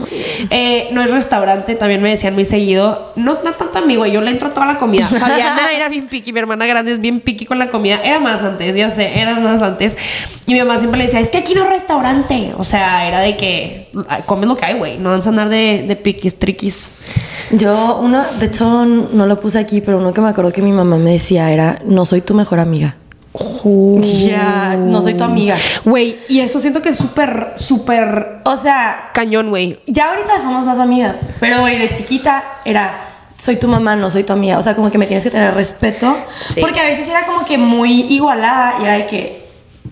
Eh, 0.50 0.88
no 0.92 1.02
es 1.02 1.12
restaurante, 1.12 1.76
también 1.76 2.02
me 2.02 2.10
decían 2.10 2.34
muy 2.34 2.46
seguido. 2.46 3.12
No, 3.16 3.40
no 3.44 3.52
tanto 3.52 3.80
a 3.80 3.82
mí, 3.82 3.96
güey. 3.96 4.12
Yo 4.12 4.22
le 4.22 4.32
entro 4.32 4.50
a 4.50 4.54
toda 4.54 4.66
la 4.66 4.78
comida. 4.78 5.08
Fabiana 5.08 5.72
era 5.76 5.90
bien 5.90 6.08
picky, 6.08 6.32
mi 6.32 6.40
hermana 6.40 6.66
grande 6.66 6.94
es 6.94 7.02
bien 7.02 7.20
picky 7.20 7.46
con 7.46 7.60
la 7.60 7.70
comida. 7.70 8.00
Era 8.04 8.20
más 8.20 8.42
antes, 8.44 8.76
ya 8.76 8.92
sé, 8.92 9.20
era 9.20 9.38
más 9.40 9.62
antes. 9.62 9.98
Y 10.46 10.54
mi 10.54 10.60
mamá 10.60 10.78
siempre 10.80 10.98
le 11.00 11.06
decía, 11.06 11.20
es 11.20 11.30
que 11.30 11.38
aquí 11.40 11.54
no 11.56 11.64
es 11.64 11.70
restaurante. 11.70 12.54
O 12.58 12.64
sea, 12.64 13.08
era 13.08 13.20
de 13.20 13.36
que 13.36 13.90
"Ay, 14.08 14.22
comes 14.26 14.48
lo 14.48 14.56
que 14.56 14.66
hay, 14.66 14.76
güey. 14.78 14.98
No 14.98 15.10
vas 15.10 15.26
a 15.26 15.30
andar 15.30 15.50
de, 15.50 15.84
de 15.88 15.96
piquis, 15.96 16.40
triquis. 16.40 16.90
Yo, 17.52 18.00
uno, 18.02 18.24
de 18.40 18.46
hecho, 18.48 18.86
no 18.86 19.26
lo 19.28 19.40
puse 19.40 19.60
aquí, 19.60 19.82
pero 19.82 19.98
uno 20.00 20.14
que 20.14 20.22
me 20.22 20.30
acuerdo 20.30 20.52
que 20.52 20.62
mi 20.62 20.72
mamá 20.72 20.98
me 20.98 21.12
decía 21.12 21.52
era: 21.52 21.80
No 21.86 22.06
soy 22.06 22.22
tu 22.22 22.34
mejor 22.34 22.60
amiga. 22.60 22.96
Ya, 24.02 24.76
no 24.78 25.02
soy 25.02 25.16
tu 25.16 25.24
amiga. 25.24 25.58
Güey, 25.84 26.18
y 26.28 26.40
esto 26.40 26.60
siento 26.60 26.82
que 26.82 26.90
es 26.90 26.98
súper, 26.98 27.54
súper 27.56 28.42
O 28.46 28.58
sea, 28.58 29.10
cañón, 29.14 29.50
güey. 29.50 29.80
ya 29.88 30.10
ahorita 30.10 30.40
somos 30.42 30.66
más 30.66 30.80
amigas, 30.80 31.18
pero 31.40 31.62
güey, 31.62 31.78
de 31.80 31.94
chiquita 31.96 32.44
era 32.66 33.06
soy 33.38 33.58
tu 33.58 33.68
mamá, 33.68 33.96
no 33.96 34.10
soy 34.10 34.24
tu 34.24 34.34
amiga. 34.34 34.58
O 34.58 34.64
sea, 34.64 34.76
como 34.76 34.90
que 34.90 34.98
me 34.98 35.08
tienes 35.08 35.24
que 35.24 35.30
tener 35.30 35.54
respeto. 35.54 36.18
Sí. 36.34 36.62
Porque 36.62 36.80
a 36.80 36.86
veces 36.86 37.08
era 37.08 37.26
como 37.26 37.46
que 37.46 37.58
muy 37.58 38.02
igualada 38.10 38.76
y 38.80 38.84
era 38.84 38.94
de 38.94 39.06
que 39.08 39.46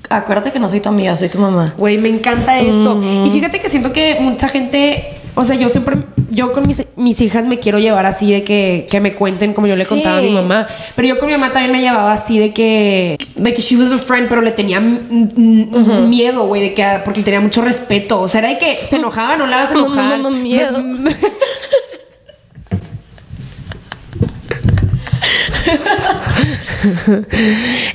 acuérdate 0.10 0.52
que 0.52 0.60
no 0.60 0.70
soy 0.70 0.80
tu 0.80 0.90
amiga, 0.90 1.16
soy 1.18 1.30
tu 1.30 1.40
mamá. 1.40 1.74
Güey, 1.78 1.98
me 1.98 2.10
encanta 2.10 2.60
esto. 2.60 3.02
Y 3.04 3.30
fíjate 3.32 3.60
que 3.60 3.70
siento 3.70 3.92
que 3.92 4.18
mucha 4.20 4.48
gente, 4.48 5.18
o 5.36 5.43
sea, 5.46 5.56
yo 5.56 5.69
siempre, 5.69 5.98
yo 6.30 6.52
con 6.54 6.67
mis, 6.67 6.84
mis 6.96 7.19
hijas 7.22 7.46
me 7.46 7.60
quiero 7.60 7.80
llevar 7.80 8.06
así 8.06 8.32
de 8.32 8.43
que, 8.43 8.86
que 8.89 9.00
me 9.00 9.13
cuenten 9.13 9.54
como 9.54 9.67
yo 9.67 9.76
le 9.76 9.84
Sí. 9.84 9.89
contaba 9.89 10.19
a 10.19 10.22
mi 10.22 10.30
mamá. 10.30 10.67
Pero 10.96 11.08
yo 11.08 11.17
con 11.17 11.28
mi 11.28 11.34
mamá 11.34 11.52
también 11.52 11.72
me 11.72 11.82
llevaba 11.82 12.13
así 12.13 12.39
de 12.39 12.54
que, 12.54 13.17
de 13.36 13.54
que 13.54 13.62
she 13.62 13.76
was 13.78 13.91
a 13.91 13.98
friend, 13.98 14.30
pero 14.30 14.41
le 14.41 14.52
tenía 14.52 14.80
miedo, 14.80 16.46
güey, 16.48 16.62
de 16.62 16.74
que, 16.74 16.86
porque 17.04 17.19
le 17.22 17.26
tenía 17.26 17.41
mucho 17.41 17.62
respeto. 17.62 18.22
O 18.22 18.30
sea, 18.30 18.39
era 18.41 18.50
de 18.50 18.58
que 18.58 18.78
se 18.88 18.98
enojaba, 18.98 19.36
no 19.38 19.48
la 19.48 19.58
vas 19.58 19.72
a 19.72 19.76
No, 19.76 19.82
no, 19.82 19.86
enojar. 19.93 20.19
no, 20.19 20.30
no, 20.30 20.38
miedo. 20.38 20.78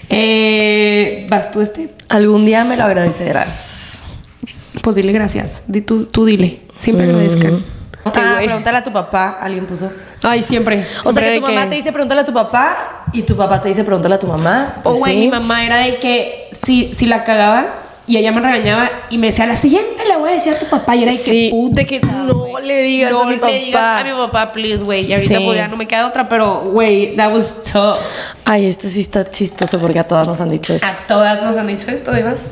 eh, 0.09 1.27
¿Vas 1.29 1.51
tú 1.51 1.61
este? 1.61 1.91
Algún 2.09 2.45
día 2.45 2.65
me 2.65 2.77
lo 2.77 2.85
agradecerás. 2.85 3.78
Pues 4.83 4.97
dile 4.97 5.13
gracias. 5.13 5.63
Di 5.67 5.81
tú, 5.81 6.07
tú 6.07 6.25
dile. 6.25 6.61
Siempre 6.79 7.07
agradezcan. 7.07 7.65
Ah, 8.05 8.11
Sí, 8.15 8.21
güey. 8.21 8.47
pregúntale 8.47 8.79
a 8.79 8.85
tu 8.85 8.93
papá, 8.93 9.39
alguien 9.41 9.67
puso. 9.67 9.91
Ay, 10.23 10.43
siempre. 10.43 10.87
O 11.05 11.13
sea, 11.13 11.23
que 11.23 11.37
tu 11.41 11.43
mamá 11.47 11.69
te 11.69 11.75
dice 11.75 11.93
pregúntale 11.93 12.23
a 12.23 12.25
tu 12.25 12.33
papá 12.33 13.05
y 13.13 13.23
tu 13.23 13.37
papá 13.37 13.61
te 13.61 13.69
dice 13.69 13.85
pregúntale 13.85 14.15
a 14.15 14.19
tu 14.19 14.27
mamá. 14.27 14.77
O 14.79 14.83
Pues 14.85 14.99
güey, 15.01 15.13
sí. 15.15 15.19
mi 15.21 15.29
mamá 15.29 15.65
era 15.65 15.77
de 15.79 15.99
que 15.99 16.49
si, 16.53 16.95
si 16.95 17.05
la 17.07 17.25
cagaba 17.25 17.67
y 18.07 18.17
ella 18.17 18.33
me 18.33 18.41
regañaba 18.41 18.91
y 19.11 19.19
me 19.19 19.27
decía, 19.27 19.45
la 19.47 19.57
siguiente 19.57 20.05
le 20.09 20.17
voy 20.17 20.31
a 20.31 20.35
decir 20.35 20.55
a 20.55 20.59
tu 20.59 20.65
papá. 20.67 20.97
Y 20.97 21.03
era 21.03 21.13
de 21.13 21.19
que 21.19 21.31
Sí, 21.31 21.49
puta. 21.51 21.75
de 21.81 21.87
que 21.87 22.01
no 22.01 22.59
le 22.61 22.83
digas 22.83 23.11
no 23.13 23.23
a 23.23 23.27
mi 23.27 23.33
le 23.33 23.39
papá. 23.39 23.53
digas 23.53 24.01
a 24.01 24.05
mi 24.05 24.11
papá, 24.13 24.53
please, 24.53 24.83
güey. 24.83 25.05
Y 25.05 25.13
ahorita 25.13 25.39
Sí. 25.39 25.45
pues 25.45 25.59
ya 25.59 25.69
no 25.69 25.77
me 25.77 25.87
queda 25.87 26.07
otra, 26.07 26.29
pero 26.31 26.61
güey, 26.73 27.15
that 27.17 27.31
was 27.31 27.63
tough. 27.71 27.99
Ay, 28.47 28.67
este 28.67 28.89
sí 28.89 29.01
está 29.03 29.29
chistoso 29.31 29.79
porque 29.79 29.99
a 29.99 30.05
todas 30.09 30.27
nos 30.27 30.41
han 30.41 30.49
dicho 30.51 30.73
eso. 30.73 30.87
A 30.87 30.95
todas 31.07 31.43
nos 31.43 31.57
han 31.59 31.67
dicho 31.67 31.91
esto, 31.91 32.11
además. 32.11 32.47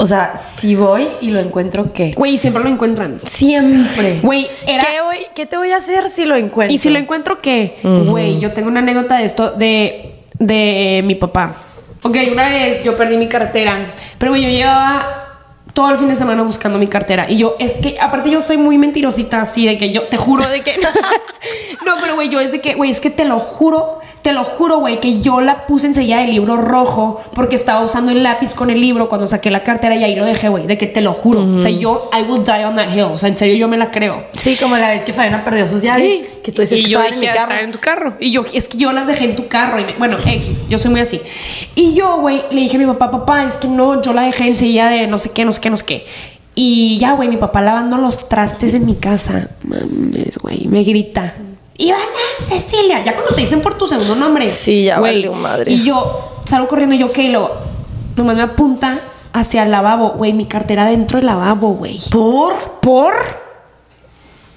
O 0.00 0.06
sea, 0.06 0.36
si 0.36 0.76
voy 0.76 1.08
y 1.20 1.30
lo 1.30 1.40
encuentro, 1.40 1.92
¿qué? 1.92 2.12
Güey, 2.16 2.38
siempre 2.38 2.62
lo 2.62 2.68
encuentran. 2.68 3.20
Siempre. 3.24 4.20
Güey, 4.22 4.48
era. 4.66 4.84
¿Qué, 4.84 5.02
voy, 5.02 5.26
¿Qué 5.34 5.46
te 5.46 5.56
voy 5.56 5.72
a 5.72 5.78
hacer 5.78 6.08
si 6.08 6.24
lo 6.24 6.36
encuentro? 6.36 6.72
Y 6.72 6.78
si 6.78 6.88
lo 6.88 6.98
encuentro, 6.98 7.40
¿qué? 7.40 7.78
Güey, 7.82 8.38
yo 8.38 8.52
tengo 8.52 8.68
una 8.68 8.80
anécdota 8.80 9.18
de 9.18 9.24
esto 9.24 9.50
de, 9.52 10.14
de 10.38 11.02
mi 11.04 11.16
papá. 11.16 11.56
Ok, 12.02 12.16
una 12.30 12.48
vez 12.48 12.82
yo 12.84 12.96
perdí 12.96 13.16
mi 13.16 13.26
cartera, 13.26 13.92
pero 14.18 14.30
güey, 14.30 14.42
yo 14.42 14.48
llevaba 14.48 15.28
todo 15.78 15.90
el 15.90 15.98
fin 15.98 16.08
de 16.08 16.16
semana 16.16 16.42
buscando 16.42 16.78
mi 16.78 16.86
cartera. 16.86 17.26
Y 17.28 17.38
yo, 17.38 17.56
es 17.58 17.74
que, 17.74 17.98
aparte 18.00 18.30
yo 18.30 18.40
soy 18.40 18.56
muy 18.56 18.78
mentirosita 18.78 19.42
así, 19.42 19.66
de 19.66 19.78
que 19.78 19.92
yo, 19.92 20.04
te 20.04 20.16
juro 20.16 20.44
de 20.48 20.60
que... 20.60 20.76
no, 21.86 21.94
pero 22.00 22.14
güey, 22.14 22.28
yo 22.28 22.40
es 22.40 22.52
de 22.52 22.60
que, 22.60 22.74
güey, 22.74 22.90
es 22.90 23.00
que 23.00 23.10
te 23.10 23.24
lo 23.24 23.38
juro, 23.38 24.00
te 24.28 24.34
lo 24.34 24.44
juro, 24.44 24.78
güey, 24.80 25.00
que 25.00 25.20
yo 25.22 25.40
la 25.40 25.66
puse 25.66 25.86
enseguida 25.86 26.18
del 26.18 26.32
libro 26.32 26.58
rojo 26.58 27.18
porque 27.34 27.56
estaba 27.56 27.82
usando 27.82 28.12
el 28.12 28.22
lápiz 28.22 28.52
con 28.52 28.68
el 28.68 28.78
libro 28.78 29.08
cuando 29.08 29.26
saqué 29.26 29.50
la 29.50 29.64
cartera 29.64 29.96
y 29.96 30.04
ahí 30.04 30.14
lo 30.16 30.26
dejé, 30.26 30.50
güey, 30.50 30.66
de 30.66 30.76
que 30.76 30.86
te 30.86 31.00
lo 31.00 31.14
juro. 31.14 31.40
O 31.54 31.58
sea, 31.58 31.70
yo, 31.70 32.10
I 32.12 32.22
will 32.30 32.44
die 32.44 32.66
on 32.66 32.76
that 32.76 32.92
hill. 32.94 33.04
O 33.04 33.16
sea, 33.16 33.30
en 33.30 33.38
serio, 33.38 33.56
yo 33.56 33.68
me 33.68 33.78
la 33.78 33.90
creo. 33.90 34.24
Sí, 34.36 34.58
como 34.60 34.76
la 34.76 34.90
vez 34.90 35.02
que 35.04 35.14
Fabiana 35.14 35.44
perdió 35.46 35.66
sus 35.66 35.80
llaves. 35.80 36.26
Que 36.44 36.52
tú 36.52 36.60
dices 36.60 36.78
y 36.78 36.84
que 36.84 36.90
yo 36.90 36.98
estaban 36.98 37.14
en 37.14 37.20
mi 37.20 37.26
dije, 37.26 37.38
carro. 37.38 37.52
"Están 37.54 37.64
en 37.64 37.72
tu 37.72 37.78
carro. 37.78 38.14
Y 38.20 38.30
yo, 38.32 38.44
es 38.52 38.68
que 38.68 38.76
yo 38.76 38.92
las 38.92 39.06
dejé 39.06 39.24
en 39.24 39.36
tu 39.36 39.48
carro. 39.48 39.80
Y 39.80 39.84
me- 39.84 39.94
bueno, 39.94 40.18
X, 40.22 40.68
yo 40.68 40.76
soy 40.76 40.90
muy 40.90 41.00
así. 41.00 41.22
Y 41.74 41.94
yo, 41.94 42.18
güey, 42.20 42.42
le 42.50 42.60
dije 42.60 42.76
a 42.76 42.80
mi 42.80 42.84
papá, 42.86 43.10
papá, 43.10 43.44
es 43.44 43.54
que 43.54 43.66
no, 43.68 44.02
yo 44.02 44.12
la 44.12 44.22
dejé 44.22 44.46
enseguida 44.46 44.90
de 44.90 45.06
no 45.06 45.18
sé 45.18 45.30
qué, 45.30 45.46
no 45.46 45.52
sé 45.52 45.60
qué, 45.62 45.70
no 45.70 45.78
sé 45.78 45.84
qué. 45.86 46.06
Y 46.54 46.98
ya, 46.98 47.12
güey, 47.12 47.30
mi 47.30 47.38
papá 47.38 47.62
lavando 47.62 47.96
los 47.96 48.28
trastes 48.28 48.74
en 48.74 48.84
mi 48.84 48.96
casa. 48.96 49.48
Mames, 49.62 50.36
güey, 50.42 50.66
me 50.68 50.82
grita. 50.84 51.32
Ivana, 51.80 52.04
Cecilia, 52.40 53.04
ya 53.04 53.14
cuando 53.14 53.34
te 53.34 53.40
dicen 53.40 53.62
por 53.62 53.78
tu 53.78 53.86
segundo 53.86 54.16
nombre. 54.16 54.48
Sí, 54.50 54.84
ya 54.84 54.98
güey. 54.98 55.14
valió 55.14 55.32
madres. 55.32 55.80
Y 55.80 55.84
yo 55.84 56.42
salgo 56.44 56.66
corriendo, 56.66 56.96
y 56.96 56.98
yo. 56.98 57.10
Y 57.16 57.28
luego, 57.28 57.52
nomás 58.16 58.36
me 58.36 58.42
apunta 58.42 58.98
hacia 59.32 59.62
el 59.62 59.70
lavabo, 59.70 60.10
güey, 60.10 60.32
mi 60.32 60.46
cartera 60.46 60.86
dentro 60.86 61.18
del 61.18 61.26
lavabo, 61.26 61.70
güey. 61.74 62.00
¿Por? 62.10 62.54
¿Por? 62.80 63.14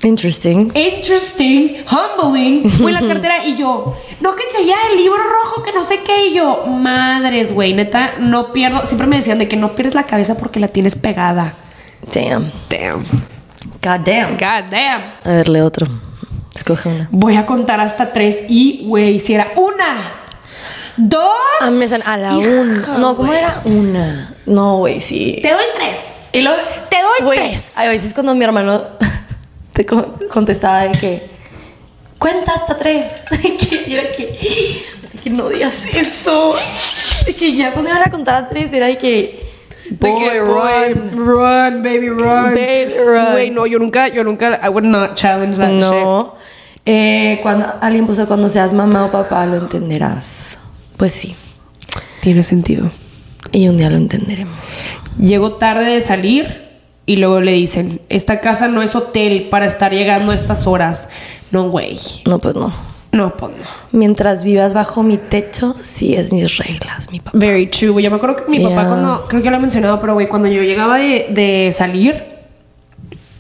Interesting. 0.04 0.72
interesting, 0.74 1.76
humbling, 1.86 2.64
güey, 2.80 2.92
la 2.92 3.02
cartera 3.08 3.46
y 3.46 3.56
yo, 3.56 3.96
no, 4.20 4.36
que 4.36 4.44
enseguida 4.46 4.74
el 4.90 4.98
libro 4.98 5.20
rojo, 5.22 5.62
que 5.62 5.72
no 5.72 5.84
sé 5.84 6.00
qué, 6.00 6.30
y 6.30 6.34
yo, 6.34 6.66
madres, 6.66 7.54
güey, 7.54 7.76
neta, 7.76 8.16
no 8.18 8.52
pierdo, 8.52 8.84
siempre 8.88 9.06
me 9.06 9.18
decían 9.18 9.38
de 9.38 9.48
que 9.48 9.58
no 9.58 9.74
pierdes 9.74 9.94
la 9.94 10.08
cabeza 10.08 10.38
porque 10.38 10.60
la 10.60 10.70
tienes 10.70 10.96
pegada. 10.96 11.54
Damn. 12.12 12.52
Damn, 12.68 13.04
God 13.84 14.04
damn. 14.04 14.32
god 14.32 14.72
damn. 14.72 15.04
A 15.24 15.30
ver, 15.30 15.48
lee 15.48 15.60
otro. 15.60 15.88
Escoge 16.54 16.90
una. 16.90 17.08
Voy 17.12 17.38
a 17.38 17.46
contar 17.46 17.80
hasta 17.80 18.12
tres 18.14 18.40
y, 18.48 18.86
güey, 18.86 19.20
si 19.20 19.34
era 19.34 19.52
una, 19.56 20.12
dos. 20.98 21.30
A 21.62 21.70
mí 21.70 21.78
me 21.78 21.88
salen 21.88 22.08
a 22.08 22.18
la 22.18 22.38
una. 22.38 22.98
No, 22.98 23.16
¿cómo 23.16 23.28
güey. 23.30 23.40
era? 23.40 23.62
Una. 23.66 24.34
No, 24.46 24.78
güey, 24.78 25.00
sí. 25.02 25.40
Te 25.42 25.52
doy 25.52 25.64
tres. 25.76 26.28
Y 26.34 26.42
luego, 26.42 26.60
Te 26.90 26.98
doy 27.02 27.26
güey, 27.26 27.40
tres. 27.40 27.78
A 27.78 27.88
veces 27.88 28.14
cuando 28.14 28.36
mi 28.36 28.44
hermano 28.44 28.82
te 29.74 29.86
co- 29.86 30.16
contestaba 30.32 30.82
de 30.84 30.92
que 30.92 31.30
cuenta 32.18 32.54
hasta 32.54 32.78
tres. 32.78 33.14
De 33.32 33.58
que, 33.58 33.84
y 33.88 33.94
era 33.94 34.12
que, 34.12 34.26
de 35.14 35.20
que 35.24 35.30
no 35.30 35.50
digas 35.50 35.84
eso. 35.94 36.54
De 37.26 37.34
que 37.34 37.56
ya 37.56 37.72
cuando 37.72 37.90
iban 37.92 38.04
a 38.08 38.12
contar 38.12 38.36
a 38.36 38.50
tres 38.50 38.72
era 38.74 38.88
de 38.88 38.98
que 38.98 39.51
boy, 40.00 40.16
que, 40.16 40.40
run. 40.40 41.12
run, 41.18 41.84
baby, 41.84 42.10
run. 42.10 42.54
Baby, 42.56 42.94
run. 43.06 43.32
Güey, 43.34 43.50
no, 43.52 43.66
yo 43.66 43.80
nunca, 43.80 44.08
yo 44.08 44.24
nunca, 44.24 44.60
I 44.64 44.70
would 44.70 44.86
not 44.86 45.16
challenge 45.16 45.58
that 45.58 45.70
shit. 45.70 45.80
No. 45.80 46.36
Eh, 46.86 47.40
cuando 47.44 47.68
alguien 47.80 48.08
puso 48.08 48.28
cuando 48.28 48.50
seas 48.50 48.74
mamá 48.74 49.06
o 49.06 49.12
papá 49.12 49.46
lo 49.46 49.58
entenderás. 49.58 50.58
Pues 50.98 51.14
sí. 51.14 51.36
Tiene 52.22 52.44
sentido. 52.44 52.92
Y 53.52 53.68
un 53.68 53.78
día 53.78 53.90
lo 53.90 53.98
entenderemos. 53.98 54.94
Llego 55.20 55.54
tarde 55.54 55.86
de 55.86 56.02
salir 56.02 56.70
y 57.06 57.18
luego 57.18 57.42
le 57.42 57.52
dicen, 57.52 58.02
esta 58.10 58.40
casa 58.40 58.68
no 58.68 58.82
es 58.82 58.96
hotel 58.96 59.48
para 59.50 59.66
estar 59.66 59.92
llegando 59.92 60.32
a 60.32 60.36
estas 60.36 60.68
horas. 60.68 61.08
No, 61.52 61.70
güey. 61.70 61.98
No, 62.26 62.40
pues 62.40 62.56
no. 62.56 62.72
No, 63.12 63.36
pues 63.36 63.52
no. 63.52 63.64
Mientras 63.92 64.44
vivas 64.44 64.74
bajo 64.74 65.04
mi 65.04 65.18
techo, 65.18 65.76
sí 65.82 66.16
es 66.16 66.32
mis 66.32 66.58
reglas, 66.58 67.12
mi 67.12 67.20
papá. 67.20 67.38
Very 67.38 67.68
true. 67.68 67.90
güey. 67.90 68.06
Yo 68.06 68.10
me 68.12 68.16
acuerdo 68.18 68.38
que 68.38 68.50
mi 68.50 68.60
papá 68.60 68.88
cuando, 68.88 69.26
creo 69.28 69.42
que 69.44 69.50
lo 69.50 69.58
he 69.58 69.60
mencionado, 69.60 70.00
pero 70.00 70.14
güey, 70.14 70.28
cuando 70.28 70.48
yo 70.48 70.62
llegaba 70.64 70.98
de, 70.98 71.28
de 71.30 71.74
salir, 71.78 72.24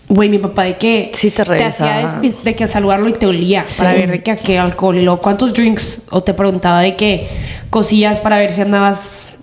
güey, 0.09 0.27
mi 0.27 0.39
papá 0.39 0.63
de 0.65 0.75
que 0.77 1.11
Sí 1.13 1.31
te 1.31 1.43
hacía 1.43 1.55
revisaba. 1.57 2.21
despis- 2.21 2.41
de 2.43 2.53
que 2.53 2.67
saludarlo 2.67 3.07
y 3.07 3.13
te 3.13 3.25
olía 3.27 3.63
Sí. 3.65 3.79
para 3.81 3.93
ver 3.93 4.11
de 4.11 4.21
que 4.21 4.31
a 4.31 4.35
qué 4.35 4.59
alcohol 4.59 4.97
y 4.97 5.03
luego 5.03 5.21
cuántos 5.21 5.53
drinks 5.53 6.01
o 6.09 6.21
te 6.21 6.33
preguntaba 6.33 6.81
de 6.81 6.97
qué 6.97 7.29
cosillas 7.69 8.19
para 8.19 8.37
ver 8.39 8.51
si 8.51 8.59
andabas 8.59 9.35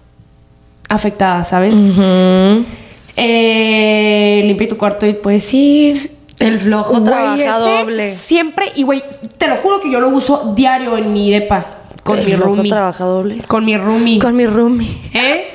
afectada, 0.90 1.42
¿sabes? 1.44 1.74
Eh, 3.16 4.42
limpia 4.44 4.68
tu 4.68 4.76
cuarto 4.76 5.06
y 5.06 5.14
puedes 5.14 5.52
ir. 5.54 6.17
El 6.40 6.58
flojo 6.58 7.02
trabaja 7.02 7.58
doble. 7.58 8.16
Siempre, 8.16 8.72
y 8.74 8.82
güey, 8.84 9.02
te 9.38 9.48
lo 9.48 9.56
juro 9.56 9.80
que 9.80 9.90
yo 9.90 10.00
lo 10.00 10.08
uso 10.08 10.52
diario 10.56 10.96
en 10.96 11.12
mi 11.12 11.30
depa. 11.30 11.64
Con 12.04 12.18
El 12.20 12.26
mi 12.26 12.32
flojo 12.32 12.54
roomie. 12.54 12.70
trabaja 12.70 13.04
doble. 13.04 13.38
Con 13.46 13.64
mi 13.64 13.76
roomie. 13.76 14.18
Con 14.18 14.36
mi 14.36 14.46
roomie. 14.46 14.98
¿Eh? 15.12 15.54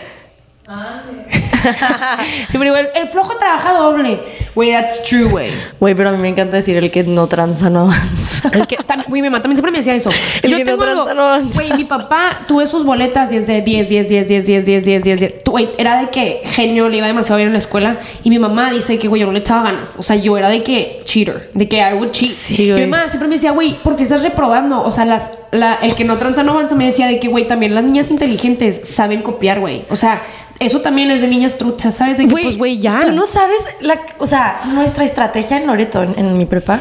Siempre 2.50 2.70
digo, 2.70 2.76
el, 2.76 2.88
el 2.96 3.08
flojo 3.10 3.36
trabaja 3.38 3.74
doble. 3.74 4.20
Güey, 4.56 4.72
that's 4.72 5.04
true, 5.04 5.26
güey. 5.26 5.50
Güey, 5.80 5.96
pero 5.96 6.10
a 6.10 6.12
mí 6.12 6.18
me 6.18 6.30
encanta 6.30 6.58
decir 6.58 6.76
el 6.78 6.92
que 6.92 7.04
no 7.04 7.28
tranza 7.28 7.70
no 7.70 7.82
avanza. 7.82 8.50
El 8.52 8.68
que, 8.68 8.78
güey, 9.08 9.22
mi 9.22 9.30
mamá 9.30 9.42
también 9.42 9.58
siempre 9.58 9.72
me 9.72 9.78
decía 9.80 9.96
eso. 9.96 10.10
El 10.42 10.52
Yo 10.52 10.58
que 10.58 10.64
no 10.66 10.72
tengo 10.72 10.84
algo. 10.84 11.04
tranza 11.06 11.14
no 11.14 11.24
avanza. 11.24 11.54
Güey, 11.56 11.74
mi 11.74 11.86
papá 11.86 12.42
tuve 12.48 12.66
sus 12.66 12.84
boletas 12.84 13.32
y 13.32 13.38
es 13.38 13.48
de 13.48 13.62
10, 13.62 13.90
10, 13.90 14.10
10, 14.10 14.28
10, 14.28 14.46
10, 14.46 14.66
10, 14.66 14.86
10, 14.86 15.04
10, 15.04 15.20
10. 15.20 15.43
Güey, 15.54 15.70
era 15.78 16.00
de 16.02 16.10
que 16.10 16.42
genio, 16.46 16.90
le 16.90 16.98
iba 16.98 17.06
demasiado 17.06 17.38
bien 17.38 17.50
en 17.50 17.54
la 17.54 17.60
escuela. 17.60 17.98
Y 18.24 18.32
mi 18.32 18.40
mamá 18.40 18.72
dice 18.72 18.98
que, 18.98 19.08
güey, 19.08 19.20
yo 19.20 19.28
no 19.28 19.34
le 19.34 19.38
echaba 19.42 19.62
ganas. 19.62 19.94
O 20.00 20.02
sea, 20.02 20.16
yo 20.16 20.36
era 20.36 20.50
de 20.50 20.64
que 20.64 21.02
cheater, 21.06 21.52
de 21.54 21.70
que 21.70 21.78
I 21.78 21.94
would 21.94 22.10
cheat. 22.10 22.32
Sí, 22.32 22.72
mi 22.74 22.88
mamá 22.88 23.08
siempre 23.08 23.28
me 23.28 23.36
decía, 23.36 23.52
güey, 23.52 23.80
¿por 23.84 23.96
qué 23.96 24.02
estás 24.02 24.24
reprobando? 24.24 24.82
O 24.82 24.90
sea, 24.90 25.06
las, 25.06 25.30
la- 25.52 25.76
el 25.76 25.94
que 25.94 26.06
no 26.06 26.18
tranza 26.18 26.42
no 26.42 26.54
avanza 26.54 26.74
me 26.74 26.88
decía 26.88 27.06
de 27.06 27.20
que, 27.20 27.28
güey, 27.28 27.48
también 27.48 27.76
las 27.76 27.84
niñas 27.84 28.10
inteligentes 28.10 28.82
saben 28.90 29.22
copiar, 29.22 29.60
güey. 29.60 29.86
O 29.92 29.96
sea, 29.96 30.24
eso 30.60 30.82
también 30.82 31.12
es 31.12 31.22
de 31.22 31.28
niñas 31.28 31.56
truchas, 31.60 31.94
¿sabes? 31.98 32.18
De 32.18 32.26
que, 32.26 32.32
pues, 32.32 32.58
güey, 32.58 32.80
ya. 32.80 33.02
Tú 33.02 33.12
no 33.12 33.28
sabes, 33.28 33.60
la, 33.82 34.00
o 34.18 34.26
sea, 34.26 34.60
nuestra 34.74 35.06
estrategia 35.06 35.58
en 35.58 35.68
Loreto, 35.68 36.02
en, 36.02 36.16
en 36.18 36.36
mi 36.36 36.48
prepa, 36.48 36.80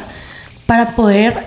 para 0.64 0.96
poder, 0.96 1.46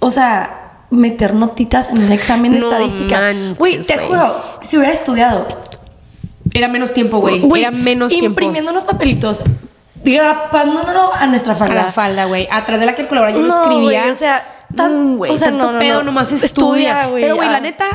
o 0.00 0.10
sea, 0.10 0.62
meter 0.90 1.34
notitas 1.34 1.90
en 1.90 2.02
un 2.04 2.12
examen 2.12 2.52
de 2.52 2.60
No 2.60 2.70
estadística. 2.70 3.16
Güey, 3.58 3.80
te 3.80 3.96
juro, 3.98 4.36
si 4.60 4.76
hubiera 4.76 4.92
estudiado, 4.92 5.46
Era 6.56 6.68
menos 6.68 6.92
tiempo, 6.94 7.18
güey. 7.20 7.42
Era 7.60 7.70
menos 7.70 8.08
tiempo. 8.10 8.26
imprimiendo 8.28 8.70
unos 8.70 8.84
papelitos, 8.84 9.42
grapándolo 10.04 11.12
a 11.14 11.26
nuestra 11.26 11.52
A 11.52 11.56
falda. 11.56 11.74
la 11.74 11.92
falda, 11.92 12.24
güey. 12.26 12.48
Atrás 12.50 12.80
de 12.80 12.86
la 12.86 12.94
calculadora 12.94 13.32
yo 13.32 13.40
lo 13.40 13.48
No, 13.48 13.62
escribía. 13.62 14.00
güey, 14.02 14.12
o 14.12 14.16
sea, 14.16 14.44
tan- 14.74 15.14
Mm, 15.14 15.16
güey, 15.16 15.32
o 15.32 15.36
sea, 15.36 15.48
tanto 15.48 15.66
no, 15.66 15.72
no, 15.72 15.78
pedo, 15.78 15.98
no. 15.98 16.02
nomás 16.04 16.32
estudia. 16.32 17.08
Pero, 17.12 17.36
güey, 17.36 17.48
ah. 17.48 17.52
la 17.52 17.60
neta, 17.60 17.86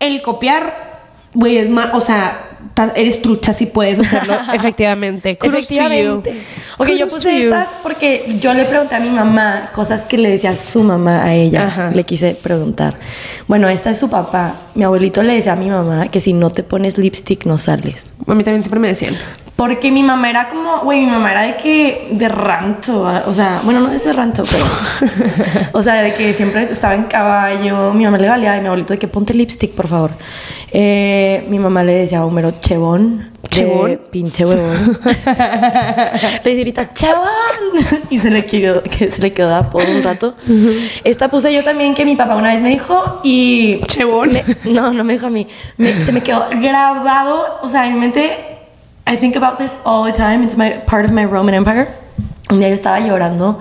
el 0.00 0.20
copiar, 0.22 1.00
güey, 1.34 1.56
es 1.58 1.68
más, 1.70 1.90
o 1.92 2.00
sea, 2.00 2.49
eres 2.94 3.22
trucha 3.22 3.52
si 3.52 3.66
puedes 3.66 3.98
hacerlo 4.00 4.34
efectivamente. 4.54 5.38
Efectivamente. 5.40 6.42
Ok, 6.78 6.88
yo 6.98 7.08
puse 7.08 7.44
estas 7.44 7.68
porque 7.82 8.36
yo 8.40 8.54
le 8.54 8.64
pregunté 8.64 8.94
a 8.94 9.00
mi 9.00 9.10
mamá 9.10 9.70
cosas 9.72 10.02
que 10.02 10.18
le 10.18 10.30
decía 10.30 10.56
su 10.56 10.82
mamá 10.82 11.24
a 11.24 11.34
ella. 11.34 11.66
Ajá. 11.66 11.90
Le 11.90 12.04
quise 12.04 12.34
preguntar. 12.34 12.96
Bueno, 13.46 13.68
esta 13.68 13.90
es 13.90 13.98
su 13.98 14.08
papá. 14.08 14.54
Mi 14.74 14.84
abuelito 14.84 15.22
le 15.22 15.34
decía 15.34 15.52
a 15.52 15.56
mi 15.56 15.68
mamá 15.68 16.08
que 16.08 16.20
si 16.20 16.32
no 16.32 16.50
te 16.50 16.62
pones 16.62 16.96
lipstick 16.96 17.44
no 17.44 17.58
sales. 17.58 18.14
A 18.26 18.34
mí 18.34 18.44
también 18.44 18.62
siempre 18.62 18.80
me 18.80 18.88
decían. 18.88 19.16
Porque 19.60 19.90
mi 19.90 20.02
mamá 20.02 20.30
era 20.30 20.48
como, 20.48 20.78
güey, 20.84 21.00
mi 21.00 21.06
mamá 21.06 21.32
era 21.32 21.42
de 21.42 21.56
que 21.56 22.08
de 22.12 22.30
rancho, 22.30 23.06
ah, 23.06 23.24
o 23.26 23.34
sea, 23.34 23.60
bueno, 23.62 23.80
no 23.80 23.92
es 23.92 24.02
de 24.02 24.14
rancho, 24.14 24.42
pero, 24.50 24.64
o 25.72 25.82
sea, 25.82 25.96
de 25.96 26.14
que 26.14 26.32
siempre 26.32 26.62
estaba 26.70 26.94
en 26.94 27.02
caballo, 27.02 27.92
mi 27.92 28.06
mamá 28.06 28.16
le 28.16 28.26
valía, 28.26 28.56
y 28.56 28.60
mi 28.62 28.68
abuelito 28.68 28.94
de 28.94 28.98
que 28.98 29.06
ponte 29.06 29.34
lipstick, 29.34 29.72
por 29.72 29.86
favor. 29.86 30.12
Eh, 30.72 31.44
mi 31.48 31.58
mamá 31.58 31.82
le 31.82 31.92
decía 31.94 32.18
a 32.18 32.24
Homero, 32.26 32.52
chevón, 32.60 33.30
de 33.42 33.48
¿Chevón? 33.48 34.00
pinche 34.12 34.46
huevón. 34.46 34.98
le 35.04 36.40
decía 36.44 36.58
ahorita, 36.58 36.92
chevón, 36.92 38.06
y 38.10 38.18
se 38.20 38.30
le 38.30 38.46
quedó, 38.46 38.82
que 38.84 39.08
se 39.10 39.20
le 39.20 39.32
quedó 39.32 39.54
apodo 39.54 39.90
un 39.90 40.02
rato. 40.02 40.34
Esta 41.02 41.28
puse 41.28 41.52
yo 41.52 41.64
también 41.64 41.94
que 41.94 42.04
mi 42.04 42.14
papá 42.14 42.36
una 42.36 42.52
vez 42.54 42.62
me 42.62 42.70
dijo 42.70 43.20
y... 43.24 43.80
Chevón. 43.86 44.30
me- 44.32 44.44
no, 44.72 44.92
no 44.92 45.02
me 45.02 45.14
dijo 45.14 45.26
a 45.26 45.30
mí. 45.30 45.46
Me- 45.76 46.04
se 46.04 46.12
me 46.12 46.22
quedó 46.22 46.46
grabado, 46.60 47.58
o 47.62 47.68
sea, 47.68 47.86
en 47.86 47.94
mi 47.94 48.00
mente. 48.00 48.32
I 49.10 49.16
think 49.16 49.36
about 49.36 49.58
this 49.58 49.76
all 49.84 50.04
the 50.04 50.12
time. 50.16 50.44
It's 50.44 50.56
my 50.56 50.70
part 50.86 51.04
of 51.04 51.10
my 51.10 51.24
Roman 51.24 51.54
Empire. 51.54 51.88
Un 52.48 52.58
día 52.58 52.68
yo 52.68 52.74
estaba 52.74 53.00
llorando. 53.00 53.58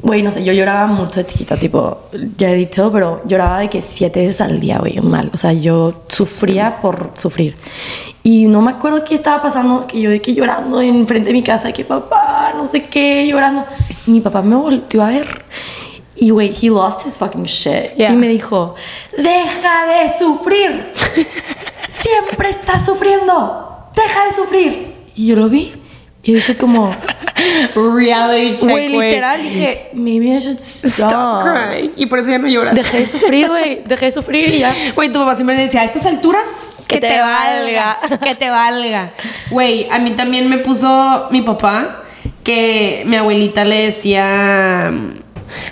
Güey, 0.00 0.22
no 0.22 0.30
sé, 0.30 0.44
yo 0.44 0.52
lloraba 0.52 0.86
mucho 0.86 1.20
de 1.20 1.26
chiquita, 1.26 1.56
tipo, 1.56 2.02
ya 2.36 2.52
he 2.52 2.54
dicho, 2.54 2.90
pero 2.92 3.20
lloraba 3.24 3.58
de 3.58 3.68
que 3.68 3.82
siete 3.82 4.20
veces 4.20 4.40
al 4.40 4.60
día, 4.60 4.78
güey, 4.78 5.00
mal. 5.00 5.30
O 5.34 5.38
sea, 5.38 5.52
yo 5.52 6.02
sufría 6.08 6.80
por 6.80 7.12
sufrir. 7.14 7.56
Y 8.22 8.46
no 8.46 8.62
me 8.62 8.70
acuerdo 8.70 9.02
qué 9.04 9.14
estaba 9.14 9.42
pasando, 9.42 9.86
que 9.86 10.00
yo 10.00 10.10
de 10.10 10.20
que 10.20 10.34
llorando 10.34 10.80
enfrente 10.80 11.28
de 11.28 11.32
mi 11.32 11.42
casa, 11.42 11.72
que 11.72 11.84
papá, 11.84 12.52
no 12.56 12.64
sé 12.64 12.84
qué, 12.84 13.26
llorando. 13.26 13.64
Y 14.06 14.10
mi 14.12 14.20
papá 14.20 14.42
me 14.42 14.54
volteó 14.54 15.02
a 15.02 15.08
ver. 15.08 15.44
Y, 16.14 16.30
güey, 16.30 16.52
he 16.60 16.68
lost 16.68 17.06
his 17.06 17.16
fucking 17.16 17.44
shit. 17.44 17.94
Yeah. 17.96 18.12
Y 18.12 18.16
me 18.16 18.28
dijo, 18.28 18.74
deja 19.16 19.86
de 19.86 20.18
sufrir. 20.18 20.92
Siempre 21.88 22.50
estás 22.50 22.84
sufriendo. 22.84 23.90
Deja 23.94 24.26
de 24.26 24.32
sufrir. 24.32 24.94
Y 25.14 25.26
yo 25.26 25.36
lo 25.36 25.48
vi. 25.48 25.74
Y 26.22 26.34
dije 26.34 26.56
como, 26.56 26.94
Reality 27.94 28.56
check, 28.56 28.68
güey, 28.68 28.88
literal, 28.88 29.42
dije, 29.42 29.90
maybe 29.94 30.26
I 30.26 30.40
should 30.40 30.58
stop. 30.58 31.10
Stop 31.10 31.44
crying. 31.44 31.92
Y 31.96 32.06
por 32.06 32.18
eso 32.18 32.30
ya 32.30 32.38
no 32.38 32.48
lloras. 32.48 32.74
Dejé 32.74 33.00
de 33.00 33.06
sufrir, 33.06 33.48
güey. 33.48 33.82
Dejé 33.86 34.06
de 34.06 34.12
sufrir 34.12 34.48
y 34.48 34.58
ya. 34.58 34.74
Güey, 34.94 35.12
tu 35.12 35.20
papá 35.20 35.36
siempre 35.36 35.56
decía, 35.56 35.82
a 35.82 35.84
estas 35.84 36.06
alturas, 36.06 36.44
Que 36.86 37.00
te 37.00 37.20
valga". 37.20 37.98
Que 38.22 38.34
te 38.34 38.50
valga. 38.50 39.12
Güey, 39.50 39.88
a 39.90 39.98
mí 39.98 40.10
también 40.12 40.50
me 40.50 40.58
puso 40.58 41.28
mi 41.30 41.42
papá 41.42 42.02
que 42.42 43.02
mi 43.06 43.16
abuelita 43.16 43.64
le 43.64 43.82
decía... 43.84 44.92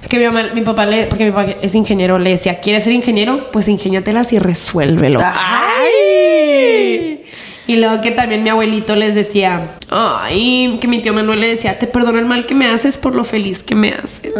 Que 0.08 0.18
mi, 0.18 0.24
mamá, 0.24 0.44
mi 0.54 0.62
papá, 0.62 0.86
le, 0.86 1.06
porque 1.06 1.24
mi 1.26 1.32
papá 1.32 1.54
es 1.60 1.74
ingeniero, 1.74 2.18
le 2.18 2.30
decía, 2.30 2.60
¿quieres 2.60 2.84
ser 2.84 2.94
ingeniero? 2.94 3.50
Pues 3.50 3.68
ingéniatelas 3.68 4.32
y 4.32 4.38
resuélvelo. 4.38 5.20
¡Ay! 5.22 6.65
Y 7.68 7.76
luego 7.76 8.00
que 8.00 8.12
también 8.12 8.44
mi 8.44 8.50
abuelito 8.50 8.94
les 8.94 9.14
decía, 9.14 9.72
ay, 9.90 10.78
que 10.80 10.86
mi 10.86 11.00
tío 11.00 11.12
Manuel 11.12 11.40
le 11.40 11.48
decía, 11.48 11.78
te 11.78 11.86
perdono 11.86 12.18
el 12.18 12.26
mal 12.26 12.46
que 12.46 12.54
me 12.54 12.66
haces 12.66 12.96
por 12.96 13.14
lo 13.14 13.24
feliz 13.24 13.62
que 13.62 13.74
me 13.74 13.92
haces. 13.92 14.34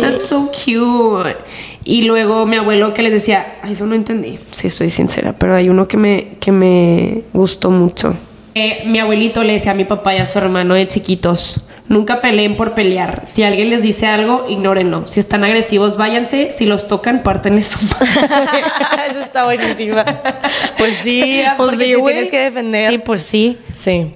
That's 0.00 0.26
so 0.26 0.50
cute. 0.52 1.36
Y 1.84 2.02
luego 2.02 2.46
mi 2.46 2.56
abuelo 2.56 2.94
que 2.94 3.02
les 3.02 3.12
decía, 3.12 3.56
ay, 3.62 3.72
eso 3.72 3.86
no 3.86 3.94
entendí, 3.94 4.38
si 4.52 4.68
estoy 4.68 4.90
sincera, 4.90 5.34
pero 5.36 5.54
hay 5.54 5.68
uno 5.68 5.88
que 5.88 5.96
me, 5.96 6.36
que 6.38 6.52
me 6.52 7.22
gustó 7.32 7.70
mucho. 7.70 8.14
Eh, 8.54 8.84
mi 8.86 9.00
abuelito 9.00 9.42
le 9.42 9.54
decía 9.54 9.72
a 9.72 9.74
mi 9.74 9.84
papá 9.84 10.14
y 10.14 10.18
a 10.18 10.26
su 10.26 10.38
hermano 10.38 10.74
de 10.74 10.86
chiquitos, 10.86 11.60
nunca 11.88 12.20
peleen 12.20 12.56
por 12.56 12.74
pelear. 12.74 13.22
Si 13.26 13.42
alguien 13.42 13.70
les 13.70 13.82
dice 13.82 14.06
algo, 14.06 14.46
ignórenlo. 14.48 15.06
Si 15.06 15.20
están 15.20 15.44
agresivos, 15.44 15.96
váyanse. 15.96 16.52
Si 16.52 16.66
los 16.66 16.88
tocan, 16.88 17.22
pártenle 17.22 17.62
su 17.64 17.78
madre. 17.86 18.10
Eso 19.10 19.20
está 19.20 19.44
buenísima. 19.44 20.04
Pues 20.78 20.94
sí, 21.02 21.42
Pues 21.56 21.70
porque 21.70 21.84
sí, 21.84 21.92
te 21.92 22.02
tienes 22.02 22.30
que 22.30 22.38
defender. 22.38 22.90
Sí, 22.90 22.98
pues 22.98 23.22
sí. 23.22 23.58
Sí. 23.74 24.14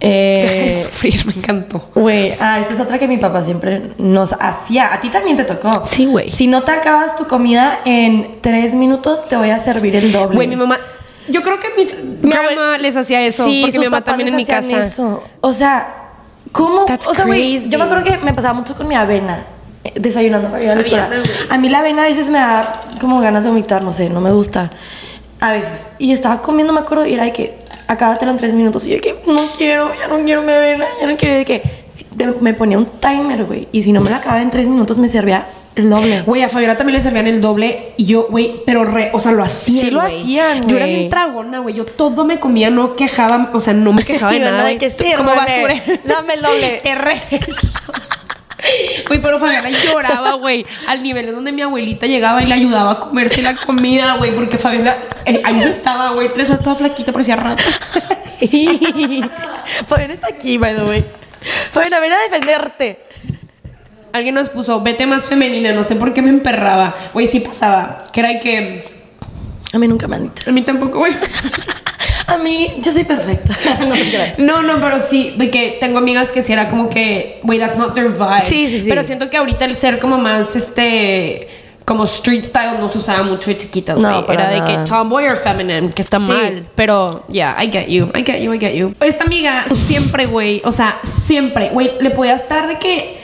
Deja 0.00 0.08
de 0.12 0.70
Eh, 0.70 0.84
sufrir, 0.84 1.24
me 1.26 1.32
encantó. 1.32 1.88
Güey, 1.94 2.34
ah, 2.40 2.60
esta 2.60 2.74
es 2.74 2.80
otra 2.80 2.98
que 2.98 3.06
mi 3.08 3.16
papá 3.16 3.42
siempre 3.44 3.82
nos 3.98 4.32
hacía. 4.32 4.92
A 4.92 5.00
ti 5.00 5.08
también 5.08 5.36
te 5.36 5.44
tocó. 5.44 5.82
Sí, 5.84 6.06
güey. 6.06 6.30
Si 6.30 6.46
no 6.46 6.62
te 6.62 6.72
acabas 6.72 7.16
tu 7.16 7.26
comida 7.26 7.80
en 7.84 8.38
tres 8.40 8.74
minutos, 8.74 9.26
te 9.28 9.36
voy 9.36 9.50
a 9.50 9.58
servir 9.60 9.96
el 9.96 10.12
doble. 10.12 10.34
Güey, 10.36 10.48
mi 10.48 10.56
mamá. 10.56 10.78
Yo 11.28 11.42
creo 11.42 11.58
que 11.58 11.68
mis 11.76 11.94
Mi 12.22 12.30
mamá 12.30 12.76
les 12.78 12.96
hacía 12.96 13.22
eso. 13.22 13.46
Sí, 13.46 13.60
porque 13.62 13.78
mi 13.78 13.84
mamá 13.86 14.02
también 14.02 14.28
en 14.28 14.36
mi 14.36 14.44
casa. 14.44 14.84
eso. 14.86 15.22
O 15.40 15.52
sea, 15.54 16.03
¿cómo? 16.54 16.84
That's 16.86 17.06
o 17.06 17.12
sea, 17.14 17.26
güey, 17.26 17.68
yo 17.68 17.78
me 17.78 17.84
acuerdo 17.84 18.04
que 18.04 18.16
me 18.18 18.32
pasaba 18.32 18.54
mucho 18.54 18.74
con 18.74 18.88
mi 18.88 18.94
avena. 18.94 19.44
eh, 19.84 19.92
Desayunando 19.96 20.48
para 20.48 20.62
ir 20.64 20.70
a 20.70 20.74
la 20.76 20.80
escuela. 20.80 21.10
A 21.50 21.58
mí 21.58 21.68
la 21.68 21.80
avena 21.80 22.04
a 22.04 22.06
veces 22.06 22.28
me 22.30 22.38
da 22.38 22.80
como 23.00 23.20
ganas 23.20 23.42
de 23.44 23.50
vomitar, 23.50 23.82
no 23.82 23.92
sé, 23.92 24.08
no 24.08 24.20
me 24.20 24.32
gusta. 24.32 24.70
A 25.40 25.52
veces. 25.52 25.80
Y 25.98 26.12
estaba 26.12 26.40
comiendo, 26.40 26.72
me 26.72 26.80
acuerdo, 26.80 27.04
y 27.04 27.12
era 27.12 27.24
de 27.24 27.32
que 27.32 27.58
acábatelo 27.86 28.30
en 28.30 28.38
tres 28.38 28.54
minutos. 28.54 28.86
Y 28.86 28.90
yo 28.90 28.94
de 28.96 29.00
que 29.02 29.20
no 29.26 29.42
quiero, 29.58 29.90
ya 30.00 30.08
no 30.08 30.24
quiero 30.24 30.40
mi 30.42 30.52
avena, 30.52 30.86
ya 31.00 31.06
no 31.06 31.16
quiero. 31.16 31.34
Y 31.34 31.38
de 31.38 31.44
que 31.44 31.62
me 32.40 32.54
ponía 32.54 32.78
un 32.78 32.86
timer, 32.86 33.44
güey. 33.44 33.68
Y 33.72 33.82
si 33.82 33.92
no 33.92 34.00
me 34.00 34.08
la 34.10 34.16
acababa 34.16 34.40
en 34.40 34.50
tres 34.50 34.66
minutos, 34.68 34.96
me 34.96 35.08
servía 35.08 35.46
el 35.76 35.90
doble. 35.90 36.22
Güey, 36.22 36.42
a 36.42 36.48
Fabiola 36.48 36.76
también 36.76 36.96
le 36.98 37.02
servían 37.02 37.26
el 37.26 37.40
doble 37.40 37.94
y 37.96 38.06
yo, 38.06 38.26
güey, 38.30 38.62
pero 38.64 38.84
re, 38.84 39.10
o 39.12 39.20
sea, 39.20 39.32
lo 39.32 39.42
hacían. 39.42 39.84
Sí 39.86 39.90
lo 39.90 40.00
güey. 40.00 40.20
hacían, 40.20 40.68
Yo 40.68 40.76
era 40.76 40.86
bien 40.86 41.08
tragona, 41.10 41.58
güey. 41.58 41.74
Yo 41.74 41.84
todo 41.84 42.24
me 42.24 42.38
comía, 42.38 42.70
no 42.70 42.94
quejaba, 42.96 43.50
o 43.52 43.60
sea, 43.60 43.72
no 43.72 43.92
me 43.92 44.02
quejaba 44.06 44.32
de 44.32 44.40
nada. 44.40 44.62
güey. 44.62 44.78
que 44.78 44.90
sí, 44.90 45.12
como 45.16 45.34
basura. 45.34 45.74
dame 46.04 46.34
el 46.34 46.42
doble. 46.42 46.80
Te 46.82 46.94
re. 46.94 47.22
Güey, 49.06 49.20
pero 49.20 49.38
Fabiola 49.38 49.68
lloraba, 49.68 50.32
güey, 50.34 50.64
al 50.88 51.02
nivel 51.02 51.28
en 51.28 51.34
donde 51.34 51.52
mi 51.52 51.60
abuelita 51.60 52.06
llegaba 52.06 52.42
y 52.42 52.46
le 52.46 52.54
ayudaba 52.54 52.92
a 52.92 53.00
comerse 53.00 53.42
la 53.42 53.54
comida, 53.54 54.16
güey, 54.16 54.34
porque 54.34 54.56
Fabiola 54.56 54.96
eh, 55.26 55.42
ahí 55.44 55.60
estaba, 55.60 56.12
güey, 56.12 56.32
tres 56.32 56.48
horas 56.48 56.62
toda 56.62 56.76
flaquita, 56.76 57.12
parecía 57.12 57.36
rata. 57.36 57.62
Fabián 59.86 60.10
está 60.12 60.28
aquí, 60.28 60.56
by 60.56 60.74
the 60.76 60.82
way. 60.84 61.04
Fabián, 61.72 62.00
ven 62.00 62.12
a 62.12 62.18
defenderte. 62.22 63.03
Alguien 64.14 64.36
nos 64.36 64.48
puso, 64.48 64.80
vete 64.80 65.08
más 65.08 65.24
femenina, 65.26 65.72
no 65.72 65.82
sé 65.82 65.96
por 65.96 66.14
qué 66.14 66.22
me 66.22 66.30
emperraba. 66.30 66.94
Güey, 67.12 67.26
sí 67.26 67.40
pasaba. 67.40 67.98
Que 68.12 68.20
era 68.20 68.38
que. 68.38 68.84
A 69.72 69.78
mí 69.80 69.88
nunca 69.88 70.06
me 70.06 70.14
han 70.14 70.22
dicho. 70.32 70.48
A 70.48 70.52
mí 70.52 70.62
tampoco, 70.62 70.98
güey. 70.98 71.12
A 72.28 72.38
mí, 72.38 72.76
yo 72.80 72.92
soy 72.92 73.02
perfecta. 73.02 73.56
no. 74.38 74.62
No, 74.62 74.74
pero 74.80 75.00
sí, 75.00 75.34
de 75.36 75.50
que 75.50 75.78
tengo 75.80 75.98
amigas 75.98 76.30
que 76.30 76.44
sí 76.44 76.52
era 76.52 76.68
como 76.68 76.88
que, 76.88 77.40
güey, 77.42 77.58
that's 77.58 77.76
not 77.76 77.92
their 77.94 78.08
vibe. 78.08 78.42
Sí, 78.44 78.68
sí, 78.68 78.82
sí. 78.82 78.86
Pero 78.88 79.02
siento 79.02 79.28
que 79.28 79.36
ahorita 79.36 79.64
el 79.64 79.74
ser 79.74 79.98
como 79.98 80.16
más, 80.16 80.54
este, 80.54 81.48
como 81.84 82.04
street 82.04 82.44
style 82.44 82.78
no 82.78 82.88
se 82.88 82.98
usaba 82.98 83.24
mucho 83.24 83.50
de 83.50 83.58
chiquitas, 83.58 83.98
No, 83.98 84.24
Era 84.30 84.48
de 84.48 84.62
que 84.62 84.88
tomboy 84.88 85.26
or 85.26 85.36
feminine, 85.36 85.92
que 85.92 86.02
está 86.02 86.18
Sí. 86.18 86.22
mal. 86.24 86.68
Pero, 86.76 87.26
yeah, 87.28 87.56
I 87.60 87.68
get 87.68 87.88
you, 87.88 88.12
I 88.14 88.22
get 88.24 88.40
you, 88.40 88.54
I 88.54 88.60
get 88.60 88.74
you. 88.76 88.94
Esta 89.00 89.24
amiga 89.24 89.64
siempre, 89.88 90.26
güey, 90.26 90.62
o 90.64 90.70
sea, 90.70 91.00
siempre, 91.26 91.70
güey, 91.70 91.90
le 92.00 92.10
podía 92.10 92.34
estar 92.34 92.68
de 92.68 92.78
que 92.78 93.23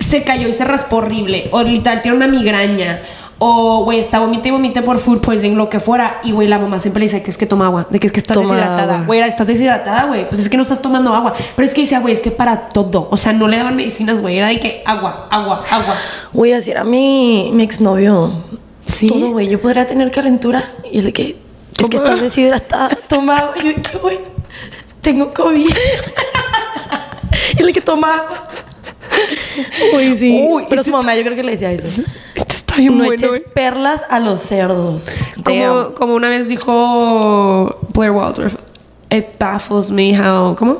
se 0.00 0.24
cayó 0.24 0.48
y 0.48 0.52
se 0.52 0.64
raspó 0.64 0.96
horrible. 0.96 1.48
O 1.52 1.62
literal 1.62 2.02
tiene 2.02 2.16
una 2.16 2.26
migraña. 2.26 3.00
O, 3.42 3.84
güey, 3.84 3.98
está 3.98 4.20
vomita 4.20 4.48
y 4.48 4.50
vomita 4.50 4.82
por 4.82 4.98
food 4.98 5.22
poisoning, 5.22 5.56
lo 5.56 5.70
que 5.70 5.80
fuera. 5.80 6.20
Y, 6.22 6.32
güey, 6.32 6.46
la 6.46 6.58
mamá 6.58 6.78
siempre 6.78 7.00
le 7.00 7.06
dice 7.06 7.22
que 7.22 7.30
es 7.30 7.38
que 7.38 7.46
toma 7.46 7.66
agua. 7.66 7.86
De 7.88 7.98
que 7.98 8.06
es 8.06 8.12
que 8.12 8.20
estás 8.20 8.36
Toma 8.36 8.54
deshidratada. 8.54 9.04
Güey, 9.06 9.20
estás 9.20 9.46
deshidratada, 9.46 10.04
güey. 10.04 10.28
Pues 10.28 10.42
es 10.42 10.50
que 10.50 10.58
no 10.58 10.62
estás 10.62 10.82
tomando 10.82 11.14
agua. 11.14 11.32
Pero 11.56 11.66
es 11.66 11.72
que 11.72 11.80
decía, 11.80 12.00
güey, 12.00 12.12
es 12.12 12.20
que 12.20 12.30
para 12.30 12.68
todo. 12.68 13.08
O 13.10 13.16
sea, 13.16 13.32
no 13.32 13.48
le 13.48 13.56
daban 13.56 13.76
medicinas, 13.76 14.20
güey. 14.20 14.36
Era 14.36 14.48
de 14.48 14.60
que 14.60 14.82
agua, 14.84 15.26
agua, 15.30 15.64
agua. 15.70 15.94
Voy 16.34 16.52
a 16.52 16.56
decir 16.56 16.76
a 16.76 16.84
mi, 16.84 17.50
mi 17.54 17.62
exnovio. 17.62 18.30
¿Sí? 18.84 19.06
Todo, 19.06 19.30
güey. 19.30 19.48
Yo 19.48 19.58
podría 19.58 19.86
tener 19.86 20.10
calentura. 20.10 20.62
Y 20.92 21.00
de 21.00 21.10
que. 21.10 21.38
Es 21.78 21.88
que 21.88 21.96
estás 21.96 22.20
deshidratada. 22.20 22.90
Toma 23.08 23.38
agua. 23.38 23.54
Y 23.56 23.60
yo 23.60 23.68
de 23.68 23.74
que, 23.76 23.96
güey. 23.96 24.18
tengo 25.00 25.32
COVID. 25.32 25.70
el 27.56 27.72
que 27.72 27.80
toma 27.80 28.18
agua. 28.18 28.44
Uy, 29.96 30.16
sí. 30.16 30.46
Uy, 30.48 30.64
Pero 30.68 30.84
su 30.84 30.90
mamá 30.90 31.14
yo 31.16 31.22
creo 31.22 31.36
que 31.36 31.42
le 31.42 31.52
decía 31.52 31.72
eso. 31.72 31.86
Este 32.34 32.54
está 32.56 32.76
bien 32.76 32.92
No 32.96 33.04
bueno. 33.04 33.14
eches 33.14 33.28
güey. 33.28 33.42
perlas 33.54 34.04
a 34.08 34.18
los 34.20 34.40
cerdos. 34.40 35.06
Como, 35.44 35.94
como 35.94 36.14
una 36.14 36.28
vez 36.28 36.48
dijo 36.48 37.78
Blair 37.92 38.12
Waldorf, 38.12 38.54
it 39.10 39.26
baffles 39.38 39.90
me 39.90 40.16
how, 40.18 40.54
¿cómo? 40.56 40.78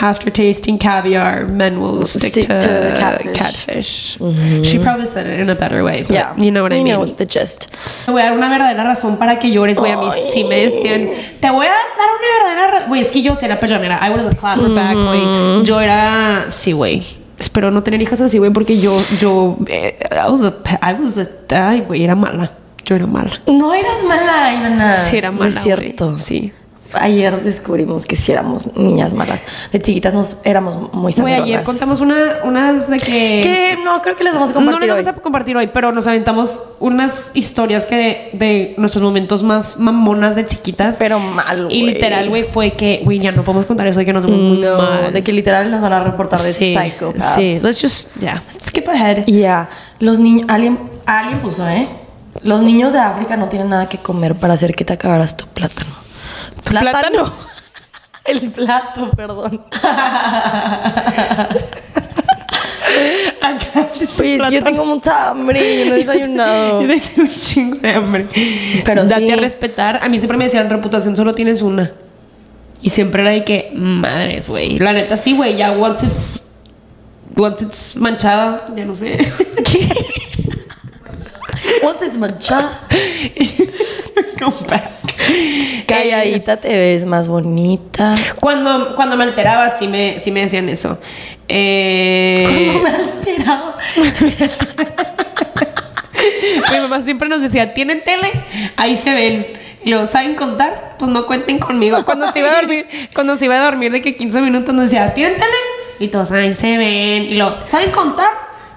After 0.00 0.28
tasting 0.32 0.76
caviar, 0.76 1.46
men 1.48 1.78
will 1.78 2.04
stick, 2.04 2.32
Stick 2.32 2.48
to, 2.48 2.54
to 2.58 3.32
catfish. 3.32 4.18
She 4.64 4.76
probably 4.80 5.06
said 5.06 5.24
it 5.28 5.38
in 5.38 5.48
a 5.48 5.54
better 5.54 5.84
way, 5.84 6.00
but 6.02 6.10
Yeah. 6.10 6.34
you 6.36 6.50
know 6.50 6.64
what 6.64 6.72
I 6.72 6.78
We 6.78 6.82
mean. 6.84 6.94
know 6.96 7.06
the 7.06 7.24
gist. 7.26 7.66
Te 8.04 8.10
voy 8.10 8.20
a 8.22 8.24
dar 8.24 8.32
una 8.36 8.48
verdadera 8.50 8.82
razón 8.82 9.18
para 9.18 9.38
que 9.38 9.52
llores, 9.52 9.78
güey. 9.78 9.92
A 9.92 9.96
mí 9.98 10.08
sí 10.32 10.42
me 10.42 10.56
decían, 10.68 11.10
te 11.40 11.48
voy 11.48 11.66
a 11.66 11.70
dar 11.70 11.78
una 12.18 12.48
verdadera 12.48 12.70
razón. 12.72 12.88
Güey, 12.88 13.02
es 13.02 13.10
que 13.12 13.22
yo 13.22 13.36
sí 13.36 13.44
era 13.44 13.60
peleonera. 13.60 14.00
I 14.04 14.10
was 14.10 14.26
a 14.26 14.30
clapperback, 14.36 14.96
güey. 14.96 15.62
Yo 15.64 15.80
era, 15.80 16.46
sí, 16.50 16.72
güey. 16.72 17.00
Espero 17.38 17.70
no 17.70 17.82
tener 17.82 18.00
hijas 18.00 18.20
así, 18.20 18.38
güey, 18.38 18.50
porque 18.52 18.78
yo, 18.78 18.96
yo, 19.20 19.56
eh, 19.66 19.98
I 20.10 20.30
was 20.30 20.42
a, 20.42 20.62
pe- 20.62 20.78
I 20.82 20.94
was 21.02 21.18
a, 21.18 21.68
ay, 21.68 21.80
güey, 21.80 22.04
era 22.04 22.14
mala. 22.14 22.52
Yo 22.84 22.94
era 22.96 23.06
mala. 23.06 23.32
No 23.46 23.72
eras 23.74 24.04
mala, 24.06 24.52
Ivana. 24.54 24.96
Sí, 24.98 25.16
era 25.16 25.30
No 25.30 25.38
mala, 25.38 25.48
Es 25.56 25.62
cierto. 25.62 26.18
Sí. 26.18 26.52
Ayer 27.00 27.42
descubrimos 27.42 28.06
que 28.06 28.16
sí 28.16 28.32
éramos 28.32 28.76
niñas 28.76 29.14
malas. 29.14 29.42
De 29.72 29.80
chiquitas 29.80 30.14
nos 30.14 30.36
éramos 30.44 30.76
muy 30.92 31.00
Güey, 31.02 31.12
sangronas. 31.14 31.42
ayer 31.42 31.62
contamos 31.64 32.00
una, 32.00 32.38
unas 32.44 32.88
de 32.88 32.98
que... 32.98 33.40
Que 33.42 33.78
no, 33.84 34.00
creo 34.02 34.16
que 34.16 34.24
les 34.24 34.32
vamos 34.32 34.50
a 34.50 34.52
No 34.54 34.60
compartir 34.60 34.88
las 34.88 34.98
hoy. 34.98 35.04
vamos 35.04 35.18
a 35.18 35.22
compartir 35.22 35.56
hoy, 35.56 35.66
pero 35.72 35.92
nos 35.92 36.06
aventamos 36.06 36.60
unas 36.80 37.30
historias 37.34 37.86
que 37.86 38.30
de 38.34 38.74
nuestros 38.78 39.02
momentos 39.02 39.42
más 39.42 39.78
mamonas 39.78 40.36
de 40.36 40.46
chiquitas. 40.46 40.96
Pero 40.98 41.18
mal, 41.18 41.68
Y 41.70 41.80
güey. 41.82 41.94
literal, 41.94 42.28
güey, 42.28 42.44
fue 42.44 42.72
que, 42.72 43.00
güey, 43.04 43.18
ya 43.18 43.32
no 43.32 43.44
podemos 43.44 43.66
contar 43.66 43.86
eso 43.86 44.00
y 44.00 44.04
que 44.04 44.12
nos 44.12 44.22
vemos 44.24 44.38
muy 44.40 44.58
No, 44.58 44.78
mal. 44.78 45.12
de 45.12 45.22
que 45.22 45.32
literal 45.32 45.70
nos 45.70 45.80
van 45.82 45.92
a 45.92 46.04
reportar 46.04 46.40
de 46.40 46.52
sí, 46.52 46.74
psychopaths. 46.74 47.34
Sí, 47.34 47.58
let's 47.62 47.80
just, 47.80 48.14
yeah, 48.20 48.42
skip 48.66 48.88
ahead. 48.88 49.24
Ya, 49.26 49.68
los 49.98 50.18
niños, 50.18 50.46
alguien, 50.48 50.78
alguien 51.06 51.40
puso, 51.40 51.68
¿eh? 51.68 51.88
Los 52.42 52.62
niños 52.62 52.92
de 52.92 52.98
África 52.98 53.36
no 53.36 53.48
tienen 53.48 53.68
nada 53.68 53.88
que 53.88 53.98
comer 53.98 54.34
para 54.34 54.54
hacer 54.54 54.74
que 54.74 54.84
te 54.84 54.92
acabaras 54.92 55.36
tu 55.36 55.46
plátano. 55.46 55.90
¿Tu 56.64 56.70
plátano? 56.70 57.32
El 58.24 58.50
plato, 58.50 59.10
perdón. 59.10 59.64
Pues 64.16 64.40
yo 64.52 64.62
tengo 64.62 64.84
mucha 64.84 65.30
hambre 65.30 65.82
y 65.82 65.88
no 65.88 65.94
he 65.94 65.98
desayunado. 65.98 66.82
Yo 66.86 66.88
tengo 66.88 67.02
un 67.16 67.28
chingo 67.28 67.76
de 67.76 67.90
hambre. 67.90 68.28
Pero 68.84 69.04
Date 69.04 69.26
sí. 69.26 69.32
a 69.32 69.36
respetar. 69.36 70.00
A 70.02 70.08
mí 70.08 70.18
siempre 70.18 70.38
me 70.38 70.44
decían, 70.44 70.70
reputación 70.70 71.16
solo 71.16 71.32
tienes 71.32 71.62
una. 71.62 71.92
Y 72.82 72.90
siempre 72.90 73.22
era 73.22 73.30
de 73.32 73.44
que, 73.44 73.72
madres, 73.74 74.48
güey. 74.48 74.78
La 74.78 74.92
neta 74.92 75.16
sí, 75.16 75.34
güey. 75.34 75.56
Ya 75.56 75.72
once 75.72 76.06
it's, 76.06 76.44
once 77.36 77.64
it's 77.64 77.96
manchada, 77.96 78.68
ya 78.76 78.84
no 78.84 78.94
sé. 78.94 79.18
Once 81.84 82.06
it's 82.06 82.16
Come 84.38 84.54
back. 84.68 84.90
calladita 85.86 86.56
te 86.56 86.68
ves 86.68 87.04
más 87.06 87.28
bonita. 87.28 88.14
Cuando, 88.40 88.94
cuando 88.96 89.16
me 89.16 89.24
alteraba, 89.24 89.70
sí 89.70 89.86
me, 89.88 90.18
sí 90.20 90.30
me 90.30 90.40
decían 90.40 90.68
eso. 90.68 90.98
Eh, 91.48 92.44
Cuando 92.72 92.82
me 92.82 92.90
alteraba. 92.90 93.76
Mi 96.72 96.78
mamá 96.78 97.02
siempre 97.02 97.28
nos 97.28 97.42
decía, 97.42 97.74
¿tienen 97.74 98.02
tele? 98.02 98.30
Ahí 98.76 98.96
se 98.96 99.12
ven. 99.12 99.46
Y 99.84 99.90
luego, 99.90 100.06
¿saben 100.06 100.34
contar? 100.34 100.96
Pues 100.98 101.10
no 101.10 101.26
cuenten 101.26 101.58
conmigo. 101.58 102.02
Cuando 102.04 102.32
se 102.32 102.38
iba 102.38 102.50
a 102.50 102.60
dormir, 102.60 102.86
cuando 103.14 103.36
se 103.36 103.44
iba 103.44 103.56
a 103.56 103.64
dormir 103.64 103.92
de 103.92 104.00
que 104.00 104.16
15 104.16 104.40
minutos 104.40 104.74
nos 104.74 104.90
decía, 104.90 105.12
¿tienen 105.12 105.34
tele? 105.34 105.50
Y 106.00 106.08
todos, 106.08 106.32
ahí 106.32 106.54
se 106.54 106.78
ven. 106.78 107.24
Y 107.24 107.34
luego, 107.34 107.56
¿saben 107.66 107.90
contar? 107.90 108.28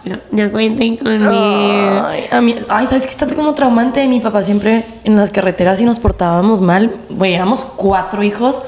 No, 0.05 0.17
no 0.31 0.51
cuenten 0.51 0.97
conmigo. 0.97 1.29
Ay, 1.29 2.25
a 2.31 2.41
mí, 2.41 2.55
ay, 2.69 2.87
¿sabes 2.87 3.03
qué 3.03 3.11
está 3.11 3.27
como 3.27 3.53
traumante? 3.53 4.07
Mi 4.07 4.19
papá 4.19 4.43
siempre 4.43 4.85
en 5.03 5.15
las 5.15 5.31
carreteras 5.31 5.81
y 5.81 5.85
nos 5.85 5.99
portábamos 5.99 6.61
mal. 6.61 6.95
Güey, 7.09 7.33
éramos 7.33 7.65
cuatro 7.75 8.23
hijos. 8.23 8.61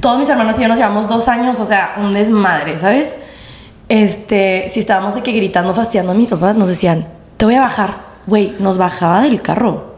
Todos 0.00 0.18
mis 0.18 0.28
hermanos 0.28 0.56
y 0.58 0.62
yo 0.62 0.68
nos 0.68 0.78
llevamos 0.78 1.08
dos 1.08 1.28
años, 1.28 1.58
o 1.60 1.64
sea, 1.64 1.94
un 1.98 2.12
desmadre, 2.12 2.78
¿sabes? 2.78 3.14
Este, 3.88 4.68
si 4.70 4.80
estábamos 4.80 5.14
de 5.14 5.22
que 5.22 5.32
gritando, 5.32 5.72
fastidiando 5.72 6.12
a 6.12 6.14
mi 6.14 6.26
papá, 6.26 6.52
nos 6.52 6.68
decían, 6.68 7.06
te 7.36 7.44
voy 7.44 7.54
a 7.54 7.60
bajar. 7.60 8.06
Güey, 8.26 8.54
nos 8.58 8.78
bajaba 8.78 9.22
del 9.22 9.40
carro. 9.42 9.96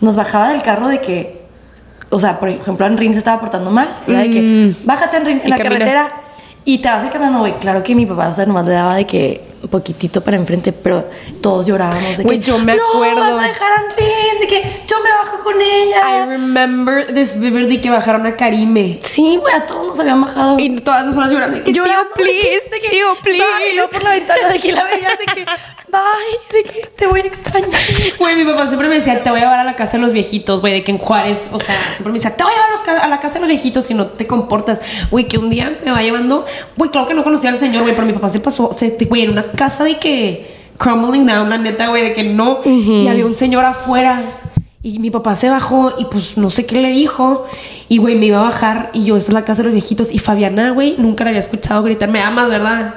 Nos 0.00 0.16
bajaba 0.16 0.50
del 0.50 0.62
carro 0.62 0.88
de 0.88 1.00
que, 1.00 1.46
o 2.10 2.18
sea, 2.18 2.38
por 2.38 2.48
ejemplo, 2.48 2.86
Enrin 2.86 3.12
se 3.12 3.18
estaba 3.18 3.40
portando 3.40 3.70
mal. 3.70 3.98
Era 4.06 4.20
de 4.20 4.30
que, 4.30 4.74
bájate, 4.84 5.18
Enrin, 5.18 5.40
en 5.44 5.50
la 5.50 5.56
camina. 5.58 5.78
carretera. 5.78 6.12
Y 6.64 6.78
te 6.78 6.88
vas 6.88 7.02
a 7.02 7.06
ir 7.06 7.12
caminando, 7.12 7.40
güey. 7.40 7.54
Claro 7.54 7.82
que 7.82 7.94
mi 7.94 8.06
papá, 8.06 8.28
o 8.28 8.32
sea, 8.32 8.46
nomás 8.46 8.66
le 8.66 8.72
daba 8.72 8.96
de 8.96 9.06
que 9.06 9.55
poquitito 9.68 10.22
para 10.22 10.36
enfrente, 10.36 10.72
pero 10.72 11.08
todos 11.40 11.66
llorábamos 11.66 12.16
de 12.16 12.22
Güey, 12.24 12.40
que. 12.40 12.46
yo 12.46 12.58
me 12.58 12.76
no, 12.76 12.82
acuerdo". 12.90 13.20
vas 13.36 13.44
a 13.44 13.48
dejar 13.48 13.72
a 13.72 13.82
Enrin, 13.92 14.40
de 14.40 14.46
que 14.46 14.62
yo 14.86 14.96
me 15.02 15.10
bajo 15.10 15.42
con 15.44 15.60
ella. 15.60 16.24
I 16.24 16.28
remember 16.28 17.12
this 17.14 17.38
vividly 17.38 17.80
que 17.80 17.90
bajaron 17.90 18.26
a 18.26 18.36
Karime. 18.36 19.00
Sí, 19.02 19.36
güey, 19.40 19.54
a 19.54 19.66
todos 19.66 19.86
nos 19.88 20.00
habían 20.00 20.20
bajado. 20.20 20.58
Y 20.58 20.76
todas 20.80 21.04
nosotras 21.04 21.32
llorando. 21.32 21.56
de 21.56 21.62
que, 21.64 21.72
Llorando 21.72 22.08
"Tío, 22.14 22.24
please, 22.24 22.70
de 22.70 22.80
que, 22.80 22.88
tío, 22.90 23.06
please. 23.22 23.44
y 23.72 23.74
luego 23.76 23.90
por 23.90 24.02
la 24.02 24.10
ventana 24.10 24.48
de 24.48 24.58
que 24.60 24.72
la 24.72 24.84
veías 24.84 25.18
de 25.18 25.24
que, 25.26 25.46
bye, 25.90 26.58
de 26.58 26.62
que 26.62 26.86
te 26.96 27.06
voy 27.06 27.20
a 27.20 27.24
extrañar. 27.24 27.80
Güey, 28.18 28.36
mi 28.36 28.44
papá 28.44 28.66
siempre 28.66 28.88
me 28.88 28.96
decía, 28.96 29.22
te 29.22 29.30
voy 29.30 29.40
a 29.40 29.42
llevar 29.44 29.60
a 29.60 29.64
la 29.64 29.76
casa 29.76 29.96
de 29.96 30.02
los 30.02 30.12
viejitos, 30.12 30.60
güey, 30.60 30.72
de 30.72 30.84
que 30.84 30.92
en 30.92 30.98
Juárez, 30.98 31.48
o 31.52 31.60
sea, 31.60 31.76
siempre 31.92 32.12
me 32.12 32.14
decía, 32.14 32.36
te 32.36 32.44
voy 32.44 32.52
a 32.52 32.56
llevar 32.56 33.04
a, 33.04 33.08
la 33.08 33.20
casa 33.20 33.34
de 33.34 33.40
los 33.40 33.48
viejitos 33.48 33.86
si 33.86 33.94
no 33.94 34.06
te 34.06 34.26
comportas. 34.26 34.80
Güey, 35.10 35.28
que 35.28 35.38
un 35.38 35.50
día 35.50 35.78
me 35.84 35.90
va 35.90 36.02
llevando, 36.02 36.44
güey, 36.76 36.90
claro 36.90 37.06
que 37.06 37.14
no 37.14 37.24
conocía 37.24 37.50
al 37.50 37.58
señor, 37.58 37.82
güey, 37.82 37.94
pero 37.94 38.06
mi 38.06 38.12
papá 38.12 38.28
se 38.28 38.40
pasó, 38.40 38.70
güey, 39.08 39.22
en 39.22 39.30
una 39.30 39.52
casa 39.52 39.84
de 39.84 39.98
que 39.98 40.56
crumbling 40.78 41.26
down, 41.26 41.48
la 41.48 41.58
neta, 41.58 41.88
güey, 41.88 42.02
de 42.02 42.12
que 42.12 42.24
no, 42.24 42.60
y 42.64 43.06
había 43.08 43.26
un 43.26 43.34
señor 43.34 43.64
afuera. 43.64 44.22
Y 44.82 45.00
mi 45.00 45.10
papá 45.10 45.34
se 45.34 45.50
bajó 45.50 45.94
y 45.98 46.04
pues 46.04 46.36
no 46.36 46.48
sé 46.48 46.64
qué 46.64 46.80
le 46.80 46.90
dijo. 46.90 47.48
Y 47.88 47.98
güey, 47.98 48.14
me 48.14 48.26
iba 48.26 48.38
a 48.38 48.42
bajar 48.42 48.90
y 48.92 49.04
yo, 49.04 49.16
esa 49.16 49.28
es 49.28 49.34
la 49.34 49.44
casa 49.44 49.62
de 49.62 49.64
los 49.64 49.72
viejitos. 49.72 50.12
Y 50.12 50.20
Fabiana, 50.20 50.70
güey, 50.70 50.94
nunca 50.96 51.24
la 51.24 51.30
había 51.30 51.40
escuchado 51.40 51.82
gritar. 51.82 52.08
Me 52.08 52.20
amas, 52.20 52.48
¿verdad? 52.48 52.94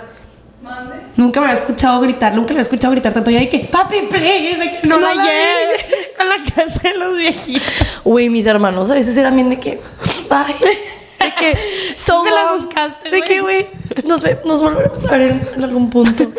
Nunca 1.19 1.41
me 1.41 1.47
había 1.47 1.59
escuchado 1.59 1.99
gritar, 1.99 2.33
nunca 2.33 2.53
la 2.53 2.59
había 2.59 2.63
escuchado 2.63 2.93
gritar 2.93 3.11
tanto. 3.11 3.29
Ya 3.29 3.39
de 3.39 3.49
que, 3.49 3.59
papi, 3.59 4.03
please, 4.09 4.57
de 4.57 4.69
que 4.71 4.87
no, 4.87 5.01
No 5.01 5.07
la 5.07 5.15
la 5.15 5.23
lleve 5.25 6.15
a 6.17 6.23
la 6.23 6.35
casa 6.55 6.79
de 6.81 6.95
los 6.97 7.17
viejitos. 7.17 7.67
Güey, 8.05 8.29
mis 8.29 8.45
hermanos 8.45 8.89
a 8.89 8.93
veces 8.93 9.17
eran 9.17 9.35
bien 9.35 9.49
de 9.49 9.59
que, 9.59 9.81
bye. 10.29 10.55
De 11.19 11.33
que, 11.35 11.57
so 11.97 12.23
Se 12.23 12.31
la 12.31 12.53
buscaste, 12.53 13.09
De 13.09 13.21
que, 13.21 13.41
güey, 13.41 13.67
nos, 14.05 14.23
nos 14.45 14.61
volveremos 14.61 15.05
a 15.05 15.17
ver 15.17 15.49
en, 15.53 15.63
algún 15.63 15.89
punto. 15.89 16.23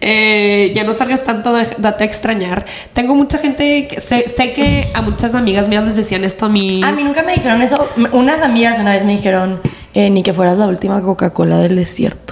Eh, 0.00 0.70
ya 0.76 0.84
no 0.84 0.94
salgas 0.94 1.24
tanto, 1.24 1.52
de- 1.52 1.74
date 1.78 2.04
a 2.04 2.06
extrañar. 2.06 2.66
Tengo 2.92 3.16
mucha 3.16 3.38
gente, 3.38 3.88
que 3.88 4.00
sé, 4.00 4.28
sé 4.28 4.52
que 4.52 4.92
a 4.94 5.02
muchas 5.02 5.34
amigas 5.34 5.66
mías 5.66 5.82
les 5.84 5.96
decían 5.96 6.22
esto 6.22 6.46
a 6.46 6.48
mí. 6.48 6.82
A 6.84 6.92
mí 6.92 7.02
nunca 7.02 7.24
me 7.24 7.34
dijeron 7.34 7.60
eso. 7.62 7.88
Unas 8.12 8.40
amigas 8.40 8.78
una 8.78 8.92
vez 8.92 9.04
me 9.04 9.16
dijeron, 9.16 9.60
eh, 9.94 10.08
ni 10.10 10.22
que 10.22 10.32
fueras 10.32 10.56
la 10.56 10.68
última 10.68 11.02
Coca-Cola 11.02 11.58
del 11.58 11.74
desierto. 11.74 12.27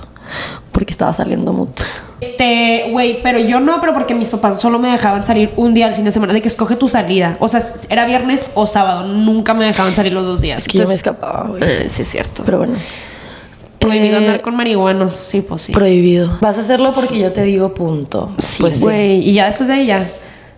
Porque 0.77 0.91
estaba 0.93 1.15
saliendo 1.15 1.55
mucho. 1.55 1.87
Este, 2.21 2.91
güey, 2.91 3.23
pero 3.23 3.39
yo 3.39 3.61
no, 3.61 3.81
pero 3.81 3.95
porque 3.95 4.15
mis 4.15 4.29
papás 4.29 4.61
solo 4.61 4.79
me 4.79 4.91
dejaban 4.91 5.23
salir 5.23 5.51
un 5.57 5.73
día 5.73 5.87
al 5.87 5.95
fin 5.95 6.05
de 6.05 6.13
semana, 6.13 6.35
de 6.35 6.43
que 6.43 6.49
escoge 6.49 6.77
tu 6.77 6.87
salida. 6.87 7.39
O 7.41 7.49
sea, 7.49 7.63
era 7.89 8.05
viernes 8.05 8.45
o 8.55 8.67
sábado, 8.67 9.07
nunca 9.07 9.55
me 9.55 9.65
dejaban 9.65 9.95
salir 9.95 10.13
los 10.13 10.27
dos 10.27 10.43
días. 10.43 10.59
Es 10.59 10.69
que 10.69 10.77
yo 10.77 10.87
me 10.87 10.93
escapaba, 10.93 11.49
güey. 11.49 11.63
eh, 11.65 11.87
sí, 11.89 12.03
es 12.03 12.09
cierto. 12.11 12.43
Pero 12.45 12.59
bueno. 12.59 12.75
Prohibido 13.79 14.17
Eh, 14.17 14.19
andar 14.19 14.43
con 14.43 14.55
marihuanos, 14.55 15.15
sí, 15.15 15.41
pues 15.41 15.63
sí. 15.63 15.73
Prohibido. 15.73 16.37
Vas 16.43 16.59
a 16.59 16.61
hacerlo 16.61 16.93
porque 16.95 17.19
yo 17.19 17.33
te 17.33 17.43
digo 17.45 17.73
punto. 17.73 18.33
Sí, 18.39 18.63
Pues 18.63 18.81
güey. 18.81 19.27
Y 19.27 19.33
ya 19.33 19.47
después 19.47 19.69
de 19.71 19.81
ella, 19.81 20.07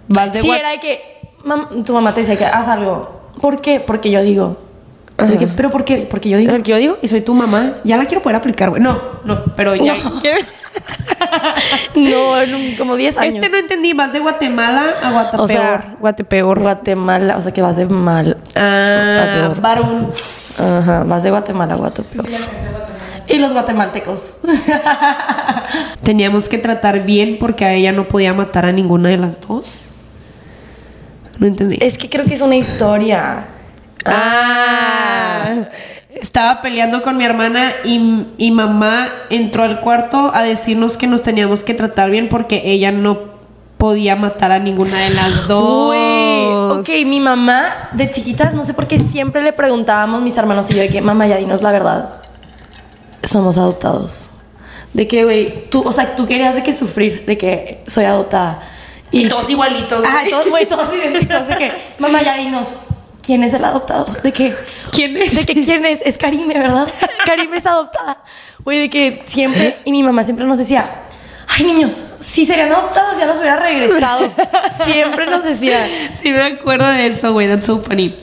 vas 0.09 0.33
de 0.33 0.41
Sí, 0.41 0.51
era 0.51 0.71
de 0.71 0.81
que 0.81 1.01
mam- 1.45 1.85
tu 1.85 1.93
mamá 1.93 2.13
te 2.13 2.23
decía 2.23 2.35
que 2.37 2.45
haz 2.45 2.67
algo. 2.67 3.21
¿Por 3.41 3.61
qué? 3.61 3.79
Porque 3.79 4.11
yo 4.11 4.21
digo. 4.23 4.57
¿Pero 5.57 5.71
por 5.71 5.85
qué? 5.85 6.07
Porque 6.09 6.29
yo 6.29 6.39
digo. 6.39 6.55
El 6.55 6.63
que 6.63 6.71
yo 6.71 6.77
digo, 6.77 6.99
y 7.03 7.09
soy 7.09 7.23
tu 7.23 7.35
mamá, 7.35 7.79
ya 7.83 7.97
la 7.97 8.07
quiero 8.07 8.23
poder 8.23 8.37
aplicar, 8.37 8.71
güey. 8.71 8.81
No, 8.81 8.97
no, 9.25 9.43
pero 9.57 9.75
ya. 9.75 9.97
No, 11.97 12.41
en 12.41 12.77
como 12.77 12.95
10 12.95 13.19
años. 13.19 13.35
Este 13.35 13.49
no 13.49 13.57
entendí, 13.57 13.95
vas 13.95 14.13
de 14.13 14.21
Guatemala 14.21 14.87
a 15.03 15.11
Guatapeor. 15.11 15.43
O 15.43 15.49
sea, 15.49 15.97
Guatepeor. 15.99 16.61
Guatemala, 16.61 17.37
o 17.37 17.41
sea 17.41 17.53
que 17.53 17.63
vas 17.63 17.77
de 17.77 17.87
mal. 17.87 18.37
ah, 18.55 19.55
varón. 19.61 20.09
Ajá, 20.59 21.03
vas 21.03 21.23
de 21.25 21.31
Guatemala 21.31 21.75
a 21.75 21.77
Guatapeor. 21.79 22.27
Y 23.27 23.39
los 23.39 23.53
guatemaltecos. 23.53 24.39
Teníamos 26.03 26.49
que 26.49 26.59
tratar 26.59 27.05
bien 27.05 27.39
porque 27.41 27.65
a 27.65 27.75
ella 27.75 27.91
no 27.91 28.07
podía 28.07 28.33
matar 28.35 28.67
a 28.67 28.73
ninguna 28.73 29.09
de 29.09 29.19
las 29.19 29.41
dos. 29.41 29.83
No 31.39 31.47
entendí. 31.47 31.77
es 31.81 31.99
que 31.99 32.09
creo 32.09 32.25
que 32.25 32.35
es 32.35 32.41
una 32.41 32.57
historia. 32.57 33.58
Ah. 34.11 35.69
Estaba 36.11 36.63
peleando 36.63 37.03
con 37.03 37.17
mi 37.17 37.25
hermana 37.25 37.73
y, 37.85 38.27
y 38.39 38.51
mamá 38.51 39.09
entró 39.31 39.63
al 39.63 39.81
cuarto 39.81 40.31
a 40.35 40.43
decirnos 40.43 40.97
que 40.97 41.07
nos 41.07 41.23
teníamos 41.23 41.63
que 41.63 41.75
tratar 41.75 42.11
bien 42.11 42.29
porque 42.29 42.63
ella 42.65 42.91
no 42.91 43.39
podía 43.79 44.17
matar 44.17 44.51
a 44.51 44.59
ninguna 44.59 44.99
de 44.99 45.11
las 45.11 45.47
dos. 45.47 45.95
niños. 45.95 46.79
Ok, 46.79 46.89
mi 47.07 47.21
mamá 47.21 47.89
de 47.93 48.11
chiquitas, 48.11 48.53
no 48.53 48.65
sé 48.65 48.75
por 48.75 48.87
qué 48.87 48.99
siempre 48.99 49.43
le 49.43 49.53
preguntábamos 49.53 50.21
mis 50.21 50.37
hermanos 50.37 50.69
y 50.71 50.75
yo 50.75 50.81
de 50.81 50.89
que, 50.89 51.01
mamá, 51.01 51.27
ya 51.27 51.37
dinos 51.37 51.63
la 51.63 51.71
verdad. 51.71 52.09
Somos 53.23 53.57
adoptados. 53.57 54.31
De 54.93 55.07
que, 55.07 55.25
güey, 55.25 55.69
tú, 55.71 55.83
o 55.87 55.93
sea, 55.93 56.17
tú 56.17 56.27
querías 56.27 56.55
de 56.55 56.63
que 56.63 56.75
sufrir, 56.75 57.25
de 57.25 57.39
que 57.39 57.83
soy 57.87 58.05
adoptada. 58.05 58.63
Y 59.11 59.29
todos 59.29 59.49
igualitos, 59.49 60.05
Ajá, 60.05 60.25
todos, 60.29 60.51
güey, 60.51 60.67
todos 60.67 60.89
idénticos. 60.95 61.47
De 61.47 61.55
que, 61.57 61.73
mamá, 61.99 62.23
ya 62.23 62.37
dinos, 62.37 62.69
¿quién 63.29 63.45
es 63.45 63.53
el 63.53 63.63
adoptado? 63.63 64.07
De 64.23 64.33
que, 64.33 64.55
¿Quién 64.91 65.15
es? 65.19 65.37
De 65.37 65.45
que, 65.45 65.61
¿quién 65.61 65.85
es? 65.85 66.01
Es 66.03 66.17
Karime, 66.17 66.59
¿verdad? 66.59 66.89
Karime 67.27 67.59
es 67.59 67.67
adoptada. 67.67 68.23
Güey, 68.65 68.79
de 68.79 68.89
que 68.89 69.23
siempre, 69.27 69.77
y 69.85 69.93
mi 69.93 70.03
mamá 70.03 70.25
siempre 70.25 70.47
nos 70.47 70.57
decía, 70.57 71.03
ay, 71.47 71.67
niños, 71.67 72.07
si 72.21 72.47
serían 72.47 72.73
adoptados 72.73 73.19
ya 73.19 73.27
los 73.27 73.39
hubiera 73.39 73.57
regresado. 73.57 74.33
Siempre 74.87 75.27
nos 75.27 75.45
decía. 75.45 75.87
Sí, 76.15 76.31
me 76.31 76.41
acuerdo 76.41 76.87
de 76.89 77.09
eso, 77.09 77.35
güey. 77.35 77.49
That's 77.49 77.67
so 77.67 77.79
funny. 77.83 78.17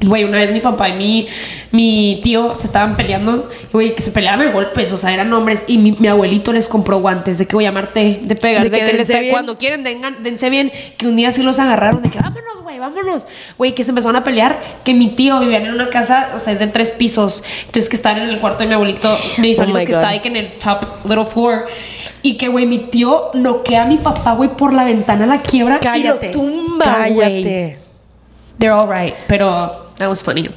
Güey, 0.00 0.22
una 0.22 0.38
vez 0.38 0.52
mi 0.52 0.60
papá 0.60 0.88
y 0.90 0.92
mi, 0.92 1.26
mi 1.72 2.20
tío 2.22 2.54
se 2.54 2.66
estaban 2.66 2.96
peleando, 2.96 3.48
güey, 3.72 3.96
que 3.96 4.02
se 4.02 4.12
peleaban 4.12 4.46
a 4.46 4.52
golpes, 4.52 4.92
o 4.92 4.98
sea, 4.98 5.12
eran 5.12 5.32
hombres, 5.32 5.64
y 5.66 5.76
mi, 5.78 5.90
mi 5.90 6.06
abuelito 6.06 6.52
les 6.52 6.68
compró 6.68 7.00
guantes 7.00 7.38
de 7.38 7.46
que 7.46 7.56
voy 7.56 7.64
a 7.64 7.68
llamarte, 7.70 8.20
de 8.22 8.34
pegar, 8.36 8.62
De 8.62 8.70
de, 8.70 8.78
que 8.78 8.86
que, 8.92 8.96
les 8.96 9.08
bien. 9.08 9.30
cuando 9.32 9.58
quieren, 9.58 9.82
dengan- 9.84 10.22
dense 10.22 10.50
bien, 10.50 10.70
que 10.96 11.08
un 11.08 11.16
día 11.16 11.32
sí 11.32 11.42
los 11.42 11.58
agarraron, 11.58 12.00
de 12.02 12.10
que 12.10 12.20
vámonos, 12.20 12.62
güey, 12.62 12.78
vámonos, 12.78 13.26
güey, 13.56 13.74
que 13.74 13.82
se 13.82 13.90
empezaron 13.90 14.14
a 14.14 14.22
pelear, 14.22 14.60
que 14.84 14.94
mi 14.94 15.08
tío 15.08 15.40
vivía 15.40 15.58
en 15.58 15.72
una 15.74 15.90
casa, 15.90 16.28
o 16.36 16.38
sea, 16.38 16.52
es 16.52 16.60
de 16.60 16.68
tres 16.68 16.92
pisos, 16.92 17.42
entonces 17.66 17.88
que 17.88 17.96
estaban 17.96 18.22
en 18.22 18.28
el 18.28 18.38
cuarto 18.38 18.60
de 18.60 18.66
mi 18.68 18.74
abuelito, 18.74 19.18
mis 19.38 19.58
Oh 19.58 19.62
abuelitos 19.62 19.96
my 20.00 20.12
que 20.20 20.20
que 20.22 20.28
en 20.28 20.36
el 20.36 20.52
top 20.58 20.78
little 21.06 21.24
floor, 21.24 21.66
y 22.22 22.36
que, 22.36 22.46
güey, 22.46 22.66
mi 22.66 22.78
tío 22.78 23.30
noquea 23.34 23.82
a 23.82 23.86
mi 23.86 23.96
papá, 23.96 24.34
güey, 24.34 24.50
por 24.50 24.72
la 24.74 24.84
ventana, 24.84 25.26
la 25.26 25.38
quiebra, 25.42 25.80
Cállate. 25.80 26.26
y 26.26 26.32
lo 26.34 26.40
tumba, 26.40 27.08
güey. 27.08 27.87
They're 28.58 28.72
all 28.72 28.88
right, 28.88 29.14
pero 29.28 29.90
that 29.96 30.08
was 30.08 30.22
funny. 30.22 30.48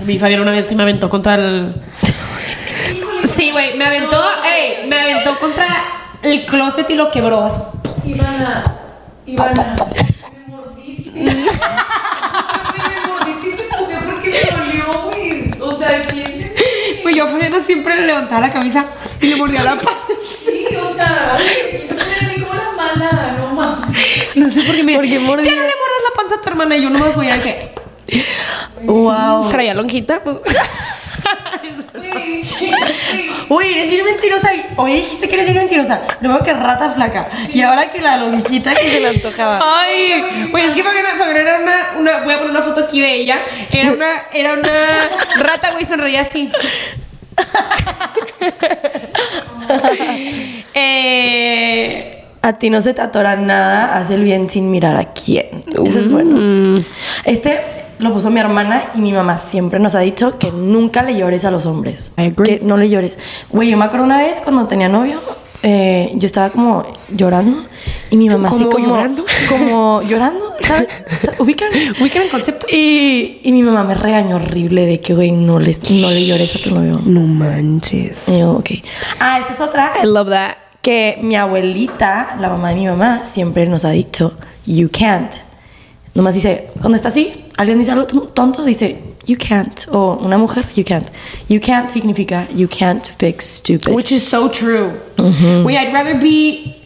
A 0.00 0.04
mí 0.04 0.18
Fabián 0.18 0.40
una 0.40 0.50
vez 0.50 0.66
sí 0.66 0.74
me 0.74 0.82
aventó 0.82 1.08
contra 1.08 1.34
el... 1.36 1.74
Sí, 3.24 3.50
güey, 3.52 3.76
me 3.76 3.84
aventó, 3.84 4.20
ey, 4.44 4.86
me 4.88 4.98
aventó 5.00 5.38
contra 5.38 5.66
el 6.22 6.44
closet 6.46 6.88
y 6.90 6.94
lo 6.94 7.10
quebró. 7.10 7.44
así. 7.44 7.60
Ivana, 8.04 8.64
Ivana, 9.26 9.76
me 10.46 10.52
mordiste. 10.56 11.10
Me 11.20 13.06
mordiste 13.06 13.48
y 13.48 13.54
me 13.54 13.62
empujé 13.62 13.96
porque 14.06 14.30
me 14.30 14.56
dolió, 14.56 15.02
güey. 15.04 15.52
O 15.60 15.76
sea, 15.76 15.90
defiéndeme. 15.90 16.52
Pues 17.02 17.14
yo 17.16 17.24
a 17.24 17.26
Fabiana 17.28 17.60
siempre 17.60 17.96
le 17.96 18.06
levantaba 18.06 18.40
la 18.46 18.52
camisa 18.52 18.84
y 19.20 19.26
le 19.26 19.36
mordía 19.36 19.62
la 19.62 19.74
panza. 19.74 19.90
Sí, 20.44 20.66
o 20.76 20.94
sea, 20.94 21.36
me 21.40 22.26
a 22.26 22.28
mí 22.32 22.40
como 22.42 22.54
la 22.54 22.70
mala, 22.76 23.36
no 24.38 24.50
sé 24.50 24.62
por 24.62 24.74
qué 24.74 24.84
me... 24.84 24.94
¿Por 24.94 25.04
qué 25.04 25.18
mordía? 25.18 25.44
Ya 25.52 25.56
no 25.56 25.62
le 25.62 25.68
mordas 25.68 26.02
la 26.08 26.16
panza 26.16 26.34
a 26.36 26.40
tu 26.40 26.48
hermana 26.48 26.76
y 26.76 26.82
yo 26.82 26.90
nomás 26.90 27.16
voy 27.16 27.30
a 27.30 27.42
que... 27.42 27.70
Wow. 28.82 29.50
Traía 29.50 29.74
lonjita, 29.74 30.22
pues... 30.22 30.36
Uy, 33.48 33.72
eres 33.72 33.90
bien 33.90 34.04
mentirosa. 34.04 34.50
Oye, 34.76 34.96
dijiste 34.96 35.28
que 35.28 35.34
eres 35.34 35.46
bien 35.46 35.58
mentirosa. 35.58 36.00
Luego 36.20 36.44
que 36.44 36.52
rata 36.52 36.90
flaca. 36.90 37.28
Y 37.52 37.62
ahora 37.62 37.90
que 37.90 38.00
la 38.00 38.16
lonjita 38.18 38.74
que 38.74 38.90
se 38.90 39.00
le 39.00 39.08
antojaba. 39.08 39.60
Ay, 39.62 40.48
güey, 40.50 40.66
es 40.66 40.72
que 40.72 40.82
Fabiana, 40.82 41.10
Fabiana 41.16 41.40
era 41.40 41.58
una, 41.58 41.74
una, 41.98 42.24
voy 42.24 42.34
a 42.34 42.38
poner 42.38 42.50
una 42.50 42.62
foto 42.62 42.84
aquí 42.84 43.00
de 43.00 43.14
ella. 43.14 43.40
Era 43.70 43.92
una, 43.92 44.22
era 44.32 44.54
una 44.54 44.70
rata, 45.36 45.70
güey, 45.72 45.84
sonreía 45.84 46.22
así. 46.22 46.50
eh, 50.74 52.17
A 52.42 52.58
ti 52.58 52.70
no 52.70 52.80
se 52.80 52.94
te 52.94 53.00
atora 53.00 53.36
nada, 53.36 53.96
haz 53.96 54.10
el 54.10 54.22
bien 54.22 54.48
sin 54.48 54.70
mirar 54.70 54.96
a 54.96 55.12
quién. 55.12 55.60
Eso 55.84 56.00
es 56.00 56.10
bueno. 56.10 56.82
Este 57.24 57.58
lo 57.98 58.12
puso 58.12 58.30
mi 58.30 58.40
hermana 58.40 58.90
y 58.94 59.00
mi 59.00 59.12
mamá 59.12 59.38
siempre 59.38 59.80
nos 59.80 59.94
ha 59.94 60.00
dicho 60.00 60.38
que 60.38 60.52
nunca 60.52 61.02
le 61.02 61.16
llores 61.16 61.44
a 61.44 61.50
los 61.50 61.66
hombres. 61.66 62.12
I 62.16 62.26
agree. 62.26 62.58
Que 62.58 62.64
no 62.64 62.76
le 62.76 62.88
llores. 62.88 63.18
Güey, 63.50 63.70
yo 63.70 63.76
me 63.76 63.84
acuerdo 63.84 64.04
una 64.04 64.18
vez 64.18 64.40
cuando 64.40 64.66
tenía 64.66 64.88
novio, 64.88 65.20
eh, 65.64 66.12
yo 66.14 66.26
estaba 66.26 66.50
como 66.50 66.84
llorando 67.10 67.64
y 68.10 68.16
mi 68.16 68.28
mamá 68.28 68.48
así 68.48 68.58
¿Cómo 68.58 68.70
como 68.70 68.86
llorando? 68.86 69.24
como 69.48 70.02
llorando, 70.02 70.54
¿sabes? 70.60 70.88
¿Ubican? 71.38 71.70
¿Ubican 72.00 72.22
el 72.22 72.30
concepto? 72.30 72.66
Y, 72.70 73.40
y 73.42 73.50
mi 73.50 73.62
mamá 73.62 73.82
me 73.82 73.94
regañó 73.94 74.36
horrible 74.36 74.86
de 74.86 75.00
que, 75.00 75.14
güey, 75.14 75.32
no, 75.32 75.58
les, 75.58 75.90
no 75.90 76.10
le 76.10 76.24
llores 76.24 76.54
a 76.54 76.60
tu 76.60 76.70
novio. 76.70 77.00
No 77.04 77.22
manches. 77.22 78.28
Y 78.28 78.38
yo, 78.38 78.52
ok. 78.52 78.70
Ah, 79.18 79.40
esta 79.40 79.54
es 79.54 79.60
otra. 79.60 79.94
I 80.00 80.06
love 80.06 80.28
that. 80.28 80.67
Que 80.88 81.18
mi 81.20 81.36
abuelita, 81.36 82.38
la 82.40 82.48
mamá 82.48 82.70
de 82.70 82.76
mi 82.76 82.86
mamá, 82.86 83.26
siempre 83.26 83.66
nos 83.66 83.84
ha 83.84 83.90
dicho, 83.90 84.32
you 84.64 84.88
can't. 84.90 85.30
Nomás 86.14 86.32
dice, 86.34 86.70
cuando 86.80 86.96
está 86.96 87.08
así, 87.08 87.44
alguien 87.58 87.78
dice 87.78 87.90
algo 87.90 88.06
tonto, 88.06 88.64
dice, 88.64 88.98
you 89.26 89.36
can't. 89.36 89.86
O 89.92 90.18
una 90.24 90.38
mujer, 90.38 90.64
you 90.76 90.84
can't. 90.84 91.06
You 91.46 91.60
can't 91.60 91.90
significa, 91.90 92.48
you 92.56 92.66
can't 92.66 93.06
fix 93.18 93.44
stupid. 93.44 93.94
Which 93.94 94.12
is 94.12 94.26
so 94.26 94.48
true. 94.48 94.92
Wait, 95.62 95.76
I'd 95.76 95.92
rather 95.92 96.18
be 96.18 96.76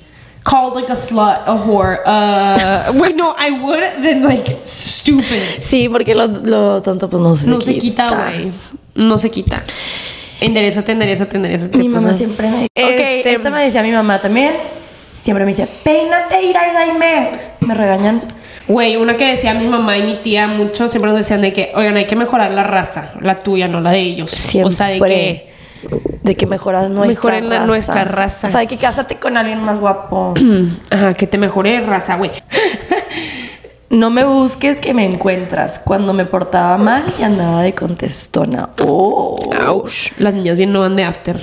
called 0.42 0.74
like 0.74 0.90
a 0.90 0.96
slut, 0.96 1.44
a 1.46 1.56
whore. 1.56 2.02
Uh, 2.04 2.92
wait, 3.00 3.14
no, 3.14 3.36
I 3.38 3.52
would 3.52 4.02
than 4.02 4.24
like 4.24 4.62
stupid. 4.64 5.62
sí, 5.62 5.88
porque 5.88 6.16
lo, 6.16 6.26
lo 6.26 6.82
tonto 6.82 7.08
pues 7.08 7.22
no 7.22 7.36
se 7.36 7.46
No 7.48 7.60
se 7.60 7.78
quita, 7.78 8.08
güey. 8.08 8.52
No 8.96 9.16
se 9.18 9.30
quita. 9.30 9.62
Enderezate, 10.44 10.92
enderezate, 10.92 11.36
enderezate. 11.36 11.78
Mi 11.78 11.88
mamá 11.88 12.12
siempre 12.14 12.48
me 12.50 12.66
Este- 12.74 13.20
Ok, 13.20 13.26
esta 13.36 13.50
me 13.50 13.64
decía 13.64 13.82
mi 13.82 13.92
mamá 13.92 14.18
también. 14.20 14.52
Siempre 15.14 15.44
me 15.44 15.50
dice, 15.52 15.68
peínate, 15.84 16.42
ira 16.42 16.68
y 16.70 16.74
daime. 16.74 17.30
Me 17.60 17.74
regañan. 17.74 18.22
Güey, 18.68 18.96
una 18.96 19.16
que 19.16 19.26
decía 19.26 19.54
mi 19.54 19.66
mamá 19.66 19.98
y 19.98 20.02
mi 20.02 20.14
tía 20.16 20.46
mucho, 20.48 20.88
siempre 20.88 21.10
nos 21.10 21.18
decían 21.18 21.40
de 21.42 21.52
que, 21.52 21.72
oigan, 21.74 21.96
hay 21.96 22.06
que 22.06 22.16
mejorar 22.16 22.50
la 22.52 22.62
raza, 22.62 23.12
la 23.20 23.36
tuya, 23.42 23.68
no 23.68 23.80
la 23.80 23.90
de 23.92 24.00
ellos. 24.00 24.30
Siempre. 24.30 24.68
O 24.68 24.70
sea, 24.70 24.86
de 24.88 25.00
que, 25.00 25.52
De 26.22 26.36
que 26.36 26.46
mejoras 26.46 26.88
nuestra 26.90 27.08
Mejoren 27.32 27.48
la- 27.48 27.56
raza. 27.56 27.66
nuestra 27.66 28.04
raza. 28.04 28.46
O 28.46 28.50
sea, 28.50 28.60
de 28.60 28.66
que 28.68 28.76
cásate 28.76 29.16
con 29.16 29.36
alguien 29.36 29.60
más 29.60 29.78
guapo. 29.78 30.34
ajá, 30.90 31.14
que 31.14 31.26
te 31.26 31.38
mejore 31.38 31.80
raza, 31.80 32.14
güey. 32.16 32.30
No 33.92 34.08
me 34.08 34.24
busques 34.24 34.80
que 34.80 34.94
me 34.94 35.04
encuentras 35.04 35.78
cuando 35.78 36.14
me 36.14 36.24
portaba 36.24 36.78
mal 36.78 37.12
y 37.18 37.22
andaba 37.24 37.60
de 37.60 37.74
contestona. 37.74 38.70
Oh, 38.80 39.36
Ouch. 39.68 40.12
Las 40.16 40.32
niñas 40.32 40.56
bien 40.56 40.72
no 40.72 40.80
van 40.80 40.96
de 40.96 41.04
after. 41.04 41.38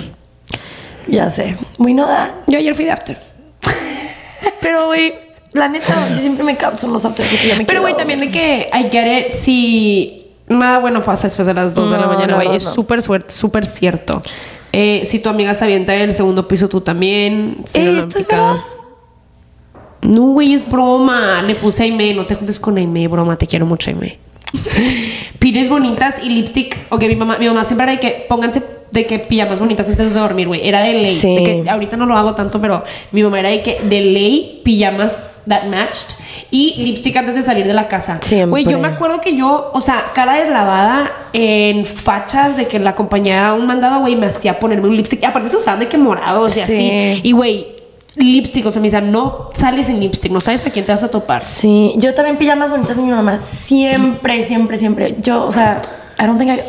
ya 1.06 1.30
sé. 1.30 1.56
Muy 1.78 1.94
no 1.94 2.08
da. 2.08 2.34
Yo 2.48 2.58
ayer 2.58 2.74
fui 2.74 2.86
de 2.86 2.90
after. 2.90 3.20
Pero, 4.60 4.86
güey, 4.86 5.14
la 5.52 5.68
neta, 5.68 6.08
yo 6.08 6.16
siempre 6.16 6.42
me 6.42 6.56
canso 6.56 6.88
en 6.88 6.92
los 6.92 7.04
after 7.04 7.24
porque 7.24 7.46
ya 7.46 7.54
me 7.54 7.64
Pero, 7.66 7.82
güey, 7.82 7.96
también 7.96 8.18
de 8.18 8.32
que 8.32 8.68
I 8.74 8.88
get 8.90 9.28
it, 9.28 9.34
si 9.34 10.32
nada 10.48 10.80
bueno 10.80 11.04
pasa 11.04 11.28
después 11.28 11.46
de 11.46 11.54
las 11.54 11.72
2 11.72 11.92
de 11.92 11.98
la 11.98 12.06
mañana, 12.08 12.34
güey. 12.34 12.56
Es 12.56 12.64
no. 12.64 12.72
súper 12.72 13.00
suerte, 13.00 13.32
súper 13.32 13.64
cierto. 13.64 14.22
Eh, 14.72 15.04
si 15.06 15.20
tu 15.20 15.28
amiga 15.28 15.54
se 15.54 15.64
avienta 15.64 15.94
en 15.94 16.02
el 16.02 16.14
segundo 16.14 16.48
piso, 16.48 16.68
tú 16.68 16.80
también. 16.80 17.58
Si 17.64 17.78
Eh, 17.78 17.98
¿esto 18.00 18.18
es 18.18 18.26
verdad? 18.26 18.56
No, 20.02 20.22
güey, 20.32 20.54
es 20.54 20.68
broma. 20.68 21.42
Le 21.42 21.54
puse 21.54 21.82
a 21.82 21.86
Aime, 21.86 22.14
no 22.14 22.26
te 22.26 22.34
juntes 22.34 22.58
con 22.58 22.76
Aime, 22.78 23.06
broma, 23.08 23.36
te 23.36 23.46
quiero 23.46 23.66
mucho, 23.66 23.90
Aime. 23.90 24.18
Pines 25.38 25.68
bonitas 25.68 26.16
y 26.22 26.28
lipstick. 26.30 26.76
Ok, 26.90 27.02
mi 27.04 27.16
mamá, 27.16 27.38
mi 27.38 27.46
mamá 27.46 27.64
siempre 27.64 27.84
era 27.84 27.92
de 27.92 28.00
que 28.00 28.26
pónganse 28.28 28.62
de 28.90 29.06
que 29.06 29.20
pijamas 29.20 29.60
bonitas 29.60 29.88
antes 29.88 30.12
de 30.12 30.18
dormir, 30.20 30.48
güey. 30.48 30.66
Era 30.66 30.80
de 30.82 30.94
ley. 30.94 31.16
Sí. 31.16 31.34
De 31.36 31.42
que 31.44 31.70
ahorita 31.70 31.96
no 31.96 32.06
lo 32.06 32.16
hago 32.16 32.34
tanto, 32.34 32.60
pero 32.60 32.82
mi 33.12 33.22
mamá 33.22 33.38
era 33.40 33.50
de 33.50 33.62
que 33.62 33.78
de 33.82 34.00
ley 34.00 34.60
pijamas 34.64 35.20
that 35.48 35.64
matched 35.64 36.06
y 36.50 36.74
lipstick 36.82 37.16
antes 37.16 37.34
de 37.36 37.42
salir 37.42 37.66
de 37.66 37.72
la 37.72 37.86
casa. 37.88 38.18
Siempre. 38.20 38.50
Güey, 38.50 38.64
yo 38.64 38.78
me 38.78 38.88
acuerdo 38.88 39.20
que 39.20 39.36
yo, 39.36 39.70
o 39.72 39.80
sea, 39.80 40.06
cara 40.14 40.34
deslavada 40.34 41.28
en 41.32 41.86
fachas 41.86 42.56
de 42.56 42.66
que 42.66 42.78
la 42.80 42.94
compañía 42.96 43.54
un 43.54 43.66
mandado, 43.66 44.00
güey, 44.00 44.16
me 44.16 44.26
hacía 44.26 44.58
ponerme 44.58 44.88
un 44.88 44.96
lipstick. 44.96 45.22
Y 45.22 45.24
aparte 45.24 45.48
se 45.50 45.56
usaban 45.56 45.78
de 45.80 45.88
que 45.88 45.96
morados 45.96 46.56
y 46.56 46.60
Sí. 46.60 46.62
así. 46.62 47.20
Y 47.22 47.32
güey, 47.32 47.66
lipstick, 48.20 48.66
o 48.66 48.70
sea, 48.70 48.80
me 48.80 48.88
decían, 48.88 49.10
no 49.10 49.50
sales 49.54 49.86
sin 49.86 50.00
lipstick, 50.00 50.30
no 50.30 50.40
sabes 50.40 50.66
a 50.66 50.70
quién 50.70 50.84
te 50.84 50.92
vas 50.92 51.02
a 51.02 51.08
topar. 51.08 51.42
Sí, 51.42 51.94
yo 51.96 52.14
también 52.14 52.36
pijamas 52.36 52.70
bonitas 52.70 52.96
mi 52.96 53.10
mamá. 53.10 53.38
Siempre, 53.40 54.44
siempre, 54.44 54.78
siempre. 54.78 55.16
Yo, 55.20 55.46
o 55.46 55.52
sea, 55.52 55.80
I 56.18 56.26
don't 56.26 56.38
think 56.38 56.50
I, 56.50 56.60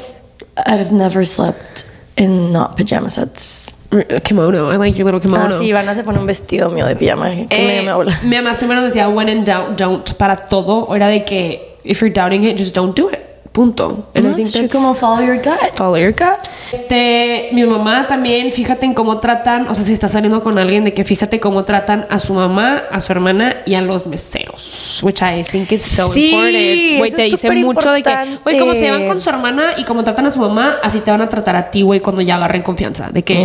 I've 0.66 0.92
never 0.92 1.26
slept 1.26 1.86
in 2.18 2.52
not 2.52 2.76
pajamas. 2.78 3.16
That's... 3.16 3.76
Kimono, 4.24 4.72
I 4.72 4.78
like 4.78 4.98
your 4.98 5.06
little 5.06 5.20
kimono. 5.20 5.56
Ah, 5.56 5.60
sí, 5.60 5.66
Ivana 5.66 5.94
se 5.94 6.04
pone 6.04 6.18
un 6.18 6.26
vestido 6.26 6.70
mío 6.70 6.86
de 6.86 6.96
pijama 6.96 7.30
que 7.50 7.58
me 7.58 7.80
Eh, 7.80 7.82
dio 7.82 8.06
mi 8.24 8.38
mamá 8.38 8.56
siempre 8.56 8.76
nos 8.76 8.86
decía, 8.86 9.10
when 9.10 9.28
in 9.28 9.44
doubt, 9.44 9.78
don't, 9.78 10.14
para 10.14 10.38
todo. 10.38 10.96
Era 10.96 11.08
de 11.08 11.26
que, 11.26 11.78
if 11.84 12.00
you're 12.00 12.14
doubting 12.14 12.46
it, 12.46 12.58
just 12.58 12.74
don't 12.74 12.96
do 12.98 13.10
it. 13.10 13.20
Punto. 13.52 14.08
And 14.16 14.26
I 14.28 14.34
think 14.36 14.48
that's- 14.48 14.70
como 14.72 14.94
follow 14.94 15.22
your 15.26 15.36
gut. 15.38 15.76
Follow 15.76 15.98
your 15.98 16.14
gut. 16.14 16.38
Este, 16.72 17.50
mi 17.52 17.66
mamá 17.66 18.08
también, 18.08 18.50
fíjate 18.54 18.86
en 18.86 18.94
cómo 18.94 19.20
tratan, 19.20 19.68
o 19.68 19.76
sea, 19.76 19.84
si 19.84 19.92
estás 19.92 20.14
saliendo 20.14 20.42
con 20.42 20.58
alguien, 20.58 20.86
de 20.86 20.94
que 20.94 21.04
fíjate 21.04 21.42
cómo 21.42 21.66
tratan 21.66 22.06
a 22.10 22.18
su 22.20 22.34
mamá, 22.34 22.84
a 22.90 23.02
su 23.02 23.12
hermana 23.12 23.58
y 23.66 23.74
a 23.74 23.82
los 23.82 24.08
meseros. 24.08 25.02
Which 25.04 25.22
I 25.22 25.44
think 25.44 25.70
is 25.74 25.82
so 25.82 26.14
Sí, 26.14 26.28
important. 26.30 26.98
Güey, 27.00 27.12
te 27.12 27.22
dice 27.24 27.52
mucho 27.52 27.92
de 27.92 28.04
que, 28.04 28.16
güey, 28.44 28.58
cómo 28.58 28.74
se 28.74 28.82
llevan 28.82 29.06
con 29.08 29.20
su 29.20 29.30
hermana 29.30 29.72
y 29.78 29.84
cómo 29.84 30.02
tratan 30.06 30.28
a 30.28 30.32
su 30.32 30.40
mamá, 30.40 30.78
así 30.82 31.00
te 31.02 31.12
van 31.12 31.22
a 31.22 31.28
tratar 31.28 31.58
a 31.58 31.70
ti, 31.70 31.82
güey, 31.82 32.00
cuando 32.00 32.22
ya 32.22 32.36
agarren 32.36 32.62
confianza. 32.62 33.10
De 33.12 33.24
que, 33.24 33.36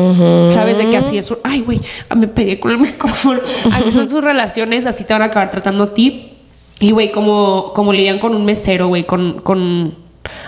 sabes, 0.54 0.78
de 0.78 0.88
que 0.88 0.96
así 0.96 1.18
es. 1.18 1.32
Ay, 1.42 1.62
güey, 1.62 1.80
me 2.14 2.28
pegué 2.28 2.60
con 2.60 2.70
el 2.70 2.78
micrófono. 2.78 3.40
Así 3.72 3.90
son 3.90 4.08
sus 4.08 4.22
relaciones, 4.22 4.86
así 4.86 5.02
te 5.02 5.12
van 5.12 5.22
a 5.22 5.26
acabar 5.26 5.50
tratando 5.50 5.82
a 5.84 5.94
ti. 5.94 6.32
Y, 6.80 6.90
güey, 6.90 7.10
como, 7.10 7.72
como 7.74 7.92
lidian 7.92 8.18
con 8.18 8.34
un 8.34 8.44
mesero, 8.44 8.88
güey, 8.88 9.04
con, 9.04 9.40
con 9.40 9.94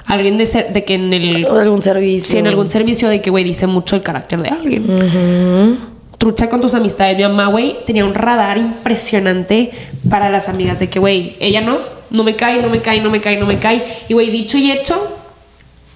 alguien 0.04 0.36
de, 0.36 0.46
ser, 0.46 0.72
de 0.72 0.84
que 0.84 0.94
en 0.94 1.12
el... 1.12 1.46
O 1.46 1.58
algún 1.58 1.82
servicio. 1.82 2.32
Sí, 2.32 2.38
en 2.38 2.46
algún 2.46 2.68
servicio 2.68 3.08
de 3.08 3.20
que, 3.20 3.30
güey, 3.30 3.44
dice 3.44 3.66
mucho 3.66 3.96
el 3.96 4.02
carácter 4.02 4.40
de 4.42 4.48
alguien. 4.50 5.78
Trucha 6.18 6.50
con 6.50 6.60
tus 6.60 6.74
amistades. 6.74 7.16
Mi 7.16 7.22
mamá, 7.22 7.46
güey, 7.46 7.76
tenía 7.86 8.04
un 8.04 8.14
radar 8.14 8.58
impresionante 8.58 9.70
para 10.10 10.28
las 10.28 10.48
amigas 10.48 10.80
de 10.80 10.90
que, 10.90 10.98
güey, 10.98 11.36
ella 11.40 11.60
no, 11.60 11.78
no 12.10 12.24
me 12.24 12.36
cae, 12.36 12.60
no 12.60 12.68
me 12.68 12.80
cae, 12.80 13.00
no 13.00 13.08
me 13.08 13.20
cae, 13.20 13.36
no 13.36 13.46
me 13.46 13.58
cae. 13.58 13.84
Y, 14.08 14.14
güey, 14.14 14.30
dicho 14.30 14.58
y 14.58 14.70
hecho, 14.70 15.16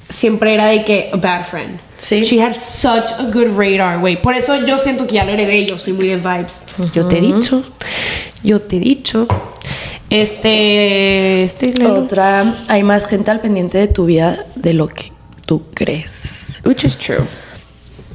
siempre 0.08 0.54
era 0.54 0.66
de 0.66 0.84
que 0.84 1.10
a 1.12 1.16
bad 1.16 1.44
friend. 1.44 1.78
Sí. 1.96 2.22
She 2.22 2.40
had 2.40 2.54
such 2.54 3.12
a 3.18 3.24
good 3.32 3.56
radar, 3.56 3.98
güey. 3.98 4.20
Por 4.20 4.34
eso 4.34 4.64
yo 4.64 4.78
siento 4.78 5.06
que 5.06 5.14
ya 5.14 5.24
lo 5.24 5.32
heredé. 5.32 5.66
Yo 5.66 5.78
soy 5.78 5.92
muy 5.92 6.06
de 6.08 6.16
vibes. 6.16 6.66
Yo 6.94 7.06
te 7.06 7.18
he 7.18 7.20
dicho. 7.20 7.62
Yo 8.42 8.60
te 8.60 8.76
he 8.76 8.80
dicho. 8.80 9.26
Este. 10.12 11.44
Este. 11.44 11.86
Otra, 11.86 12.54
hay 12.68 12.82
más 12.82 13.06
gente 13.06 13.30
al 13.30 13.40
pendiente 13.40 13.78
de 13.78 13.88
tu 13.88 14.04
vida 14.06 14.44
de 14.54 14.74
lo 14.74 14.86
que 14.86 15.12
tú 15.46 15.62
crees. 15.74 16.60
Which 16.64 16.84
is 16.84 16.96
true. 16.96 17.24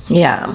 Ya. 0.09 0.47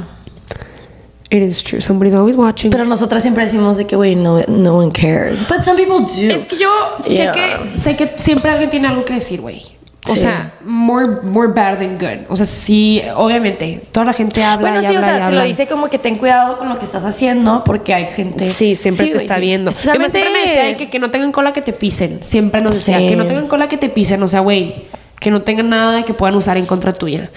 It 1.30 1.42
is 1.42 1.62
true. 1.62 1.80
Somebody's 1.80 2.14
always 2.14 2.36
watching. 2.36 2.70
Pero 2.70 2.84
nosotras 2.84 3.22
siempre 3.22 3.44
decimos 3.44 3.76
de 3.76 3.86
que, 3.86 3.96
güey, 3.96 4.14
no, 4.14 4.40
no 4.48 4.76
one 4.76 4.92
cares. 4.92 5.46
But 5.48 5.62
some 5.62 5.76
people 5.82 6.00
do. 6.06 6.34
es 6.34 6.44
que 6.44 6.58
yo 6.58 6.68
sé 7.02 7.14
Yeah. 7.14 7.32
que 7.32 7.78
sé 7.78 7.96
que 7.96 8.12
siempre 8.16 8.50
alguien 8.50 8.70
tiene 8.70 8.88
algo 8.88 9.04
que 9.04 9.14
decir, 9.14 9.40
güey. 9.40 9.62
O 10.08 10.14
Sí. 10.14 10.20
sea, 10.20 10.54
more, 10.64 11.22
more 11.22 11.52
bad 11.52 11.78
than 11.78 11.96
good. 11.96 12.26
O 12.28 12.34
sea, 12.34 12.44
sí, 12.44 13.00
obviamente, 13.14 13.82
toda 13.92 14.06
la 14.06 14.12
gente 14.12 14.42
habla 14.42 14.70
Bueno, 14.70 14.82
y 14.82 14.92
sí, 14.92 14.96
o 14.96 14.98
habla 14.98 15.12
y 15.14 15.16
sea, 15.18 15.26
se 15.28 15.32
lo 15.32 15.42
dice 15.44 15.66
como 15.68 15.88
que 15.90 15.98
ten 15.98 16.16
cuidado 16.16 16.58
con 16.58 16.68
lo 16.68 16.78
que 16.80 16.84
estás 16.84 17.04
haciendo 17.04 17.62
porque 17.64 17.94
hay 17.94 18.06
gente. 18.06 18.48
Sí, 18.48 18.74
siempre 18.74 19.06
te 19.08 19.18
está 19.18 19.36
sí. 19.36 19.40
viendo. 19.42 19.70
Especialmente. 19.70 20.18
siempre 20.18 20.32
me 20.32 20.48
decía 20.48 20.64
de 20.64 20.76
que, 20.76 20.90
que 20.90 20.98
no 20.98 21.10
tengan 21.12 21.30
cola 21.30 21.52
que 21.52 21.62
te 21.62 21.72
pisen. 21.72 22.22
Siempre 22.22 22.60
nos 22.60 22.74
decía 22.74 22.98
que 22.98 23.14
no 23.14 23.26
tengan 23.26 23.46
cola 23.46 23.68
que 23.68 23.76
te 23.76 23.88
pisen. 23.88 24.20
O 24.24 24.28
sea, 24.28 24.40
güey, 24.40 24.74
que 25.20 25.30
no 25.30 25.42
tengan 25.42 25.68
nada 25.68 26.02
que 26.02 26.14
puedan 26.14 26.34
usar 26.34 26.56
en 26.56 26.66
contra 26.66 26.92
tuya. 26.92 27.30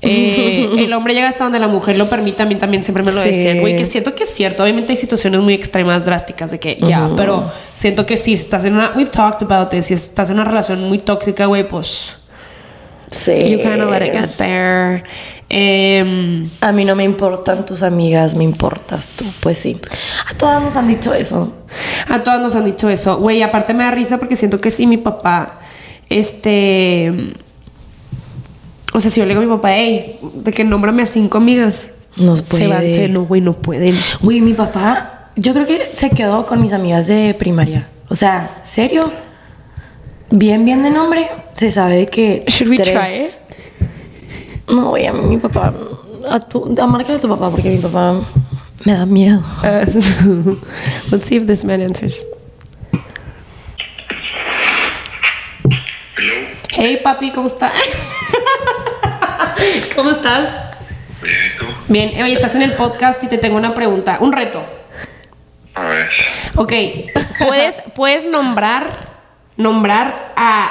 Eh, 0.00 0.68
el 0.78 0.92
hombre 0.94 1.14
llega 1.14 1.28
hasta 1.28 1.44
donde 1.44 1.58
la 1.58 1.66
mujer 1.68 1.98
lo 1.98 2.08
permite. 2.08 2.42
A 2.42 2.46
mí 2.46 2.54
también 2.54 2.82
siempre 2.84 3.02
me 3.02 3.12
lo 3.12 3.22
Sí. 3.22 3.30
decían, 3.30 3.60
güey, 3.60 3.76
que 3.76 3.84
siento 3.86 4.14
que 4.14 4.24
es 4.24 4.30
cierto. 4.34 4.62
Obviamente 4.62 4.92
hay 4.92 4.96
situaciones 4.96 5.40
muy 5.40 5.54
extremas, 5.54 6.04
drásticas 6.04 6.50
de 6.50 6.60
que 6.60 6.76
ya, 6.80 7.10
pero 7.16 7.50
siento 7.74 8.06
que 8.06 8.16
si 8.16 8.34
estás 8.34 8.64
en 8.64 8.74
una. 8.74 8.92
We've 8.96 9.10
talked 9.10 9.42
about 9.50 9.70
this. 9.70 9.86
Si 9.86 9.94
estás 9.94 10.30
en 10.30 10.36
una 10.36 10.44
relación 10.44 10.84
muy 10.88 10.98
tóxica, 10.98 11.46
güey, 11.46 11.66
pues. 11.66 12.14
Sí. 13.10 13.50
You 13.52 13.58
kind 13.60 13.80
of 13.82 13.90
let 13.90 14.06
it 14.06 14.12
get 14.12 14.36
there. 14.36 15.02
Em, 15.50 16.50
A 16.60 16.72
mí 16.72 16.84
no 16.84 16.94
me 16.94 17.04
importan 17.04 17.64
tus 17.64 17.82
amigas, 17.82 18.34
me 18.34 18.44
importas 18.44 19.08
tú. 19.16 19.24
Pues 19.40 19.56
sí. 19.56 19.78
A 20.30 20.36
todas 20.36 20.62
nos 20.62 20.76
han 20.76 20.86
dicho 20.88 21.14
eso. 21.14 21.54
A 22.06 22.22
todas 22.22 22.38
nos 22.40 22.54
han 22.54 22.66
dicho 22.66 22.88
eso. 22.90 23.16
Güey, 23.16 23.40
aparte 23.42 23.72
me 23.72 23.82
da 23.84 23.90
risa 23.90 24.18
porque 24.18 24.36
siento 24.36 24.60
que 24.60 24.70
si 24.70 24.86
mi 24.86 24.98
papá, 24.98 25.60
este... 26.10 27.32
O 28.94 29.00
sea, 29.00 29.10
si 29.10 29.20
yo 29.20 29.26
le 29.26 29.30
digo 29.30 29.42
a 29.42 29.44
mi 29.46 29.50
papá, 29.50 29.74
hey, 29.76 30.18
de 30.34 30.50
que 30.50 30.64
nómbrame 30.64 31.02
a 31.02 31.06
cinco 31.06 31.38
amigas. 31.38 31.86
Nos 32.16 32.40
Se 32.40 32.66
van, 32.66 32.78
puede. 32.80 33.08
no, 33.08 33.24
güey, 33.26 33.40
no 33.40 33.52
pueden. 33.52 33.94
Güey, 34.22 34.40
mi 34.40 34.54
papá, 34.54 35.30
yo 35.36 35.52
creo 35.52 35.66
que 35.66 35.78
se 35.94 36.10
quedó 36.10 36.46
con 36.46 36.60
mis 36.60 36.72
amigas 36.72 37.06
de 37.06 37.34
primaria. 37.38 37.88
O 38.08 38.14
sea, 38.14 38.62
serio. 38.64 39.12
Bien, 40.30 40.64
bien 40.64 40.82
de 40.82 40.90
nombre. 40.90 41.28
Se 41.52 41.70
sabe 41.70 41.96
de 41.96 42.06
que. 42.08 42.44
Should 42.48 42.70
we 42.70 42.76
tres- 42.76 42.92
try 42.92 43.24
it? 43.24 43.30
No, 44.74 44.90
güey, 44.90 45.06
a 45.06 45.12
mí 45.12 45.20
mi 45.26 45.36
papá. 45.38 45.72
A 46.28 46.40
tu, 46.40 46.74
a 46.80 46.86
marca 46.86 47.12
de 47.12 47.18
tu 47.18 47.28
papá, 47.28 47.50
porque 47.50 47.70
mi 47.70 47.78
papá 47.78 48.20
me 48.84 48.92
da 48.94 49.06
miedo. 49.06 49.40
Uh, 49.62 50.56
let's 51.10 51.26
see 51.26 51.36
if 51.36 51.46
this 51.46 51.64
man 51.64 51.80
answers. 51.82 52.26
Hello, 56.70 56.88
Hey, 56.90 56.98
papi, 57.02 57.30
¿cómo 57.30 57.46
estás? 57.46 57.72
¿Cómo 59.94 60.10
estás? 60.10 60.48
bien, 61.22 61.36
¿y 61.54 61.58
tú? 61.58 61.64
Bien, 61.88 62.22
oye, 62.22 62.32
estás 62.34 62.54
en 62.54 62.62
el 62.62 62.72
podcast 62.72 63.22
y 63.24 63.28
te 63.28 63.38
tengo 63.38 63.56
una 63.56 63.72
pregunta, 63.74 64.18
un 64.20 64.32
reto. 64.32 64.64
A 65.74 65.82
ver, 65.84 66.10
Ok, 66.56 66.72
puedes, 67.38 67.76
puedes 67.94 68.26
nombrar, 68.26 68.90
nombrar 69.56 70.32
a 70.36 70.70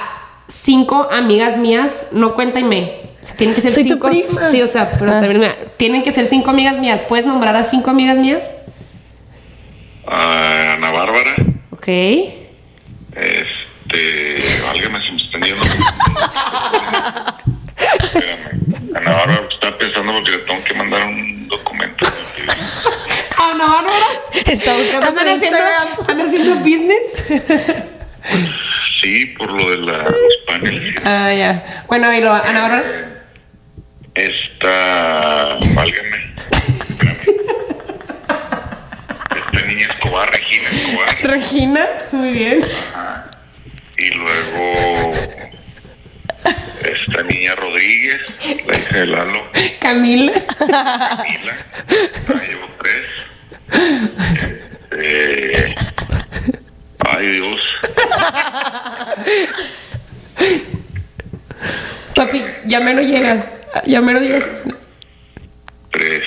cinco 0.49 1.07
amigas 1.11 1.57
mías, 1.57 2.07
no 2.11 2.35
cuéntame. 2.35 3.07
O 3.23 3.27
sea, 3.27 3.35
tienen 3.37 3.55
que 3.55 3.61
ser 3.61 3.71
Soy 3.73 3.83
tu 3.83 3.93
cinco. 3.93 4.09
prima. 4.09 4.51
Sí, 4.51 4.61
o 4.61 4.67
sea, 4.67 4.91
pero 4.99 5.11
Ah. 5.11 5.19
también, 5.21 5.39
mira, 5.39 5.55
tienen 5.77 6.03
que 6.03 6.11
ser 6.11 6.25
cinco 6.27 6.49
amigas 6.49 6.77
mías. 6.77 7.03
¿Puedes 7.03 7.25
nombrar 7.25 7.55
a 7.55 7.63
cinco 7.63 7.89
amigas 7.89 8.17
mías? 8.17 8.51
Ana 10.05 10.91
Bárbara, 10.91 11.35
Ok. 11.71 11.87
este, 11.87 12.49
válgame 14.65 14.99
si 15.03 15.11
me 15.11 15.23
están 15.23 15.41
yendo. 15.41 15.61
Espérame, 18.03 18.61
Ana 18.95 19.11
Bárbara, 19.11 19.47
estaba 19.53 19.77
pensando 19.77 20.11
porque 20.13 20.31
le 20.31 20.37
tengo 20.39 20.63
que 20.63 20.73
mandar 20.73 21.03
un 21.07 21.47
documento. 21.47 22.05
Ana 23.37 23.65
Bárbara. 23.65 24.05
Está 24.67 24.79
buscando 24.81 25.07
¿Andan 25.21 25.27
haciendo, 25.37 25.59
andan 26.09 26.27
haciendo 26.27 26.55
business? 26.55 27.23
Sí, 29.01 29.27
por 29.37 29.49
lo 29.49 29.69
de 29.69 29.77
la, 29.77 29.97
los 30.03 30.37
paneles. 30.45 30.95
ah, 31.05 31.33
ya. 31.33 31.83
Bueno, 31.87 32.13
y 32.13 32.19
lo, 32.19 32.33
Ana 32.33 32.61
Bárbara. 32.63 32.83
Esta, 34.13 35.57
válgame, 35.73 36.33
espérame. 36.89 37.17
Esta 39.37 39.67
niña 39.67 39.87
Escobar, 39.87 40.29
Regina 40.31 40.69
Escobar. 40.69 41.07
Regina, 41.23 41.87
muy 42.11 42.31
bien. 42.31 42.65
Y 43.99 44.09
luego, 44.15 45.13
esta 46.83 47.23
niña 47.23 47.55
Rodríguez, 47.55 48.19
la 48.67 48.77
hija 48.77 48.97
de 48.97 49.05
Lalo. 49.05 49.43
Camila. 49.79 50.33
Camila, 50.57 50.73
ah, 50.73 51.23
llevo 52.49 52.67
tres. 52.81 53.05
Eh, 54.99 55.75
ay 56.99 57.27
Dios, 57.27 57.61
Ya 62.87 62.93
menos 62.93 63.05
llegas. 63.11 63.45
Ya 63.85 63.99
menos 64.01 64.21
llegas. 64.21 64.47
tres. 65.91 66.23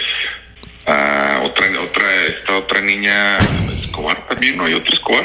Ah, 0.87 1.41
otra, 1.45 1.67
otra, 1.81 2.05
esta 2.27 2.57
otra 2.59 2.81
niña 2.83 3.39
Escobar 3.83 4.27
también, 4.29 4.57
¿no 4.59 4.65
hay 4.67 4.75
otra 4.75 4.93
Escobar? 4.95 5.25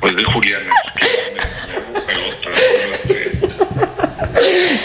Pues 0.00 0.16
de 0.16 0.24
Juliana. 0.24 0.72
Me 1.34 1.42
hago 1.76 1.92
pelota 2.06 2.48
con 2.80 2.90
las 2.90 3.00
tres. 3.02 3.32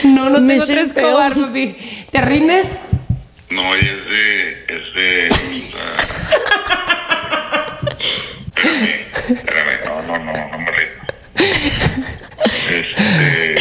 No, 0.04 0.30
no 0.30 0.36
tengo 0.36 0.48
Mission 0.54 0.76
tres 0.76 0.88
Escobar, 0.92 1.34
failed. 1.34 1.48
papi. 1.48 2.06
¿Te 2.12 2.22
rindes? 2.22 2.68
No, 3.50 3.76
ella 3.76 3.92
es 3.92 4.06
de, 4.10 4.66
es 4.76 4.94
de. 4.96 5.30
ah, 5.78 5.98
espérame, 8.50 9.06
espérame, 9.30 9.86
no, 9.86 10.02
no, 10.02 10.18
no, 10.20 10.34
no 10.52 10.58
me 10.60 10.72
rindo. 10.72 11.04
Este, 12.70 13.56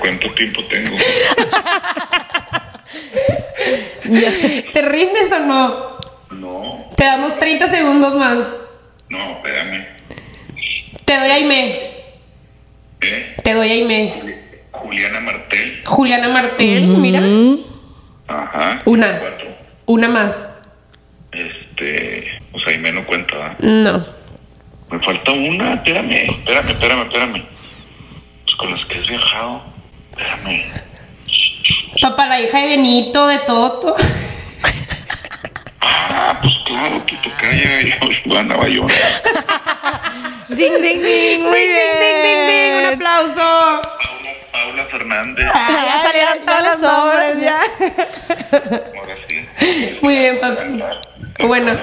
¿cuánto 0.00 0.30
tiempo 0.34 0.64
tengo? 0.66 0.96
¿Te 4.72 4.82
rindes 4.82 5.32
o 5.32 5.38
no? 5.40 5.98
No, 6.30 6.88
Te 6.96 7.04
damos 7.04 7.38
30 7.38 7.70
segundos 7.70 8.14
más. 8.14 8.54
no, 9.08 9.30
espérame. 9.36 9.86
Te 11.04 11.16
doy 11.18 11.30
a 11.30 11.34
Aime. 11.34 11.90
¿Eh? 13.00 13.36
Te 13.42 13.54
doy 13.54 13.68
a 13.68 13.72
Aime. 13.72 14.38
Juliana 14.72 15.20
Martel. 15.20 15.82
Juliana 15.86 16.28
Martel, 16.28 16.86
mira. 16.88 17.20
Ajá. 18.26 18.78
Una. 18.84 19.18
Cuatro. 19.20 19.46
Una 19.86 20.08
más. 20.08 20.46
Este, 21.32 22.28
o 22.52 22.58
sea, 22.60 22.72
ahí 22.72 22.78
me 22.78 22.92
no 22.92 23.06
cuenta. 23.06 23.34
¿verdad? 23.36 23.56
No. 23.60 24.06
Me 24.90 24.98
falta 25.04 25.32
una, 25.32 25.74
espérame, 25.74 26.12
espérame, 26.30 26.70
espérame, 26.70 27.02
espérame. 27.04 27.44
Pues 28.44 28.56
con 28.68 28.76
las 28.76 28.86
que 28.86 28.98
has 28.98 29.06
viajado, 29.08 29.62
espérame. 30.10 30.64
Papá, 32.02 32.26
la 32.26 32.40
hija 32.40 32.58
de 32.58 32.66
Benito, 32.66 33.26
de 33.26 33.38
Toto. 33.40 33.94
Ah, 35.80 36.38
pues 36.42 36.52
claro, 36.66 37.02
tu 37.02 37.16
tocaya, 37.16 37.80
yo 38.26 38.38
andaba 38.38 38.68
yo. 38.68 38.86
Ding, 40.50 40.82
ding, 40.82 41.02
ding. 41.02 41.42
Muy 41.42 41.58
Ding, 41.58 41.72
ding, 41.72 41.98
ding, 42.00 42.22
ding, 42.22 42.46
ding. 42.46 42.74
Un 42.74 42.80
bien. 42.82 42.94
aplauso. 42.94 43.82
Paula, 43.82 44.32
Paula 44.52 44.84
Fernández. 44.90 45.46
Ah, 45.54 45.84
ya 45.86 46.02
salieron 46.02 46.38
todos 46.44 46.62
los 46.62 46.78
nombres, 46.80 47.40
ya. 47.40 47.60
Ahora 48.98 49.14
sí. 49.26 49.98
Muy 50.02 50.16
bien, 50.16 50.38
papi. 50.40 50.82
Bueno. 51.46 51.78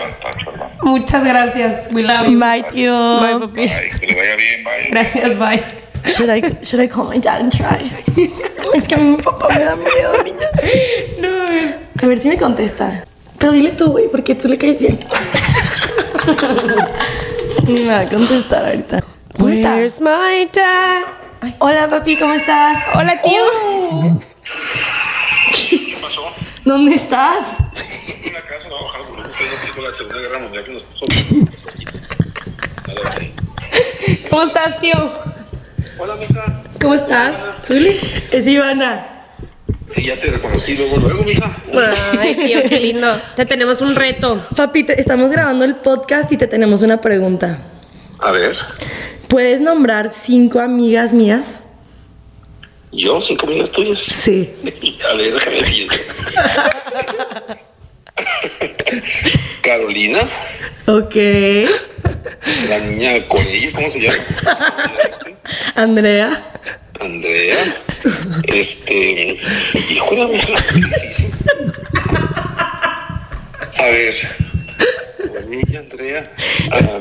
Muchas 0.81 1.23
gracias. 1.23 1.89
We 1.91 2.03
love 2.03 2.27
you. 2.27 2.39
Bye, 2.39 2.63
tío. 2.63 3.19
Bye, 3.21 3.39
papi. 3.47 3.61
Ay, 3.61 3.89
que 3.99 4.07
le 4.07 4.15
vaya 4.15 4.35
bien, 4.35 4.63
bye. 4.63 4.87
Gracias, 4.89 5.39
bye. 5.39 5.84
Should 6.07 6.29
I, 6.29 6.41
should 6.63 6.79
I 6.79 6.87
call 6.87 7.05
my 7.05 7.17
dad 7.19 7.41
and 7.41 7.51
try? 7.51 7.91
es 8.73 8.87
que 8.87 8.95
a 8.95 8.97
mí 8.97 9.15
mi 9.15 9.17
papá 9.17 9.49
me 9.49 9.63
da 9.63 9.75
miedo, 9.75 10.23
niñas. 10.23 10.51
No, 11.19 11.45
A 12.03 12.07
ver 12.07 12.21
si 12.21 12.27
me 12.29 12.37
contesta. 12.37 13.05
Pero 13.37 13.51
dile 13.51 13.71
tú, 13.71 13.91
güey, 13.91 14.07
porque 14.09 14.35
tú 14.35 14.47
le 14.47 14.57
caes 14.57 14.79
bien. 14.79 14.99
Ni 17.67 17.81
me 17.81 17.87
va 17.87 17.99
a 18.01 18.09
contestar 18.09 18.65
ahorita. 18.65 19.03
¿Cómo 19.37 19.49
estás? 19.49 19.75
Where's 19.75 20.01
my 20.01 20.49
dad? 20.53 21.03
Ay, 21.41 21.55
Hola, 21.59 21.89
papi, 21.89 22.15
¿cómo 22.17 22.33
estás? 22.33 22.83
Hola, 22.95 23.21
tío. 23.21 23.41
Oh, 23.63 24.19
¿Qué 25.51 25.97
pasó? 26.01 26.23
¿Dónde 26.65 26.95
estás? 26.95 27.45
En 28.23 28.33
la 28.33 28.41
casa 28.41 28.69
no 28.69 28.75
va 28.75 28.81
a 28.81 28.83
bajar 28.85 29.01
el 29.01 29.07
volumen, 29.07 29.29
estoy 29.29 29.45
viendo 29.47 29.61
película 29.61 29.83
de 29.83 29.91
la 29.91 29.97
Segunda 29.97 30.19
Guerra 30.21 30.39
Mundial 30.39 30.63
que 30.63 30.71
nos 30.71 30.83
está. 30.83 31.05
¿Cómo 34.29 34.43
estás, 34.43 34.79
tío? 34.79 35.11
Hola, 35.97 36.15
mija. 36.15 36.63
¿Cómo 36.81 36.93
estás? 36.93 37.39
Zuli. 37.63 37.95
Es 38.31 38.45
Ivana. 38.47 39.11
Sí, 39.87 40.03
ya 40.05 40.19
te 40.19 40.27
reconocí 40.31 40.75
luego, 40.75 40.97
luego, 40.97 41.23
mija. 41.23 41.55
Ay, 42.19 42.35
tío, 42.35 42.63
qué 42.67 42.79
lindo. 42.79 43.19
Te 43.35 43.45
tenemos 43.45 43.81
un 43.81 43.95
reto. 43.95 44.45
Papi, 44.55 44.83
te- 44.83 44.99
estamos 44.99 45.31
grabando 45.31 45.63
el 45.63 45.75
podcast 45.75 46.31
y 46.31 46.37
te 46.37 46.47
tenemos 46.47 46.81
una 46.81 46.99
pregunta. 47.01 47.59
A 48.19 48.31
ver, 48.31 48.55
¿Puedes 49.29 49.61
nombrar 49.61 50.11
cinco 50.23 50.59
amigas 50.59 51.13
mías? 51.13 51.59
yo, 52.91 53.19
cinco 53.19 53.45
amigas 53.47 53.71
tuyas. 53.71 54.01
Sí. 54.01 54.51
A 55.11 55.15
ver, 55.15 55.33
déjame 55.33 55.57
decir. 55.57 55.87
Carolina, 59.89 60.27
Ok. 60.87 61.15
la 62.69 62.79
niña 62.79 63.23
Corella, 63.27 63.69
¿cómo 63.75 63.87
se 63.87 63.99
llama? 64.01 64.17
Andrea. 65.75 66.43
Andrea, 66.99 67.75
este, 68.47 69.37
mija, 69.89 70.05
qué 70.09 70.73
difícil. 70.73 71.31
A 73.77 73.85
ver, 73.85 74.15
la 75.35 75.41
niña 75.41 75.79
Andrea, 75.81 76.31
ah, 76.71 76.99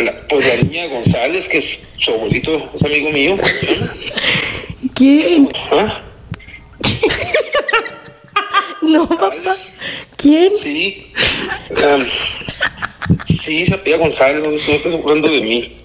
la- 0.00 0.28
pues 0.28 0.46
la 0.46 0.62
niña 0.62 0.86
González, 0.86 1.48
que 1.48 1.58
es 1.58 1.84
su 1.96 2.12
abuelito, 2.12 2.70
es 2.76 2.84
amigo 2.84 3.10
mío. 3.10 3.36
¿Quién? 4.94 5.50
¿Ah? 5.72 6.00
No, 8.82 9.08
papá. 9.08 9.32
¿Quién? 10.24 10.50
Sí, 10.54 11.12
sí, 13.26 13.66
se 13.66 13.74
apellida 13.74 13.98
González, 13.98 14.42
no, 14.42 14.52
no 14.52 14.56
estás 14.56 14.94
hablando 14.94 15.28
de 15.28 15.42
mí. 15.42 15.76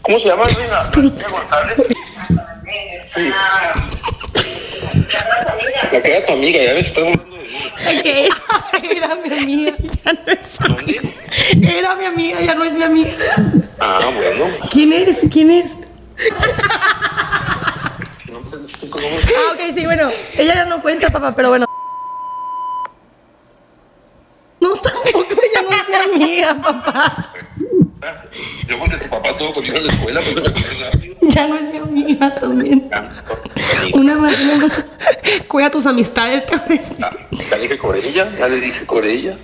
¿Cómo 0.00 0.18
se 0.18 0.30
llama? 0.30 0.44
La 0.44 0.90
niña 0.96 1.28
González. 1.28 1.76
Sí. 3.14 3.20
La 5.92 6.02
que 6.02 6.10
era 6.10 6.24
tu 6.24 6.32
amiga, 6.32 6.62
ya 6.62 6.72
ves, 6.72 6.86
estás 6.86 7.04
hablando 7.04 7.36
de 7.36 7.42
mí. 7.42 8.30
Era 8.96 9.14
mi 9.14 9.36
amiga. 9.36 9.74
Ya 10.04 10.12
no 10.14 10.32
es. 10.32 10.58
¿Dónde? 10.58 11.14
Era 11.60 11.94
mi 11.94 12.06
amiga, 12.06 12.40
ya 12.40 12.54
no 12.54 12.64
es 12.64 12.72
mi 12.72 12.84
amiga. 12.84 13.12
Ah, 13.78 14.10
bueno. 14.14 14.46
¿Quién 14.70 14.94
eres? 14.94 15.18
¿Quién 15.30 15.50
es? 15.50 15.70
No 18.32 18.46
sé, 18.46 18.56
sí, 18.74 18.88
¿cómo? 18.88 19.06
Ah, 19.06 19.52
ok, 19.52 19.60
sí, 19.74 19.84
bueno. 19.84 20.10
Ella 20.38 20.54
ya 20.54 20.64
no 20.64 20.80
cuenta, 20.80 21.10
papá, 21.10 21.34
pero 21.36 21.50
bueno. 21.50 21.66
No, 24.62 24.76
tampoco, 24.76 25.26
ella 25.42 25.62
no 25.68 25.70
es 25.76 25.88
mi 25.88 26.24
amiga, 26.24 26.62
papá. 26.62 27.32
Yo 28.68 28.78
porque 28.78 28.96
tu 28.96 29.08
papá 29.08 29.30
estuvo 29.30 29.54
conmigo 29.54 29.76
en 29.76 29.86
la 29.86 29.92
escuela, 29.92 30.20
pues 30.20 30.36
me. 30.36 31.12
Ya 31.32 31.46
no 31.48 31.56
es 31.56 31.62
mi 31.62 31.78
amiga 31.78 32.34
también. 32.34 32.90
Una 33.92 34.14
más, 34.16 34.38
una 34.40 34.56
más. 34.56 34.84
Cuida 35.48 35.70
tus 35.70 35.86
amistades, 35.86 36.44
decir. 36.68 36.80
ya, 37.00 37.10
ya 37.50 37.56
le 37.56 37.62
dije 37.62 37.78
Corella, 37.78 38.32
ya 38.38 38.48
le 38.48 38.60
dije 38.60 38.86
Corella. 38.86 39.36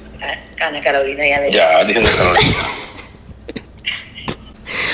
Ana 0.60 0.80
Carolina 0.82 1.26
ya 1.26 1.40
le 1.40 1.50
Ya, 1.50 1.84
dije 1.84 2.02
Carolina. 2.02 2.56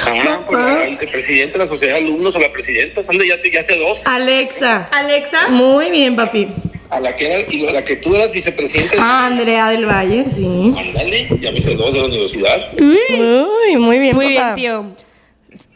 Ah, 0.06 0.42
pues 0.46 0.58
la 0.58 0.84
vicepresidenta 0.84 1.54
de 1.54 1.64
la 1.64 1.66
sociedad 1.66 1.94
de 1.94 2.00
alumnos 2.00 2.36
o 2.36 2.38
la 2.38 2.52
presidenta, 2.52 3.02
Sandra, 3.02 3.26
ya, 3.26 3.40
te, 3.40 3.50
ya 3.50 3.62
sé 3.62 3.76
dos. 3.78 4.02
Alexa. 4.04 4.88
Alexa. 4.92 5.48
Muy 5.48 5.90
bien, 5.90 6.14
papi. 6.14 6.54
A 6.90 7.00
la 7.00 7.16
que 7.16 7.26
era, 7.32 7.50
y 7.52 7.66
a 7.66 7.72
la 7.72 7.82
que 7.84 7.96
tú 7.96 8.14
eras 8.14 8.32
vicepresidenta. 8.32 8.96
Ah, 9.00 9.26
Andrea 9.26 9.70
del 9.70 9.86
Valle, 9.86 10.26
sí. 10.34 10.74
Ándale, 10.78 11.28
ya 11.40 11.50
me 11.50 11.60
sé 11.60 11.74
dos 11.74 11.92
de 11.92 12.00
la 12.00 12.06
universidad. 12.06 12.72
Uy, 12.80 13.76
muy 13.78 13.98
bien, 13.98 14.14
Muy 14.14 14.34
papá. 14.36 14.54
bien, 14.54 14.94
tío. 14.94 15.04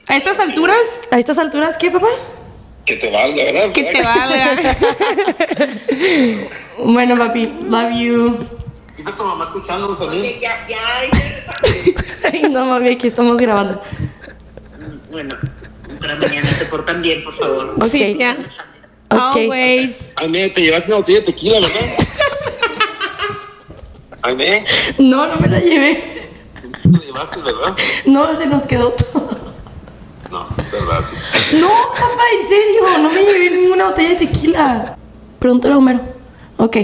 A 0.07 0.17
estas 0.17 0.39
alturas, 0.41 0.79
A 1.11 1.19
estas 1.19 1.39
alturas, 1.39 1.77
¿qué, 1.77 1.91
papá? 1.91 2.09
Que 2.87 2.97
te 2.97 3.11
valga, 3.11 3.45
¿verdad? 3.45 3.73
que 3.73 3.83
te 3.85 4.03
valga. 4.03 4.59
Bueno, 6.85 7.19
papi, 7.19 7.53
love 7.69 7.93
you. 7.99 8.39
¿Está 8.97 9.11
tu 9.17 9.25
mamá 9.25 9.45
escuchándonos 9.47 9.99
también? 9.99 10.39
Ya, 10.41 10.65
ya 10.69 11.05
hice 11.05 11.45
Ay, 12.33 12.43
no, 12.51 12.65
mami, 12.67 12.89
aquí 12.91 13.09
estamos 13.09 13.37
grabando. 13.37 13.83
Bueno, 15.11 15.35
para 16.01 16.15
mañana 16.17 16.51
se 16.55 16.67
portan 16.67 17.03
bien, 17.03 17.25
por 17.25 17.35
favor. 17.35 17.75
Ok. 17.79 17.89
Sí, 17.91 18.17
tía. 19.09 19.29
Ok. 19.31 19.37
Always. 19.37 20.15
Aime, 20.17 20.49
te 20.51 20.61
llevaste 20.63 20.89
una 20.91 20.97
botella 20.99 21.21
de 21.21 21.27
tequila, 21.27 21.61
¿verdad? 21.61 21.81
Aime, 24.23 24.65
No, 24.99 25.27
no 25.27 25.37
me 25.37 25.49
la 25.49 25.61
llevé. 25.61 26.29
te 26.83 27.07
llevaste, 27.07 27.41
¿verdad? 27.41 27.77
No, 28.07 28.37
se 28.37 28.47
nos 28.47 28.63
quedó 28.65 28.91
todo. 28.93 29.39
No, 30.31 30.47
verdad. 30.71 31.05
No, 31.55 31.69
papá, 31.93 32.23
en 32.41 32.49
serio, 32.49 32.83
no 33.01 33.11
me 33.11 33.23
llevé 33.25 33.51
ninguna 33.57 33.89
botella 33.91 34.11
de 34.11 34.27
tequila. 34.27 34.97
Pregúntale 35.39 35.75
a 35.75 35.79
Homero. 35.79 36.01
Ok. 36.59 36.77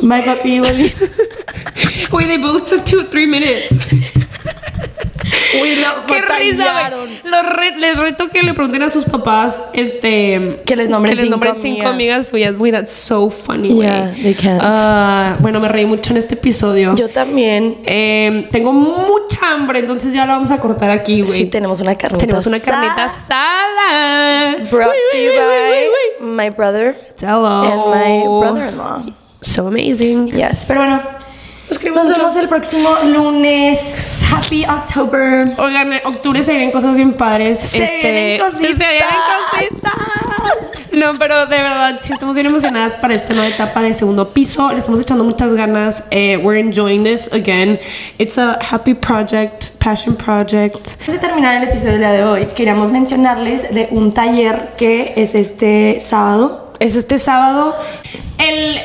Bye, 0.00 0.22
papi. 0.22 0.60
Wait, 0.60 2.26
they 2.28 2.38
both 2.38 2.66
took 2.68 2.84
two 2.86 3.00
or 3.00 3.04
three 3.10 3.26
minutes. 3.26 3.74
Uy, 5.60 5.76
la 5.76 5.94
Qué 6.06 6.22
risa. 6.40 6.90
Los 7.24 7.46
re- 7.56 7.76
Les 7.76 7.98
reto 7.98 8.28
que 8.28 8.42
le 8.42 8.54
pregunten 8.54 8.82
a 8.82 8.90
sus 8.90 9.04
papás, 9.04 9.68
este... 9.72 10.62
Que 10.64 10.76
les 10.76 10.88
nombren 10.88 11.12
que 11.12 11.16
les 11.16 11.24
cinco 11.24 11.30
nombren 11.36 11.54
cinco 11.60 11.88
amigas. 11.88 11.92
amigas 11.94 12.28
suyas. 12.28 12.58
Güey, 12.58 12.72
that's 12.72 12.92
so 12.92 13.28
funny, 13.30 13.70
güey. 13.70 13.86
Yeah, 13.88 14.12
they 14.22 14.34
can't. 14.34 14.60
Ah, 14.62 15.36
bueno, 15.40 15.60
me 15.60 15.68
reí 15.68 15.84
mucho 15.86 16.12
en 16.12 16.16
este 16.18 16.34
episodio. 16.34 16.94
Yo 16.94 17.08
también. 17.08 17.78
Eh, 17.84 18.48
tengo 18.52 18.72
mucha 18.72 19.52
hambre, 19.52 19.80
entonces 19.80 20.12
ya 20.12 20.24
la 20.26 20.34
vamos 20.34 20.50
a 20.50 20.58
cortar 20.58 20.90
aquí, 20.90 21.22
güey. 21.22 21.32
Sí, 21.40 21.44
tenemos 21.46 21.80
una 21.80 21.96
carnita 21.96 22.18
Tenemos 22.24 22.46
una 22.46 22.60
carnita 22.60 23.04
asada. 23.04 24.68
Brought 24.70 24.92
to 25.12 25.18
you 25.18 25.30
by 25.32 26.26
my 26.26 26.50
brother 26.50 26.96
Hello. 27.20 27.62
and 27.62 27.90
my 27.90 28.40
brother-in-law. 28.40 29.02
So 29.40 29.66
amazing. 29.66 30.28
Yes, 30.30 30.64
pero 30.66 30.80
bueno. 30.80 31.02
Nos 31.72 31.78
queremos 31.78 32.04
Nos 32.06 32.18
mucho. 32.18 32.28
vemos 32.28 32.36
el 32.36 32.48
próximo 32.50 32.90
lunes. 33.02 33.80
Happy 34.30 34.62
October. 34.66 35.54
Oigan, 35.56 35.90
en 35.94 36.06
octubre 36.06 36.42
se 36.42 36.52
vienen 36.52 36.70
cosas 36.70 36.94
bien 36.96 37.14
padres. 37.14 37.60
Se 37.60 37.82
este, 37.82 38.12
vienen 38.12 38.40
cositas. 38.40 38.60
Se 38.60 38.76
vienen 38.76 39.08
cositas. 39.50 39.92
No, 40.92 41.18
pero 41.18 41.46
de 41.46 41.56
verdad, 41.56 41.98
sí 42.02 42.12
estamos 42.12 42.34
bien 42.34 42.48
emocionadas 42.48 42.96
para 42.96 43.14
esta 43.14 43.32
nueva 43.32 43.48
etapa 43.48 43.80
de 43.80 43.94
segundo 43.94 44.28
piso. 44.28 44.70
Le 44.70 44.80
estamos 44.80 45.00
echando 45.00 45.24
muchas 45.24 45.54
ganas. 45.54 46.04
Eh, 46.10 46.36
we're 46.36 46.60
enjoying 46.60 47.04
this 47.04 47.32
again. 47.32 47.80
It's 48.18 48.36
a 48.36 48.58
happy 48.60 48.92
project, 48.92 49.70
passion 49.78 50.14
project. 50.14 50.88
Antes 51.00 51.14
de 51.14 51.18
terminar 51.18 51.56
el 51.56 51.70
episodio 51.70 51.92
del 51.92 52.00
día 52.00 52.12
de 52.12 52.24
hoy, 52.24 52.46
queríamos 52.54 52.92
mencionarles 52.92 53.74
de 53.74 53.88
un 53.92 54.12
taller 54.12 54.72
que 54.76 55.14
es 55.16 55.34
este 55.34 56.02
sábado. 56.06 56.74
Es 56.80 56.96
este 56.96 57.18
sábado. 57.18 57.74
El, 58.36 58.78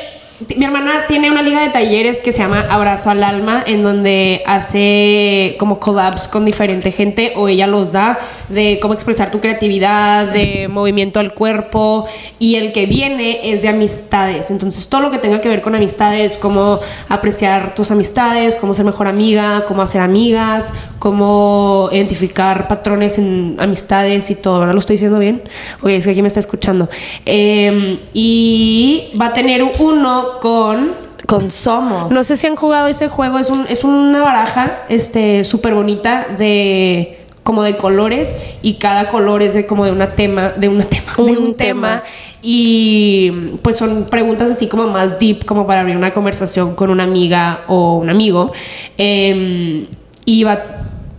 mi 0.56 0.64
hermana 0.64 1.06
tiene 1.08 1.32
una 1.32 1.42
liga 1.42 1.60
de 1.62 1.70
talleres 1.70 2.18
que 2.18 2.30
se 2.30 2.38
llama 2.38 2.64
Abrazo 2.70 3.10
al 3.10 3.24
Alma, 3.24 3.64
en 3.66 3.82
donde 3.82 4.40
hace 4.46 5.56
como 5.58 5.80
collabs 5.80 6.28
con 6.28 6.44
diferente 6.44 6.92
gente 6.92 7.32
o 7.34 7.48
ella 7.48 7.66
los 7.66 7.90
da 7.90 8.20
de 8.48 8.78
cómo 8.80 8.94
expresar 8.94 9.32
tu 9.32 9.40
creatividad, 9.40 10.26
de 10.26 10.68
movimiento 10.68 11.18
al 11.18 11.34
cuerpo. 11.34 12.06
Y 12.38 12.54
el 12.54 12.70
que 12.70 12.86
viene 12.86 13.52
es 13.52 13.62
de 13.62 13.68
amistades. 13.68 14.52
Entonces, 14.52 14.88
todo 14.88 15.00
lo 15.00 15.10
que 15.10 15.18
tenga 15.18 15.40
que 15.40 15.48
ver 15.48 15.60
con 15.60 15.74
amistades, 15.74 16.36
cómo 16.36 16.78
apreciar 17.08 17.74
tus 17.74 17.90
amistades, 17.90 18.56
cómo 18.60 18.74
ser 18.74 18.84
mejor 18.84 19.08
amiga, 19.08 19.64
cómo 19.66 19.82
hacer 19.82 20.00
amigas, 20.00 20.72
cómo 21.00 21.88
identificar 21.90 22.68
patrones 22.68 23.18
en 23.18 23.56
amistades 23.58 24.30
y 24.30 24.36
todo. 24.36 24.60
¿Verdad? 24.60 24.74
¿Lo 24.74 24.80
estoy 24.80 24.94
diciendo 24.94 25.18
bien? 25.18 25.42
Ok, 25.80 25.88
es 25.88 26.04
que 26.04 26.12
aquí 26.12 26.22
me 26.22 26.28
está 26.28 26.38
escuchando. 26.38 26.88
Eh, 27.26 27.98
y 28.14 29.12
va 29.20 29.26
a 29.26 29.32
tener 29.32 29.64
uno 29.80 30.27
con. 30.40 30.92
Con 31.26 31.50
Somos. 31.50 32.12
No 32.12 32.24
sé 32.24 32.36
si 32.36 32.46
han 32.46 32.56
jugado 32.56 32.86
este 32.86 33.08
juego, 33.08 33.38
es, 33.38 33.50
un, 33.50 33.66
es 33.68 33.84
una 33.84 34.22
baraja 34.22 34.84
este, 34.88 35.44
súper 35.44 35.74
bonita 35.74 36.26
de 36.38 37.14
como 37.42 37.62
de 37.62 37.78
colores 37.78 38.34
y 38.60 38.74
cada 38.74 39.08
color 39.08 39.40
es 39.40 39.54
de 39.54 39.66
como 39.66 39.86
de 39.86 39.90
una 39.90 40.14
tema, 40.14 40.50
de 40.50 40.68
una 40.68 40.84
tema, 40.84 41.12
de 41.16 41.22
Un 41.22 41.38
un 41.38 41.54
tema. 41.54 42.02
tema 42.02 42.02
y 42.42 43.30
pues 43.62 43.76
son 43.76 44.04
preguntas 44.04 44.50
así 44.50 44.68
como 44.68 44.86
más 44.86 45.18
deep 45.18 45.46
como 45.46 45.66
para 45.66 45.80
abrir 45.80 45.96
una 45.96 46.12
conversación 46.12 46.74
con 46.74 46.90
una 46.90 47.04
amiga 47.04 47.60
o 47.66 47.96
un 47.96 48.10
amigo 48.10 48.52
Em, 48.98 49.86
y 50.24 50.44
va 50.44 50.62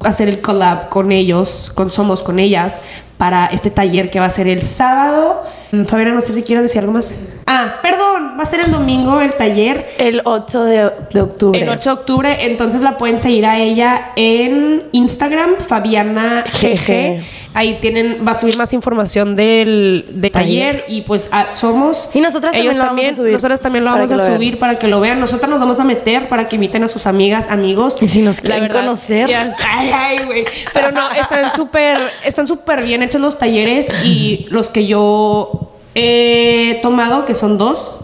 a 0.03 0.07
hacer 0.07 0.29
el 0.29 0.41
collab 0.41 0.89
con 0.89 1.11
ellos, 1.11 1.71
con 1.73 1.89
Somos, 1.89 2.21
con 2.21 2.37
ellas 2.39 2.81
para 3.17 3.47
este 3.47 3.71
taller 3.71 4.09
que 4.09 4.19
va 4.19 4.27
a 4.27 4.29
ser 4.29 4.47
el 4.47 4.61
sábado 4.61 5.43
Fabiana, 5.85 6.13
no 6.13 6.21
sé 6.21 6.33
si 6.33 6.41
quieres 6.43 6.63
decir 6.63 6.79
algo 6.79 6.93
más. 6.93 7.13
Ah, 7.45 7.75
perdón, 7.81 8.33
va 8.37 8.43
a 8.43 8.45
ser 8.45 8.59
el 8.61 8.71
domingo 8.71 9.21
el 9.21 9.33
taller. 9.33 9.85
El 9.97 10.21
8 10.23 10.63
de, 10.65 10.91
de 11.13 11.21
octubre. 11.21 11.61
El 11.61 11.69
8 11.69 11.89
de 11.89 11.93
octubre, 11.93 12.45
entonces 12.45 12.81
la 12.81 12.97
pueden 12.97 13.19
seguir 13.19 13.45
a 13.45 13.59
ella 13.59 14.11
en 14.15 14.83
Instagram, 14.91 15.57
Fabiana 15.57 16.43
GG. 16.45 17.21
Ahí 17.55 17.79
tienen, 17.81 18.23
va 18.27 18.33
a 18.33 18.35
subir 18.35 18.57
más 18.57 18.73
información 18.73 19.35
del 19.35 20.05
de 20.09 20.29
taller, 20.29 20.81
Taller. 20.81 20.85
y 20.87 21.01
pues 21.01 21.29
ah, 21.31 21.47
somos. 21.53 22.09
Y 22.13 22.21
nosotras 22.21 22.51
también 22.53 22.65
ellos 22.71 22.77
lo 22.77 22.83
vamos 22.85 23.05
a 23.05 23.13
subir 23.15 23.33
Nosotras 23.33 23.61
también 23.61 23.85
lo 23.85 23.91
para 23.91 24.05
vamos 24.05 24.09
que 24.09 24.13
a 24.13 24.17
lo 24.17 24.23
vean. 24.23 24.37
subir 24.37 24.59
para 24.59 24.79
que 24.79 24.87
lo 24.87 24.99
vean. 24.99 25.19
Nosotras 25.19 25.49
nos 25.49 25.59
vamos 25.59 25.79
a 25.79 25.83
meter 25.83 26.29
para 26.29 26.47
que 26.47 26.55
inviten 26.57 26.83
a 26.83 26.87
sus 26.87 27.07
amigas, 27.07 27.49
amigos. 27.49 27.97
Y 28.01 28.07
si 28.07 28.21
nos 28.21 28.39
quieren 28.41 28.69
conocer. 28.71 29.29
ay, 29.33 29.91
ay, 29.93 30.25
güey. 30.25 30.45
Pero 30.73 30.91
no, 30.91 31.09
están 31.11 31.51
súper, 31.55 31.97
están 32.23 32.47
súper 32.47 32.83
bien 32.83 33.01
hechos 33.01 33.19
los 33.19 33.37
talleres 33.39 33.87
y 34.05 34.45
los 34.49 34.69
que 34.69 34.85
yo 34.85 35.58
he 35.95 36.79
tomado, 36.81 37.25
que 37.25 37.35
son 37.35 37.57
dos, 37.57 37.95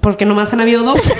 porque 0.00 0.24
nomás 0.24 0.52
han 0.52 0.60
habido 0.60 0.82
dos. 0.82 1.00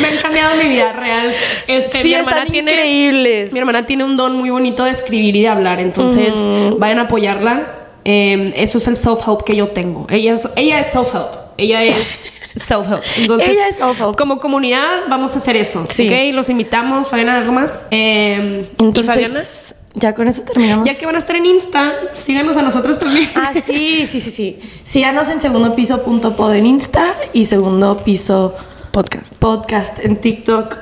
Me 0.00 0.08
han 0.08 0.16
cambiado 0.18 0.56
mi 0.62 0.68
vida 0.68 0.92
real. 0.92 1.32
Este, 1.66 2.02
Sí, 2.02 2.08
mi 2.08 2.14
hermana 2.14 2.38
están 2.38 2.52
tiene 2.52 2.72
increíbles. 2.72 3.52
Mi 3.52 3.58
hermana 3.58 3.86
tiene 3.86 4.04
un 4.04 4.16
don 4.16 4.36
muy 4.36 4.50
bonito 4.50 4.84
de 4.84 4.90
escribir 4.90 5.36
y 5.36 5.42
de 5.42 5.48
hablar, 5.48 5.80
entonces 5.80 6.34
vayan 6.78 6.98
a 6.98 7.02
apoyarla. 7.02 7.74
Eh, 8.04 8.52
eso 8.56 8.78
es 8.78 8.86
el 8.86 8.96
self-help 8.96 9.44
que 9.44 9.56
yo 9.56 9.68
tengo. 9.68 10.06
Ella 10.10 10.34
es, 10.34 10.48
ella 10.56 10.80
es 10.80 10.94
self-help. 10.94 11.28
Ella 11.56 11.82
es 11.84 12.30
self-help. 12.56 13.02
Entonces, 13.18 13.50
Ella 13.50 13.68
es 13.68 13.76
self-help. 13.76 14.16
como 14.16 14.38
comunidad 14.40 15.02
vamos 15.08 15.34
a 15.34 15.38
hacer 15.38 15.56
eso. 15.56 15.84
Sí. 15.88 16.08
¿ok? 16.08 16.34
Los 16.34 16.48
invitamos. 16.50 17.08
Fabiana, 17.08 17.38
¿algo 17.38 17.52
más? 17.52 17.84
Eh, 17.90 18.66
¿Y 18.78 19.02
Fabiana? 19.02 19.26
Entonces, 19.26 19.74
ya 19.94 20.14
con 20.14 20.26
eso 20.28 20.42
terminamos. 20.42 20.86
Ya 20.86 20.94
que 20.94 21.06
van 21.06 21.14
a 21.14 21.18
estar 21.18 21.36
en 21.36 21.46
Insta, 21.46 21.92
síganos 22.14 22.56
a 22.56 22.62
nosotros 22.62 22.98
también. 22.98 23.30
Ah, 23.36 23.52
sí, 23.66 24.08
sí, 24.10 24.20
sí, 24.20 24.30
sí. 24.30 24.58
Síganos 24.84 25.28
en 25.28 25.40
segundo 25.40 25.74
piso 25.76 26.02
punto 26.02 26.36
pod 26.36 26.52
en 26.54 26.66
Insta 26.66 27.14
y 27.32 27.46
segundo 27.46 28.02
piso 28.02 28.54
Podcast. 28.90 29.34
podcast 29.38 30.04
en 30.04 30.16
TikTok. 30.16 30.76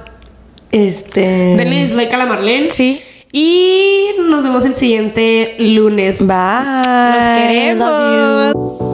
Este. 0.70 1.20
Denle 1.56 1.88
like 1.88 2.14
a 2.14 2.18
la 2.18 2.26
Marlene. 2.26 2.70
Sí. 2.70 3.02
Y 3.32 4.08
nos 4.28 4.42
vemos 4.44 4.64
el 4.64 4.74
siguiente 4.74 5.56
lunes. 5.58 6.18
Bye. 6.18 6.36
Los 7.14 7.38
queremos. 7.38 8.91